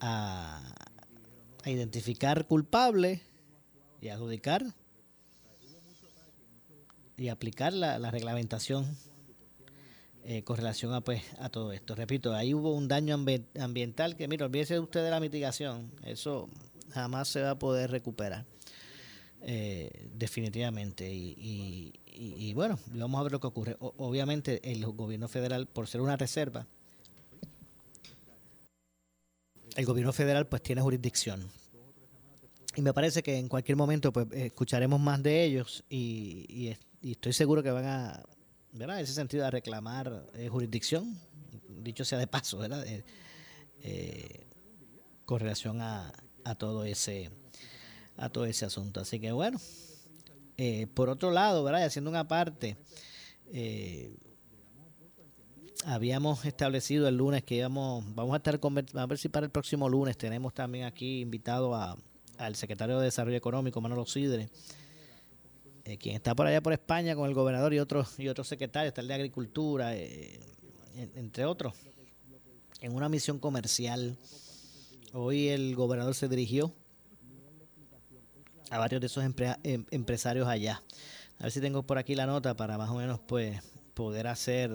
a, 0.00 0.60
a 1.64 1.70
identificar 1.70 2.46
culpables 2.46 3.20
y 4.00 4.08
adjudicar 4.08 4.64
y 7.16 7.28
aplicar 7.28 7.72
la 7.98 8.10
reglamentación 8.10 8.96
eh, 10.30 10.42
con 10.44 10.58
relación 10.58 10.92
a 10.92 11.00
pues 11.00 11.22
a 11.38 11.48
todo 11.48 11.72
esto. 11.72 11.94
Repito, 11.94 12.34
ahí 12.34 12.52
hubo 12.52 12.74
un 12.74 12.86
daño 12.86 13.16
ambi- 13.16 13.46
ambiental 13.58 14.14
que, 14.14 14.28
mira, 14.28 14.44
olvídese 14.44 14.78
usted 14.78 15.02
de 15.02 15.10
la 15.10 15.20
mitigación, 15.20 15.90
eso 16.04 16.50
jamás 16.92 17.28
se 17.28 17.40
va 17.40 17.52
a 17.52 17.58
poder 17.58 17.90
recuperar. 17.90 18.44
eh, 19.40 19.88
definitivamente 20.14 21.08
y, 21.08 21.36
y- 21.38 21.92
y- 22.48 22.54
bueno 22.54 22.76
vamos 22.92 23.20
a 23.20 23.22
ver 23.22 23.30
lo 23.32 23.38
que 23.38 23.46
ocurre 23.46 23.76
obviamente 23.78 24.60
el 24.72 24.84
gobierno 24.84 25.28
federal 25.28 25.66
por 25.68 25.86
ser 25.86 26.00
una 26.00 26.16
reserva 26.16 26.66
el 29.76 29.84
gobierno 29.86 30.12
federal 30.12 30.48
pues 30.48 30.60
tiene 30.62 30.82
jurisdicción 30.82 31.48
y 32.74 32.82
me 32.82 32.92
parece 32.92 33.22
que 33.22 33.36
en 33.38 33.46
cualquier 33.48 33.76
momento 33.76 34.12
pues 34.12 34.26
escucharemos 34.32 34.98
más 35.00 35.22
de 35.22 35.44
ellos 35.44 35.84
y 35.88 36.76
estoy 37.00 37.32
seguro 37.32 37.62
que 37.62 37.70
van 37.70 37.84
a 37.86 38.22
¿verdad? 38.72 39.00
ese 39.00 39.14
sentido 39.14 39.46
a 39.46 39.50
reclamar 39.50 40.24
eh, 40.34 40.48
jurisdicción 40.48 41.18
dicho 41.82 42.04
sea 42.04 42.18
de 42.18 42.26
paso 42.26 42.58
¿verdad? 42.58 42.86
Eh, 42.86 43.04
eh, 43.82 44.46
con 45.24 45.40
relación 45.40 45.80
a, 45.80 46.12
a 46.44 46.54
todo 46.54 46.84
ese 46.84 47.30
a 48.16 48.28
todo 48.28 48.44
ese 48.46 48.64
asunto 48.66 49.00
así 49.00 49.20
que 49.20 49.32
bueno 49.32 49.60
eh, 50.56 50.86
por 50.94 51.08
otro 51.08 51.30
lado 51.30 51.62
verdad 51.64 51.84
haciendo 51.84 52.10
una 52.10 52.26
parte 52.26 52.76
eh, 53.52 54.14
habíamos 55.84 56.44
establecido 56.44 57.08
el 57.08 57.16
lunes 57.16 57.44
que 57.44 57.56
íbamos, 57.56 58.04
vamos 58.14 58.34
a 58.34 58.36
estar 58.38 58.58
a 58.94 59.06
ver 59.06 59.18
si 59.18 59.28
para 59.28 59.46
el 59.46 59.52
próximo 59.52 59.88
lunes 59.88 60.16
tenemos 60.18 60.52
también 60.52 60.84
aquí 60.84 61.20
invitado 61.20 61.74
a, 61.74 61.96
al 62.36 62.56
secretario 62.56 62.98
de 62.98 63.04
Desarrollo 63.04 63.36
Económico, 63.36 63.80
Manolo 63.80 64.04
Sidre, 64.04 64.48
eh, 65.88 65.96
quien 65.98 66.14
está 66.16 66.34
por 66.34 66.46
allá 66.46 66.60
por 66.62 66.72
España 66.72 67.14
con 67.16 67.26
el 67.28 67.34
gobernador 67.34 67.72
y 67.74 67.78
otros 67.78 68.18
y 68.20 68.28
otros 68.28 68.46
secretarios, 68.48 68.90
está 68.90 69.00
el 69.00 69.08
de 69.08 69.14
Agricultura, 69.14 69.96
eh, 69.96 70.38
en- 70.96 71.12
entre 71.16 71.44
otros, 71.46 71.74
en 72.80 72.94
una 72.94 73.08
misión 73.08 73.38
comercial. 73.38 74.16
Hoy 75.12 75.48
el 75.48 75.74
gobernador 75.74 76.14
se 76.14 76.28
dirigió 76.28 76.72
a 78.70 78.78
varios 78.78 79.00
de 79.00 79.06
esos 79.06 79.24
em- 79.24 79.84
empresarios 79.90 80.46
allá. 80.46 80.82
A 81.38 81.44
ver 81.44 81.52
si 81.52 81.60
tengo 81.60 81.82
por 81.84 81.98
aquí 81.98 82.14
la 82.14 82.26
nota 82.26 82.54
para 82.54 82.76
más 82.76 82.90
o 82.90 82.94
menos 82.96 83.18
pues 83.20 83.60
poder 83.94 84.26
hacer 84.26 84.70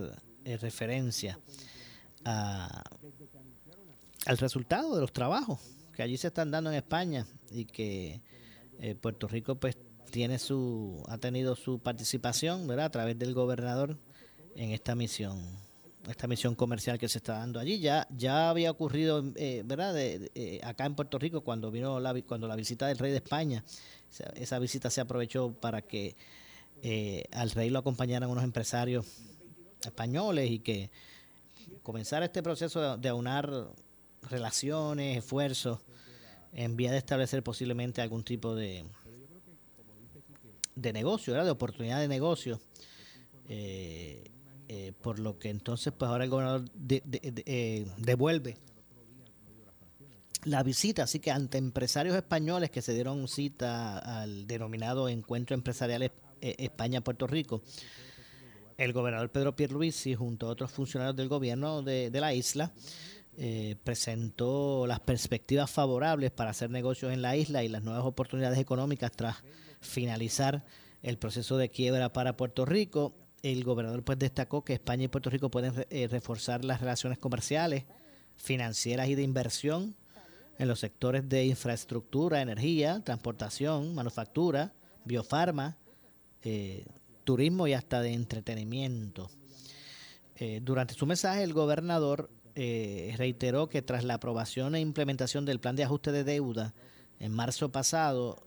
eh, 0.46 0.58
referencia 0.58 1.40
a, 2.26 2.84
al 4.26 4.38
resultado 4.38 4.96
de 4.96 5.02
los 5.02 5.14
trabajos 5.14 5.60
que 5.94 6.02
allí 6.02 6.18
se 6.18 6.28
están 6.28 6.50
dando 6.50 6.72
en 6.72 6.78
España 6.78 7.28
y 7.52 7.66
que 7.66 8.22
Puerto 9.02 9.28
Rico 9.28 9.56
pues 9.56 9.78
tiene 10.14 10.38
su 10.38 11.04
ha 11.08 11.18
tenido 11.18 11.56
su 11.56 11.80
participación 11.80 12.68
verdad 12.68 12.86
a 12.86 12.92
través 12.92 13.18
del 13.18 13.34
gobernador 13.34 13.98
en 14.56 14.70
esta 14.70 14.94
misión 14.94 15.42
esta 16.08 16.28
misión 16.28 16.54
comercial 16.54 17.00
que 17.00 17.08
se 17.10 17.18
está 17.18 17.40
dando 17.40 17.60
allí. 17.60 17.80
Ya 17.80 18.06
ya 18.16 18.50
había 18.52 18.70
ocurrido 18.70 19.24
eh, 19.36 19.64
verdad 19.66 19.94
De- 19.96 20.30
eh, 20.36 20.60
acá 20.64 20.86
en 20.86 20.94
Puerto 20.96 21.18
Rico 21.18 21.42
cuando 21.42 21.72
vino 21.72 22.00
la 22.00 22.14
cuando 22.22 22.48
la 22.48 22.56
visita 22.56 22.86
del 22.88 23.00
rey 23.00 23.10
de 23.12 23.18
España 23.18 23.64
esa, 24.36 24.60
visita 24.60 24.92
se 24.92 25.02
aprovechó 25.02 25.52
para 25.54 25.82
que 25.82 26.16
eh, 26.84 27.24
al 27.32 27.50
rey 27.50 27.72
lo 27.72 27.80
acompañaran 27.80 28.30
unos 28.30 28.44
empresarios 28.44 29.06
españoles 29.84 30.52
y 30.52 30.60
que 30.60 30.92
comenzara 31.82 32.26
este 32.26 32.44
proceso 32.44 32.98
de 32.98 33.10
aunar 33.10 33.50
relaciones, 34.30 35.18
esfuerzos, 35.18 35.80
en 36.54 36.76
vía 36.76 36.92
de 36.92 37.00
establecer 37.00 37.42
posiblemente 37.42 38.02
algún 38.02 38.24
tipo 38.24 38.54
de, 38.56 38.86
de 40.76 40.94
negocio, 40.94 41.34
¿verdad? 41.34 41.46
de 41.46 41.52
oportunidad 41.52 42.00
de 42.00 42.08
negocio. 42.08 42.60
Eh, 43.50 44.24
eh, 44.70 44.94
por 45.02 45.20
lo 45.20 45.38
que 45.38 45.50
entonces, 45.50 45.94
pues 45.98 46.10
ahora 46.10 46.24
el 46.24 46.30
gobernador 46.30 46.66
de- 46.74 47.04
de- 47.06 47.32
de- 47.32 47.44
eh, 47.46 47.86
devuelve 47.98 48.58
la 50.46 50.64
visita, 50.64 51.04
así 51.04 51.20
que 51.20 51.32
ante 51.32 51.58
empresarios 51.58 52.16
españoles 52.16 52.70
que 52.70 52.82
se 52.82 52.94
dieron 52.94 53.28
cita 53.28 53.98
al 54.22 54.46
denominado 54.48 55.08
Encuentro 55.08 55.54
Empresarial 55.54 56.04
Es- 56.04 56.12
España-Puerto 56.42 57.28
Rico, 57.28 57.62
el 58.78 58.92
gobernador 58.92 59.30
Pedro 59.32 59.56
Pierluisi 59.56 60.16
junto 60.16 60.48
a 60.48 60.50
otros 60.50 60.72
funcionarios 60.72 61.16
del 61.16 61.30
gobierno 61.30 61.82
de, 61.82 62.10
de 62.10 62.20
la 62.22 62.34
isla 62.34 62.74
presentó 63.84 64.86
las 64.86 65.00
perspectivas 65.00 65.72
favorables 65.72 66.32
para 66.32 66.52
hacer 66.52 66.70
negocios 66.70 67.12
en 67.14 67.22
la 67.22 67.36
isla 67.36 67.64
y 67.64 67.68
las 67.70 67.82
nuevas 67.84 68.04
oportunidades 68.06 68.60
económicas 68.60 69.12
tras 69.12 69.38
finalizar 69.84 70.64
el 71.02 71.18
proceso 71.18 71.58
de 71.58 71.70
quiebra 71.70 72.12
para 72.12 72.36
Puerto 72.36 72.66
Rico. 72.66 73.14
El 73.44 73.64
gobernador 73.64 74.04
pues 74.04 74.18
destacó 74.18 74.64
que 74.64 74.74
España 74.74 75.04
y 75.04 75.08
Puerto 75.10 75.30
Rico 75.30 75.52
pueden 75.52 75.86
eh, 75.90 76.08
reforzar 76.10 76.64
las 76.64 76.80
relaciones 76.80 77.20
comerciales, 77.20 77.84
financieras 78.38 79.10
y 79.10 79.16
de 79.16 79.22
inversión 79.22 79.96
en 80.58 80.68
los 80.68 80.80
sectores 80.80 81.28
de 81.28 81.46
infraestructura, 81.46 82.42
energía, 82.42 83.02
transportación, 83.04 83.94
manufactura, 83.94 84.74
biofarma, 85.04 85.78
eh, 86.42 86.86
turismo 87.26 87.68
y 87.68 87.74
hasta 87.74 88.02
de 88.02 88.14
entretenimiento. 88.14 89.30
Eh, 90.38 90.62
durante 90.64 90.94
su 90.94 91.06
mensaje, 91.06 91.44
el 91.44 91.54
gobernador 91.54 92.30
reiteró 92.56 93.68
que 93.68 93.82
tras 93.82 94.04
la 94.04 94.14
aprobación 94.14 94.76
e 94.76 94.80
implementación 94.80 95.44
del 95.44 95.60
plan 95.60 95.76
de 95.76 95.86
ajuste 95.86 96.12
de 96.12 96.24
deuda 96.24 96.76
en 97.20 97.32
marzo 97.32 97.72
pasado, 97.72 98.46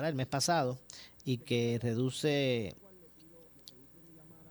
el 0.00 0.14
mes 0.14 0.26
pasado, 0.26 0.78
y 1.24 1.38
que 1.38 1.78
reduce 1.80 2.74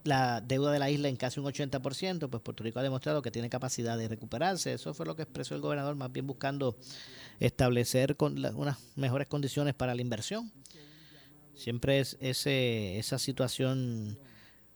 la 0.03 0.41
deuda 0.41 0.71
de 0.71 0.79
la 0.79 0.89
isla 0.89 1.09
en 1.09 1.15
casi 1.15 1.39
un 1.39 1.45
80%, 1.45 2.29
pues 2.29 2.41
Puerto 2.41 2.63
Rico 2.63 2.79
ha 2.79 2.83
demostrado 2.83 3.21
que 3.21 3.31
tiene 3.31 3.49
capacidad 3.49 3.97
de 3.97 4.07
recuperarse. 4.07 4.73
Eso 4.73 4.93
fue 4.93 5.05
lo 5.05 5.15
que 5.15 5.23
expresó 5.23 5.55
el 5.55 5.61
gobernador, 5.61 5.95
más 5.95 6.11
bien 6.11 6.25
buscando 6.25 6.75
establecer 7.39 8.15
con 8.15 8.43
unas 8.55 8.77
mejores 8.95 9.27
condiciones 9.27 9.73
para 9.73 9.93
la 9.93 10.01
inversión. 10.01 10.51
Siempre 11.53 11.99
es 11.99 12.17
ese, 12.19 12.97
esa 12.97 13.19
situación 13.19 14.17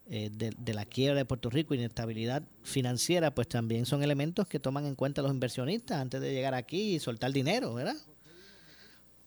eh, 0.07 0.29
de, 0.31 0.73
la 0.73 0.85
quiebra 0.85 1.17
de 1.17 1.25
Puerto 1.25 1.49
Rico, 1.49 1.73
inestabilidad 1.73 2.43
financiera, 2.61 3.33
pues 3.33 3.47
también 3.47 3.87
son 3.87 4.03
elementos 4.03 4.47
que 4.47 4.59
toman 4.59 4.85
en 4.85 4.93
cuenta 4.93 5.23
los 5.23 5.31
inversionistas 5.31 5.99
antes 5.99 6.21
de 6.21 6.31
llegar 6.31 6.53
aquí 6.53 6.95
y 6.95 6.99
soltar 6.99 7.31
dinero, 7.31 7.73
¿verdad? 7.73 7.95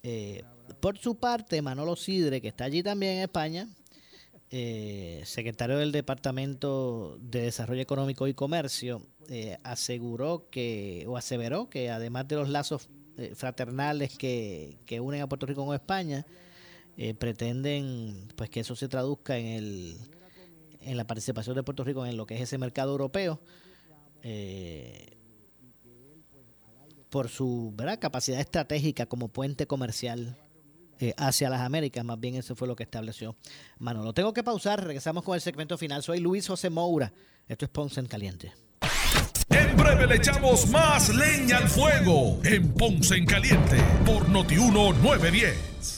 Eh, 0.05 0.45
por 0.81 0.99
su 0.99 1.17
parte, 1.17 1.63
Manolo 1.63 1.97
Sidre, 1.97 2.41
que 2.41 2.49
está 2.49 2.65
allí 2.65 2.83
también 2.83 3.19
en 3.19 3.23
España, 3.23 3.69
eh, 4.51 5.23
secretario 5.25 5.79
del 5.79 5.93
Departamento 5.93 7.19
de 7.21 7.43
Desarrollo 7.43 7.83
Económico 7.83 8.27
y 8.27 8.35
Comercio, 8.35 9.03
aseguró 9.63 10.49
que, 10.51 11.05
o 11.07 11.19
aseveró 11.19 11.69
que 11.69 11.91
además 11.91 12.27
de 12.29 12.37
los 12.37 12.49
lazos 12.49 12.89
fraternales 13.35 14.17
que, 14.17 14.79
que, 14.87 15.01
unen 15.01 15.21
a 15.21 15.29
Puerto 15.29 15.45
Rico 15.45 15.67
con 15.67 15.75
España, 15.75 16.25
pretenden 17.19 18.29
pues 18.37 18.49
que 18.49 18.61
eso 18.61 18.75
se 18.75 18.89
traduzca 18.89 19.37
en 19.37 19.47
el 19.47 19.97
en 20.89 20.97
la 20.97 21.07
participación 21.07 21.55
de 21.55 21.63
Puerto 21.63 21.85
Rico 21.85 22.07
en 22.07 22.17
lo 22.17 22.27
que 22.27 22.35
es 22.35 22.41
ese 22.41 22.59
mercado 22.59 22.93
europeo 22.93 23.41
eh, 24.23 25.17
por 27.11 27.29
su 27.29 27.73
¿verdad? 27.77 27.99
capacidad 27.99 28.41
estratégica 28.41 29.07
como 29.07 29.29
puente 29.29 29.67
comercial 29.67 30.37
eh, 31.01 31.15
hacia 31.17 31.51
las 31.51 31.61
Américas, 31.61 32.05
más 32.05 32.19
bien 32.19 32.37
eso 32.37 32.55
fue 32.55 32.69
lo 32.69 32.77
que 32.77 32.83
estableció 32.83 33.37
Manolo. 33.79 34.13
Tengo 34.13 34.33
que 34.33 34.43
pausar, 34.43 34.85
regresamos 34.85 35.25
con 35.25 35.35
el 35.35 35.41
segmento 35.41 35.79
final. 35.79 36.03
Soy 36.03 36.21
Luis 36.21 36.47
José 36.47 36.71
Moura, 36.71 37.13
esto 37.47 37.65
es 37.65 37.71
Ponce 37.71 38.01
en 38.01 38.07
Caliente. 38.07 38.53
En 39.51 39.77
breve 39.77 40.07
le 40.07 40.17
echamos 40.17 40.69
más 40.69 41.09
leña 41.15 41.59
al 41.59 41.69
fuego 41.69 42.39
en 42.45 42.73
Ponce 42.75 43.17
en 43.17 43.27
Caliente 43.27 43.77
por 44.05 44.29
Notiuno 44.29 44.93
910. 44.93 45.98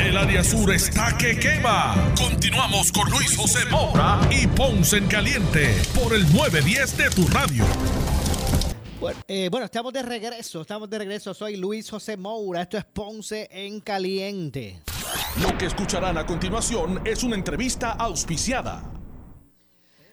El 0.00 0.16
área 0.16 0.42
sur 0.44 0.72
está 0.72 1.16
que 1.16 1.38
quema. 1.38 2.12
Continuamos 2.16 2.92
con 2.92 3.10
Luis 3.10 3.36
José 3.36 3.64
Moura 3.70 4.20
y 4.30 4.46
Ponce 4.46 4.98
en 4.98 5.06
Caliente 5.06 5.74
por 5.94 6.14
el 6.14 6.22
910 6.32 6.96
de 6.96 7.10
tu 7.10 7.26
radio. 7.28 7.64
Eh, 9.28 9.48
bueno, 9.50 9.66
estamos 9.66 9.92
de 9.92 10.02
regreso, 10.02 10.62
estamos 10.62 10.88
de 10.88 10.98
regreso. 10.98 11.34
Soy 11.34 11.56
Luis 11.56 11.90
José 11.90 12.16
Moura, 12.16 12.62
esto 12.62 12.78
es 12.78 12.84
Ponce 12.84 13.48
en 13.50 13.80
Caliente. 13.80 14.80
Lo 15.42 15.56
que 15.58 15.66
escucharán 15.66 16.16
a 16.16 16.26
continuación 16.26 17.00
es 17.04 17.22
una 17.22 17.36
entrevista 17.36 17.92
auspiciada. 17.92 18.82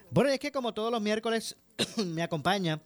Bueno, 0.10 0.30
es 0.30 0.40
que 0.40 0.52
como 0.52 0.74
todos 0.74 0.92
los 0.92 1.02
miércoles 1.02 1.56
me 1.98 2.22
acompaña 2.22 2.82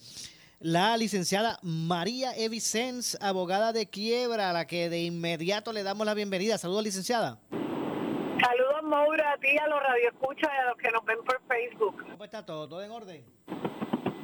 la 0.65 0.97
licenciada 0.97 1.59
María 1.61 2.35
Evicens, 2.35 3.19
abogada 3.21 3.71
de 3.71 3.85
quiebra, 3.85 4.49
a 4.49 4.53
la 4.53 4.65
que 4.65 4.89
de 4.89 5.03
inmediato 5.03 5.71
le 5.71 5.83
damos 5.83 6.07
la 6.07 6.15
bienvenida. 6.15 6.57
Saludos, 6.57 6.83
licenciada. 6.83 7.37
Saludos, 7.51 8.81
Maura, 8.81 9.33
a 9.33 9.37
ti, 9.37 9.55
a 9.59 9.67
los 9.67 9.79
radioescuchas 9.79 10.49
y 10.51 10.59
a 10.59 10.65
los 10.69 10.77
que 10.77 10.89
nos 10.89 11.05
ven 11.05 11.19
por 11.23 11.39
Facebook. 11.47 12.03
¿Cómo 12.09 12.23
está 12.23 12.43
todo? 12.43 12.67
¿Todo 12.67 12.81
en 12.81 12.89
orden? 12.89 13.23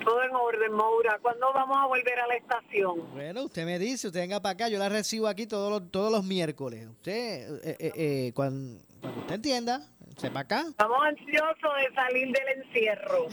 Todo 0.03 0.23
en 0.23 0.35
orden, 0.35 0.71
Maura. 0.71 1.19
¿Cuándo 1.21 1.53
vamos 1.53 1.77
a 1.77 1.85
volver 1.85 2.19
a 2.19 2.25
la 2.25 2.33
estación? 2.33 3.11
Bueno, 3.13 3.43
usted 3.43 3.63
me 3.63 3.77
dice, 3.77 4.07
usted 4.07 4.21
venga 4.21 4.41
para 4.41 4.53
acá, 4.53 4.67
yo 4.67 4.79
la 4.79 4.89
recibo 4.89 5.27
aquí 5.27 5.45
todos 5.45 5.69
los, 5.69 5.91
todos 5.91 6.11
los 6.11 6.23
miércoles. 6.23 6.87
Usted, 6.87 7.59
eh, 7.63 7.77
eh, 7.79 7.91
eh, 7.95 8.31
cuando, 8.33 8.81
cuando 8.99 9.19
usted 9.19 9.35
entienda, 9.35 9.87
sepa 10.22 10.41
acá. 10.41 10.65
Estamos 10.69 10.99
ansiosos 11.03 11.72
de 11.80 11.95
salir 11.95 12.28
del 12.28 12.63
encierro. 12.63 13.28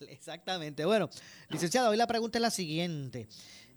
exactamente. 0.08 0.84
Bueno, 0.84 1.10
licenciado, 1.48 1.90
hoy 1.90 1.96
la 1.96 2.06
pregunta 2.06 2.38
es 2.38 2.42
la 2.42 2.50
siguiente. 2.50 3.28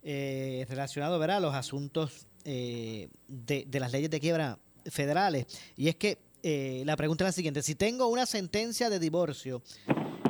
Eh, 0.04 0.66
relacionado 0.70 1.20
¿verdad? 1.20 1.38
a 1.38 1.40
los 1.42 1.54
asuntos 1.54 2.26
eh, 2.44 3.10
de, 3.28 3.68
las 3.80 3.92
leyes 3.92 4.10
de 4.10 4.20
quiebra 4.20 4.60
federales. 4.86 5.46
Y 5.76 5.90
es 5.90 5.96
que 5.96 6.20
eh, 6.44 6.84
la 6.86 6.96
pregunta 6.96 7.24
es 7.24 7.30
la 7.30 7.34
siguiente. 7.34 7.62
Si 7.64 7.76
tengo 7.76 8.08
una 8.08 8.26
sentencia 8.26 8.90
de 8.90 9.00
divorcio 9.00 9.62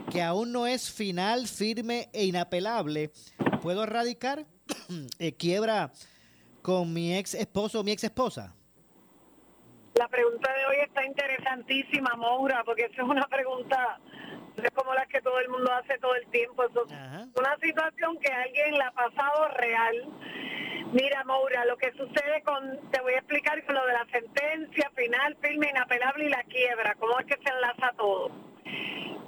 que 0.09 0.21
aún 0.21 0.51
no 0.51 0.67
es 0.67 0.91
final, 0.91 1.47
firme 1.47 2.09
e 2.11 2.25
inapelable, 2.25 3.11
¿puedo 3.61 3.83
erradicar 3.83 4.45
quiebra 5.37 5.91
con 6.61 6.91
mi 6.91 7.15
ex 7.15 7.33
esposo 7.33 7.79
o 7.79 7.83
mi 7.83 7.91
ex 7.91 8.03
esposa? 8.03 8.53
La 10.01 10.07
pregunta 10.07 10.51
de 10.51 10.65
hoy 10.65 10.77
está 10.81 11.05
interesantísima, 11.05 12.15
Moura, 12.15 12.63
porque 12.65 12.85
esa 12.85 13.03
es 13.03 13.07
una 13.07 13.27
pregunta 13.27 13.99
es 14.57 14.71
como 14.71 14.95
la 14.95 15.05
que 15.05 15.21
todo 15.21 15.39
el 15.39 15.47
mundo 15.49 15.71
hace 15.71 15.99
todo 15.99 16.15
el 16.15 16.25
tiempo. 16.31 16.63
Es 16.63 16.71
una 17.35 17.55
situación 17.61 18.17
que 18.17 18.31
alguien 18.31 18.79
la 18.79 18.87
ha 18.87 18.91
pasado 18.93 19.49
real. 19.49 20.09
Mira, 20.91 21.23
Moura, 21.25 21.65
lo 21.65 21.77
que 21.77 21.91
sucede 21.91 22.41
con, 22.43 22.79
te 22.89 22.99
voy 22.99 23.13
a 23.13 23.19
explicar 23.19 23.63
con 23.63 23.75
lo 23.75 23.85
de 23.85 23.93
la 23.93 24.07
sentencia 24.11 24.89
final, 24.95 25.37
firme, 25.39 25.69
inapelable 25.69 26.25
y 26.25 26.29
la 26.29 26.43
quiebra, 26.45 26.95
cómo 26.95 27.19
es 27.19 27.27
que 27.27 27.37
se 27.37 27.53
enlaza 27.53 27.93
todo. 27.95 28.31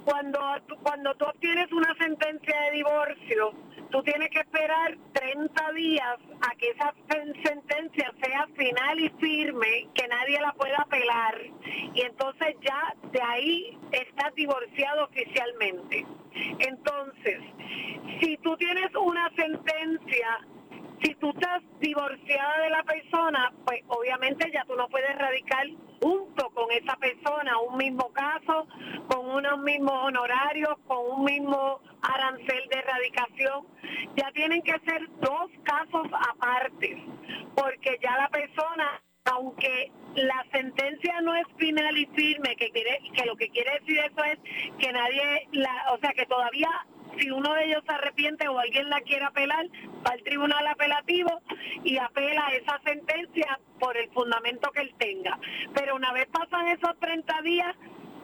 Cuando, 0.04 0.38
cuando 0.82 1.14
tú 1.14 1.24
obtienes 1.24 1.72
una 1.72 1.94
sentencia 1.96 2.60
de 2.62 2.70
divorcio, 2.72 3.52
tú 3.90 4.02
tienes 4.02 4.28
que 4.30 4.40
esperar 4.40 4.96
30 5.12 5.72
días 5.72 6.18
a 6.40 6.54
que 6.56 6.70
esa 6.70 6.92
sentencia 7.42 8.12
sea 8.22 8.46
final 8.56 9.00
y 9.00 9.08
firme, 9.20 9.88
que 9.94 10.06
nadie 10.08 10.40
la 10.40 10.52
pueda 10.52 10.76
apelar. 10.78 11.40
Y 11.94 12.00
entonces 12.02 12.56
ya 12.60 12.94
de 13.12 13.22
ahí 13.22 13.78
estás 13.92 14.34
divorciado 14.34 15.04
oficialmente. 15.04 16.06
Entonces, 16.58 17.40
si 18.20 18.36
tú 18.38 18.56
tienes 18.56 18.94
una 18.96 19.30
sentencia 19.36 20.40
Si 21.04 21.14
tú 21.16 21.28
estás 21.36 21.62
divorciada 21.80 22.62
de 22.62 22.70
la 22.70 22.82
persona, 22.82 23.52
pues 23.66 23.82
obviamente 23.88 24.50
ya 24.50 24.64
tú 24.64 24.74
no 24.74 24.88
puedes 24.88 25.14
radicar 25.18 25.66
junto 26.00 26.48
con 26.54 26.72
esa 26.72 26.96
persona 26.96 27.58
un 27.58 27.76
mismo 27.76 28.10
caso, 28.14 28.66
con 29.08 29.28
unos 29.28 29.58
mismos 29.58 29.92
honorarios, 29.92 30.74
con 30.86 31.18
un 31.18 31.24
mismo 31.24 31.80
arancel 32.00 32.68
de 32.70 32.78
erradicación. 32.78 33.66
Ya 34.16 34.32
tienen 34.32 34.62
que 34.62 34.80
ser 34.86 35.06
dos 35.20 35.50
casos 35.64 36.06
aparte, 36.30 37.04
porque 37.54 37.98
ya 38.02 38.16
la 38.16 38.28
persona 38.30 39.02
aunque 39.26 39.90
la 40.16 40.44
sentencia 40.52 41.20
no 41.22 41.34
es 41.34 41.46
final 41.56 41.96
y 41.96 42.06
firme, 42.14 42.56
que 42.56 42.70
quiere 42.70 43.00
que 43.14 43.24
lo 43.24 43.36
que 43.36 43.48
quiere 43.48 43.78
decir 43.80 43.98
eso 43.98 44.24
es 44.24 44.38
que 44.78 44.92
nadie 44.92 45.48
la, 45.52 45.92
o 45.92 45.98
sea, 45.98 46.12
que 46.12 46.26
todavía 46.26 46.68
si 47.18 47.30
uno 47.30 47.54
de 47.54 47.64
ellos 47.66 47.82
se 47.86 47.92
arrepiente 47.92 48.48
o 48.48 48.58
alguien 48.58 48.88
la 48.88 49.00
quiere 49.00 49.24
apelar, 49.24 49.66
va 50.06 50.12
al 50.12 50.22
tribunal 50.22 50.66
apelativo 50.66 51.40
y 51.82 51.98
apela 51.98 52.48
esa 52.48 52.80
sentencia 52.84 53.58
por 53.78 53.96
el 53.96 54.10
fundamento 54.10 54.70
que 54.72 54.80
él 54.82 54.94
tenga. 54.98 55.38
Pero 55.74 55.96
una 55.96 56.12
vez 56.12 56.26
pasan 56.26 56.68
esos 56.68 56.98
30 57.00 57.42
días, 57.42 57.74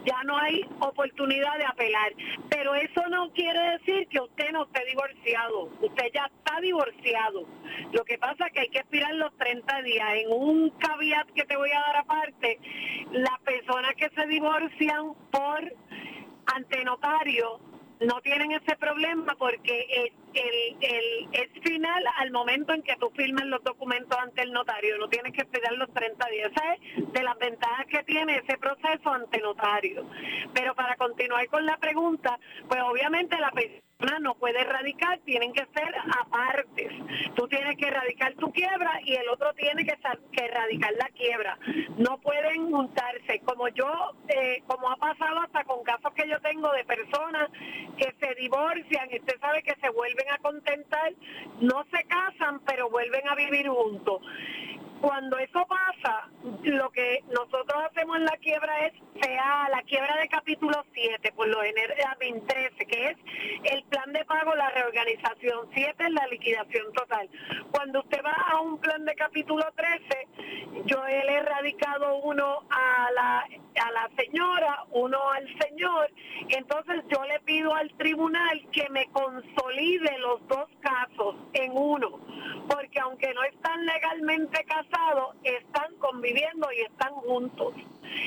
ya 0.05 0.22
no 0.24 0.36
hay 0.38 0.64
oportunidad 0.80 1.59
de 1.59 1.66
apelar. 1.66 2.12
Pero 2.49 2.74
eso 2.74 3.07
no 3.09 3.30
quiere 3.32 3.78
decir 3.78 4.09
que 4.09 4.20
usted 4.20 4.53
no 4.53 4.64
esté 4.64 4.84
divorciado. 4.86 5.64
Usted 5.80 6.11
ya 6.14 6.26
está 6.26 6.61
divorciado. 6.61 7.47
Lo 7.93 8.05
que 8.05 8.18
pasa 8.18 8.47
es 8.47 8.53
que 8.53 8.61
hay 8.61 8.68
que 8.68 8.78
esperar 8.78 9.14
los 9.14 9.36
30 9.36 9.82
días. 9.82 10.09
En 10.14 10.32
un 10.32 10.70
caveat 10.70 11.28
que 11.32 11.45
te 11.45 11.57
voy 11.57 11.70
a 11.70 11.80
dar 11.80 11.97
aparte, 11.99 12.59
las 13.12 13.38
personas 13.41 13.95
que 13.97 14.09
se 14.11 14.26
divorcian 14.26 15.14
por 15.30 15.74
ante 16.55 16.84
notario 16.84 17.61
no 18.01 18.20
tienen 18.22 18.53
ese 18.53 18.76
problema 18.76 19.34
porque 19.38 19.86
es, 19.90 20.12
final 21.62 22.05
al 22.16 22.30
momento 22.30 22.72
en 22.72 22.82
que 22.82 22.96
tú 22.96 23.11
firmas 23.11 23.44
los 23.46 23.62
documentos 23.62 24.18
ante 24.18 24.42
el 24.42 24.53
notario, 24.53 24.96
no 24.98 25.09
tienes 25.09 25.32
que 25.32 25.42
esperar 25.42 25.72
los 25.74 25.92
30 25.92 26.26
días. 26.28 26.51
De 27.12 27.22
las 27.22 27.38
ventajas 27.38 27.86
que 27.86 28.03
tiene 28.05 28.38
ese 28.38 28.57
proceso 28.59 29.11
ante 29.11 29.40
notario. 29.40 30.07
Pero 30.55 30.74
para 30.74 30.96
continuar 30.96 31.46
con 31.48 31.66
la 31.66 31.76
pregunta, 31.76 32.38
pues 32.68 32.80
obviamente 32.82 33.38
la 33.38 33.51
no 34.20 34.34
puede 34.34 34.61
erradicar, 34.61 35.18
tienen 35.20 35.53
que 35.53 35.66
ser 35.74 35.94
apartes. 36.20 36.92
Tú 37.34 37.46
tienes 37.48 37.76
que 37.76 37.88
erradicar 37.88 38.34
tu 38.34 38.51
quiebra 38.53 39.01
y 39.05 39.14
el 39.14 39.28
otro 39.28 39.53
tiene 39.55 39.84
que, 39.84 39.96
que 40.32 40.44
erradicar 40.44 40.92
la 40.94 41.09
quiebra. 41.09 41.59
No 41.96 42.18
pueden 42.18 42.70
juntarse. 42.70 43.40
Como 43.44 43.68
yo, 43.68 44.12
eh, 44.28 44.62
como 44.66 44.90
ha 44.90 44.96
pasado 44.96 45.40
hasta 45.40 45.64
con 45.64 45.82
casos 45.84 46.12
que 46.14 46.28
yo 46.28 46.40
tengo 46.40 46.72
de 46.72 46.84
personas 46.84 47.48
que 47.96 48.14
se 48.18 48.34
divorcian 48.36 49.09
y 49.11 49.18
usted 49.18 49.38
sabe 49.40 49.62
que 49.62 49.74
se 49.80 49.90
vuelven 49.90 50.30
a 50.30 50.38
contentar, 50.38 51.12
no 51.61 51.84
se 51.90 52.05
casan, 52.05 52.61
pero 52.66 52.90
vuelven 52.90 53.28
a 53.28 53.34
vivir 53.34 53.68
juntos. 53.68 54.22
Cuando 55.01 55.38
eso 55.38 55.66
pasa, 55.66 56.28
lo 56.62 56.90
que 56.90 57.24
nosotros 57.28 57.82
hacemos 57.90 58.18
en 58.18 58.24
la 58.26 58.36
quiebra 58.36 58.86
es 58.86 58.92
sea 59.22 59.68
la 59.70 59.82
quiebra 59.82 60.16
de 60.16 60.28
capítulo 60.28 60.84
7, 60.92 61.32
por 61.32 61.48
lo 61.48 61.61
general 61.62 62.16
13, 62.46 62.86
que 62.86 63.11
es 63.11 63.16
el 63.64 63.82
plan 63.84 64.12
de 64.12 64.24
pago, 64.24 64.55
la 64.55 64.70
reorganización, 64.70 65.68
7 65.72 66.05
es 66.05 66.11
la 66.11 66.26
liquidación 66.28 66.92
total. 66.92 67.28
Cuando 67.70 68.01
usted 68.01 68.20
va 68.24 68.36
a 68.51 68.61
un 68.61 68.78
plan 68.78 69.05
de 69.05 69.14
capítulo 69.14 69.64
13, 69.74 70.28
yo 70.86 71.07
he 71.07 71.34
erradicado 71.34 72.16
uno 72.18 72.62
a 72.70 73.11
la, 73.12 73.38
a 73.40 73.90
la 73.92 74.11
señora, 74.16 74.84
uno 74.90 75.18
al 75.30 75.46
señor, 75.61 76.11
entonces 76.48 77.03
yo 77.09 77.24
le 77.24 77.40
pido 77.40 77.74
al 77.74 77.90
tribunal 77.96 78.66
que 78.72 78.88
me 78.90 79.07
consolide 79.12 80.18
los 80.18 80.46
dos 80.48 80.68
casos 80.80 81.36
en 81.55 81.72
uno, 81.72 82.20
porque 82.68 83.01
aunque 83.01 83.32
no 83.34 83.42
están 83.44 83.84
legalmente 83.86 84.64
casados, 84.64 84.89
están 85.43 85.95
conviviendo 85.97 86.70
y 86.72 86.82
están 86.82 87.12
juntos. 87.14 87.74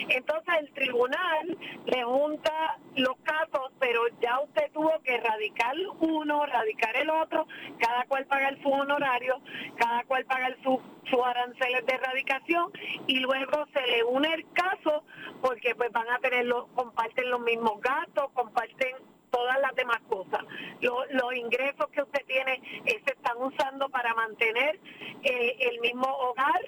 Entonces 0.09 0.53
el 0.59 0.71
tribunal 0.73 1.57
le 1.85 2.03
junta 2.03 2.77
los 2.95 3.15
casos, 3.23 3.71
pero 3.79 4.01
ya 4.21 4.39
usted 4.39 4.71
tuvo 4.71 4.91
que 5.03 5.17
radicar 5.17 5.75
uno, 5.99 6.45
radicar 6.45 6.95
el 6.95 7.09
otro, 7.09 7.47
cada 7.79 8.05
cual 8.05 8.25
paga 8.25 8.49
el 8.49 8.61
su 8.61 8.69
honorario, 8.69 9.41
cada 9.77 10.03
cual 10.05 10.25
paga 10.25 10.47
el 10.47 10.63
su, 10.63 10.81
su 11.09 11.23
aranceles 11.23 11.85
de 11.85 11.93
erradicación 11.93 12.71
y 13.07 13.19
luego 13.19 13.65
se 13.73 13.85
le 13.87 14.03
une 14.03 14.33
el 14.33 14.45
caso 14.53 15.03
porque 15.41 15.75
pues 15.75 15.91
van 15.91 16.09
a 16.09 16.19
tener, 16.19 16.47
comparten 16.75 17.29
los 17.29 17.41
mismos 17.41 17.81
gastos, 17.81 18.31
comparten 18.33 18.95
todas 19.33 19.59
las 19.59 19.75
demás 19.75 19.99
cosas. 20.07 20.41
los 20.79 21.35
ingresos 21.35 21.87
que 21.91 22.03
usted 22.03 22.23
tiene 22.27 22.61
eh, 22.85 23.01
se 23.05 23.13
están 23.13 23.37
usando 23.41 23.89
para 23.89 24.13
mantener 24.13 24.79
eh, 25.23 25.55
el 25.71 25.79
mismo 25.81 26.07
hogar, 26.07 26.61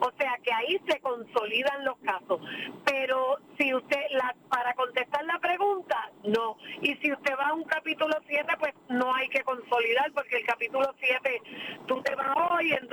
o 0.00 0.12
sea 0.18 0.36
que 0.42 0.52
ahí 0.52 0.78
se 0.86 1.00
consolidan 1.00 1.84
los 1.84 1.96
casos. 1.98 2.40
Pero 2.84 3.38
si 3.58 3.74
usted, 3.74 4.02
para 4.50 4.74
contestar 4.74 5.24
la 5.24 5.38
pregunta, 5.38 5.96
no. 6.24 6.56
Y 6.82 6.94
si 6.96 7.12
usted 7.12 7.34
va 7.38 7.48
a 7.48 7.54
un 7.54 7.64
capítulo 7.64 8.14
7, 8.26 8.46
pues 8.58 8.74
no 8.88 9.14
hay 9.14 9.28
que 9.28 9.42
consolidar, 9.42 10.12
porque 10.12 10.36
el 10.36 10.46
capítulo 10.46 10.94
7, 10.98 11.42
tú 11.86 12.02
te 12.02 12.14
vas 12.14 12.36
hoy, 12.50 12.72
en, 12.72 12.88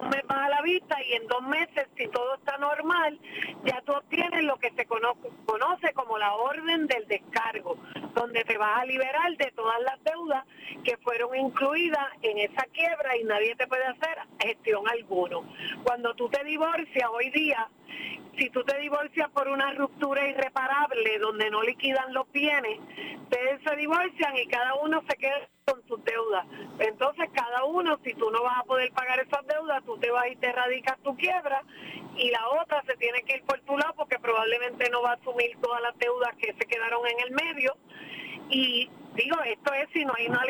un 0.00 0.08
mes 0.08 0.22
vas 0.26 0.38
a 0.38 0.48
la 0.48 0.62
vista 0.62 0.96
y 1.02 1.14
en 1.14 1.26
dos 1.26 1.42
meses, 1.42 1.88
si 1.96 2.08
todo 2.08 2.36
está 2.36 2.56
normal, 2.58 3.18
ya 3.64 3.80
tú 3.82 3.92
obtienes 3.92 4.44
lo 4.44 4.56
que 4.56 4.70
se 4.72 4.86
conoce, 4.86 5.28
conoce 5.44 5.92
como 5.92 6.18
la 6.18 6.34
orden 6.34 6.86
del 6.86 7.06
descargo, 7.06 7.76
donde 8.14 8.44
te 8.44 8.56
va 8.56 8.76
a 8.76 8.84
liberar 8.84 9.36
de 9.36 9.52
todas 9.52 9.80
las 9.82 10.02
deudas 10.04 10.44
que 10.84 10.96
fueron 10.98 11.36
incluidas 11.36 12.06
en 12.22 12.38
esa 12.38 12.64
quiebra 12.72 13.16
y 13.16 13.24
nadie 13.24 13.54
te 13.56 13.66
puede 13.66 13.84
hacer 13.84 14.18
gestión 14.40 14.88
alguno. 14.88 15.44
Cuando 15.84 16.14
tú 16.14 16.28
te 16.28 16.42
divorcias 16.44 17.08
hoy 17.12 17.30
día, 17.30 17.68
si 18.38 18.48
tú 18.50 18.64
te 18.64 18.78
divorcias 18.78 19.28
por 19.30 19.48
una 19.48 19.72
ruptura 19.72 20.26
irreparable 20.26 21.18
donde 21.18 21.50
no 21.50 21.62
liquidan 21.62 22.12
los 22.14 22.30
bienes, 22.32 22.69
se 23.64 23.76
divorcian 23.76 24.36
y 24.36 24.46
cada 24.46 24.74
uno 24.76 25.02
se 25.08 25.16
queda 25.16 25.48
con 25.66 25.82
sus 25.86 26.02
deudas. 26.04 26.46
Entonces 26.78 27.28
cada 27.32 27.64
uno, 27.64 27.98
si 28.04 28.14
tú 28.14 28.30
no 28.30 28.42
vas 28.42 28.58
a 28.58 28.64
poder 28.64 28.90
pagar 28.92 29.20
esas 29.20 29.46
deudas, 29.46 29.82
tú 29.84 29.98
te 29.98 30.10
vas 30.10 30.26
y 30.30 30.36
te 30.36 30.52
radicas 30.52 30.98
tu 31.02 31.16
quiebra 31.16 31.62
y 32.16 32.30
la 32.30 32.48
otra 32.62 32.82
se 32.86 32.96
tiene 32.96 33.22
que 33.22 33.36
ir 33.36 33.42
por 33.44 33.60
tu 33.60 33.76
lado 33.76 33.94
porque 33.96 34.18
probablemente 34.18 34.90
no 34.90 35.02
va 35.02 35.12
a 35.12 35.14
asumir 35.14 35.56
todas 35.60 35.80
las 35.82 35.96
deudas 35.98 36.34
que 36.36 36.52
se 36.52 36.66
quedaron 36.66 37.06
en 37.06 37.20
el 37.20 37.30
medio 37.32 37.76
y 38.50 38.90
digo, 39.14 39.36
esto 39.44 39.72
es 39.74 39.88
si 39.92 40.04
no 40.04 40.12
hay 40.16 40.26
una 40.26 40.44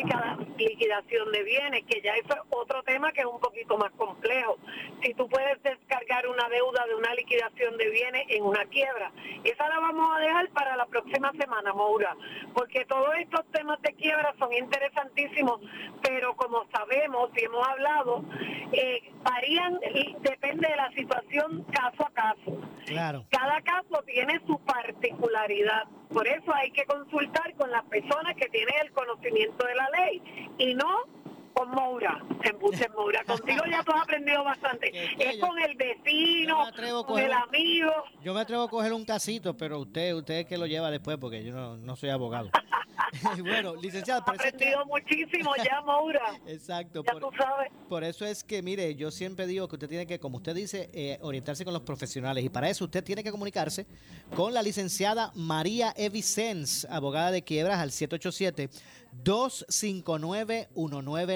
liquidación 0.56 1.32
de 1.32 1.42
bienes, 1.42 1.84
que 1.86 2.00
ya 2.02 2.14
eso 2.14 2.34
es 2.34 2.40
otro 2.50 2.82
tema 2.82 3.12
que 3.12 3.20
es 3.20 3.26
un 3.26 3.40
poquito 3.40 3.76
más 3.78 3.90
complejo. 3.92 4.58
Si 5.02 5.14
tú 5.14 5.28
puedes 5.28 5.62
descargar 5.62 6.26
una 6.26 6.48
deuda 6.48 6.86
de 6.86 6.94
una 6.94 7.14
liquidación 7.14 7.76
de 7.78 7.90
bienes 7.90 8.24
en 8.28 8.44
una 8.44 8.64
quiebra, 8.66 9.12
esa 9.44 9.68
la 9.68 9.80
vamos 9.80 10.16
a 10.16 10.20
dejar 10.20 10.48
para 10.50 10.76
la 10.76 10.86
próxima 10.86 11.32
semana, 11.32 11.72
Moura, 11.72 12.16
porque 12.54 12.84
todos 12.84 13.14
estos 13.18 13.44
temas 13.52 13.80
de 13.82 13.92
quiebra 13.94 14.34
son 14.38 14.52
interesantísimos, 14.52 15.61
pero 16.02 16.34
como 16.36 16.66
sabemos 16.70 17.30
y 17.36 17.44
hemos 17.44 17.66
hablado, 17.66 18.24
eh, 18.72 19.02
varían 19.22 19.78
y 19.94 20.16
depende 20.20 20.68
de 20.68 20.76
la 20.76 20.90
situación 20.92 21.64
caso 21.72 22.06
a 22.06 22.11
caso. 22.12 22.61
Claro. 22.86 23.24
Cada 23.30 23.61
caso 23.62 24.02
tiene 24.06 24.40
su 24.46 24.58
particularidad. 24.61 25.84
Por 26.12 26.26
eso 26.26 26.52
hay 26.52 26.70
que 26.72 26.84
consultar 26.86 27.54
con 27.54 27.70
las 27.70 27.84
personas 27.84 28.34
que 28.34 28.48
tienen 28.51 28.74
el 28.82 28.92
conocimiento 28.92 29.66
de 29.66 29.74
la 29.74 29.88
ley 29.90 30.22
y 30.59 30.74
no 30.74 31.19
con 31.55 31.70
Moura, 31.70 32.22
en 32.42 32.59
Moura. 32.96 33.24
Contigo 33.24 33.62
ya 33.70 33.82
tú 33.82 33.92
has 33.92 34.03
aprendido 34.03 34.44
bastante. 34.44 34.90
es 35.18 35.38
con 35.38 35.59
el 35.59 35.76
vecino, 35.76 36.70
con 37.07 37.18
el 37.18 37.32
amigo. 37.32 37.92
Yo 38.22 38.34
me 38.34 38.40
atrevo 38.40 38.64
a 38.64 38.68
coger 38.68 38.92
un 38.92 39.05
casito, 39.05 39.57
pero 39.57 39.80
usted 39.80 40.14
usted 40.14 40.34
es 40.40 40.46
que 40.46 40.59
lo 40.59 40.66
lleva 40.66 40.90
después 40.90 41.18
porque 41.18 41.44
yo 41.44 41.53
no, 41.53 41.76
no 41.76 41.96
soy 41.96 42.11
abogado. 42.11 42.51
bueno, 43.40 43.74
licenciado, 43.76 44.24
por 44.24 44.34
aprendido 44.34 44.84
muchísimo 44.86 45.53
ya, 45.57 45.80
Moura. 45.82 46.40
Exacto. 46.46 47.03
Ya 47.05 47.18
tú 47.18 47.30
sabes. 47.36 47.70
Por 47.88 48.05
eso 48.05 48.24
es 48.24 48.44
que, 48.44 48.62
mire, 48.62 48.94
yo 48.94 49.11
siempre 49.11 49.46
digo 49.46 49.68
que 49.68 49.76
usted 49.76 49.88
tiene 49.88 50.07
que, 50.07 50.18
como 50.18 50.38
usted 50.38 50.55
dice, 50.55 50.90
eh, 50.92 51.18
orientarse 51.22 51.64
con 51.64 51.74
los 51.74 51.82
profesionales. 51.82 52.44
Y 52.44 52.48
para 52.48 52.68
eso 52.68 52.84
usted 52.84 53.03
tiene 53.03 53.22
que 53.22 53.30
comunicarse 53.30 53.86
con 54.34 54.55
la 54.55 54.62
licenciada 54.62 55.32
María 55.34 55.92
Evicens, 55.96 56.86
abogada 56.90 57.30
de 57.30 57.42
quiebras, 57.42 57.78
al 57.78 57.90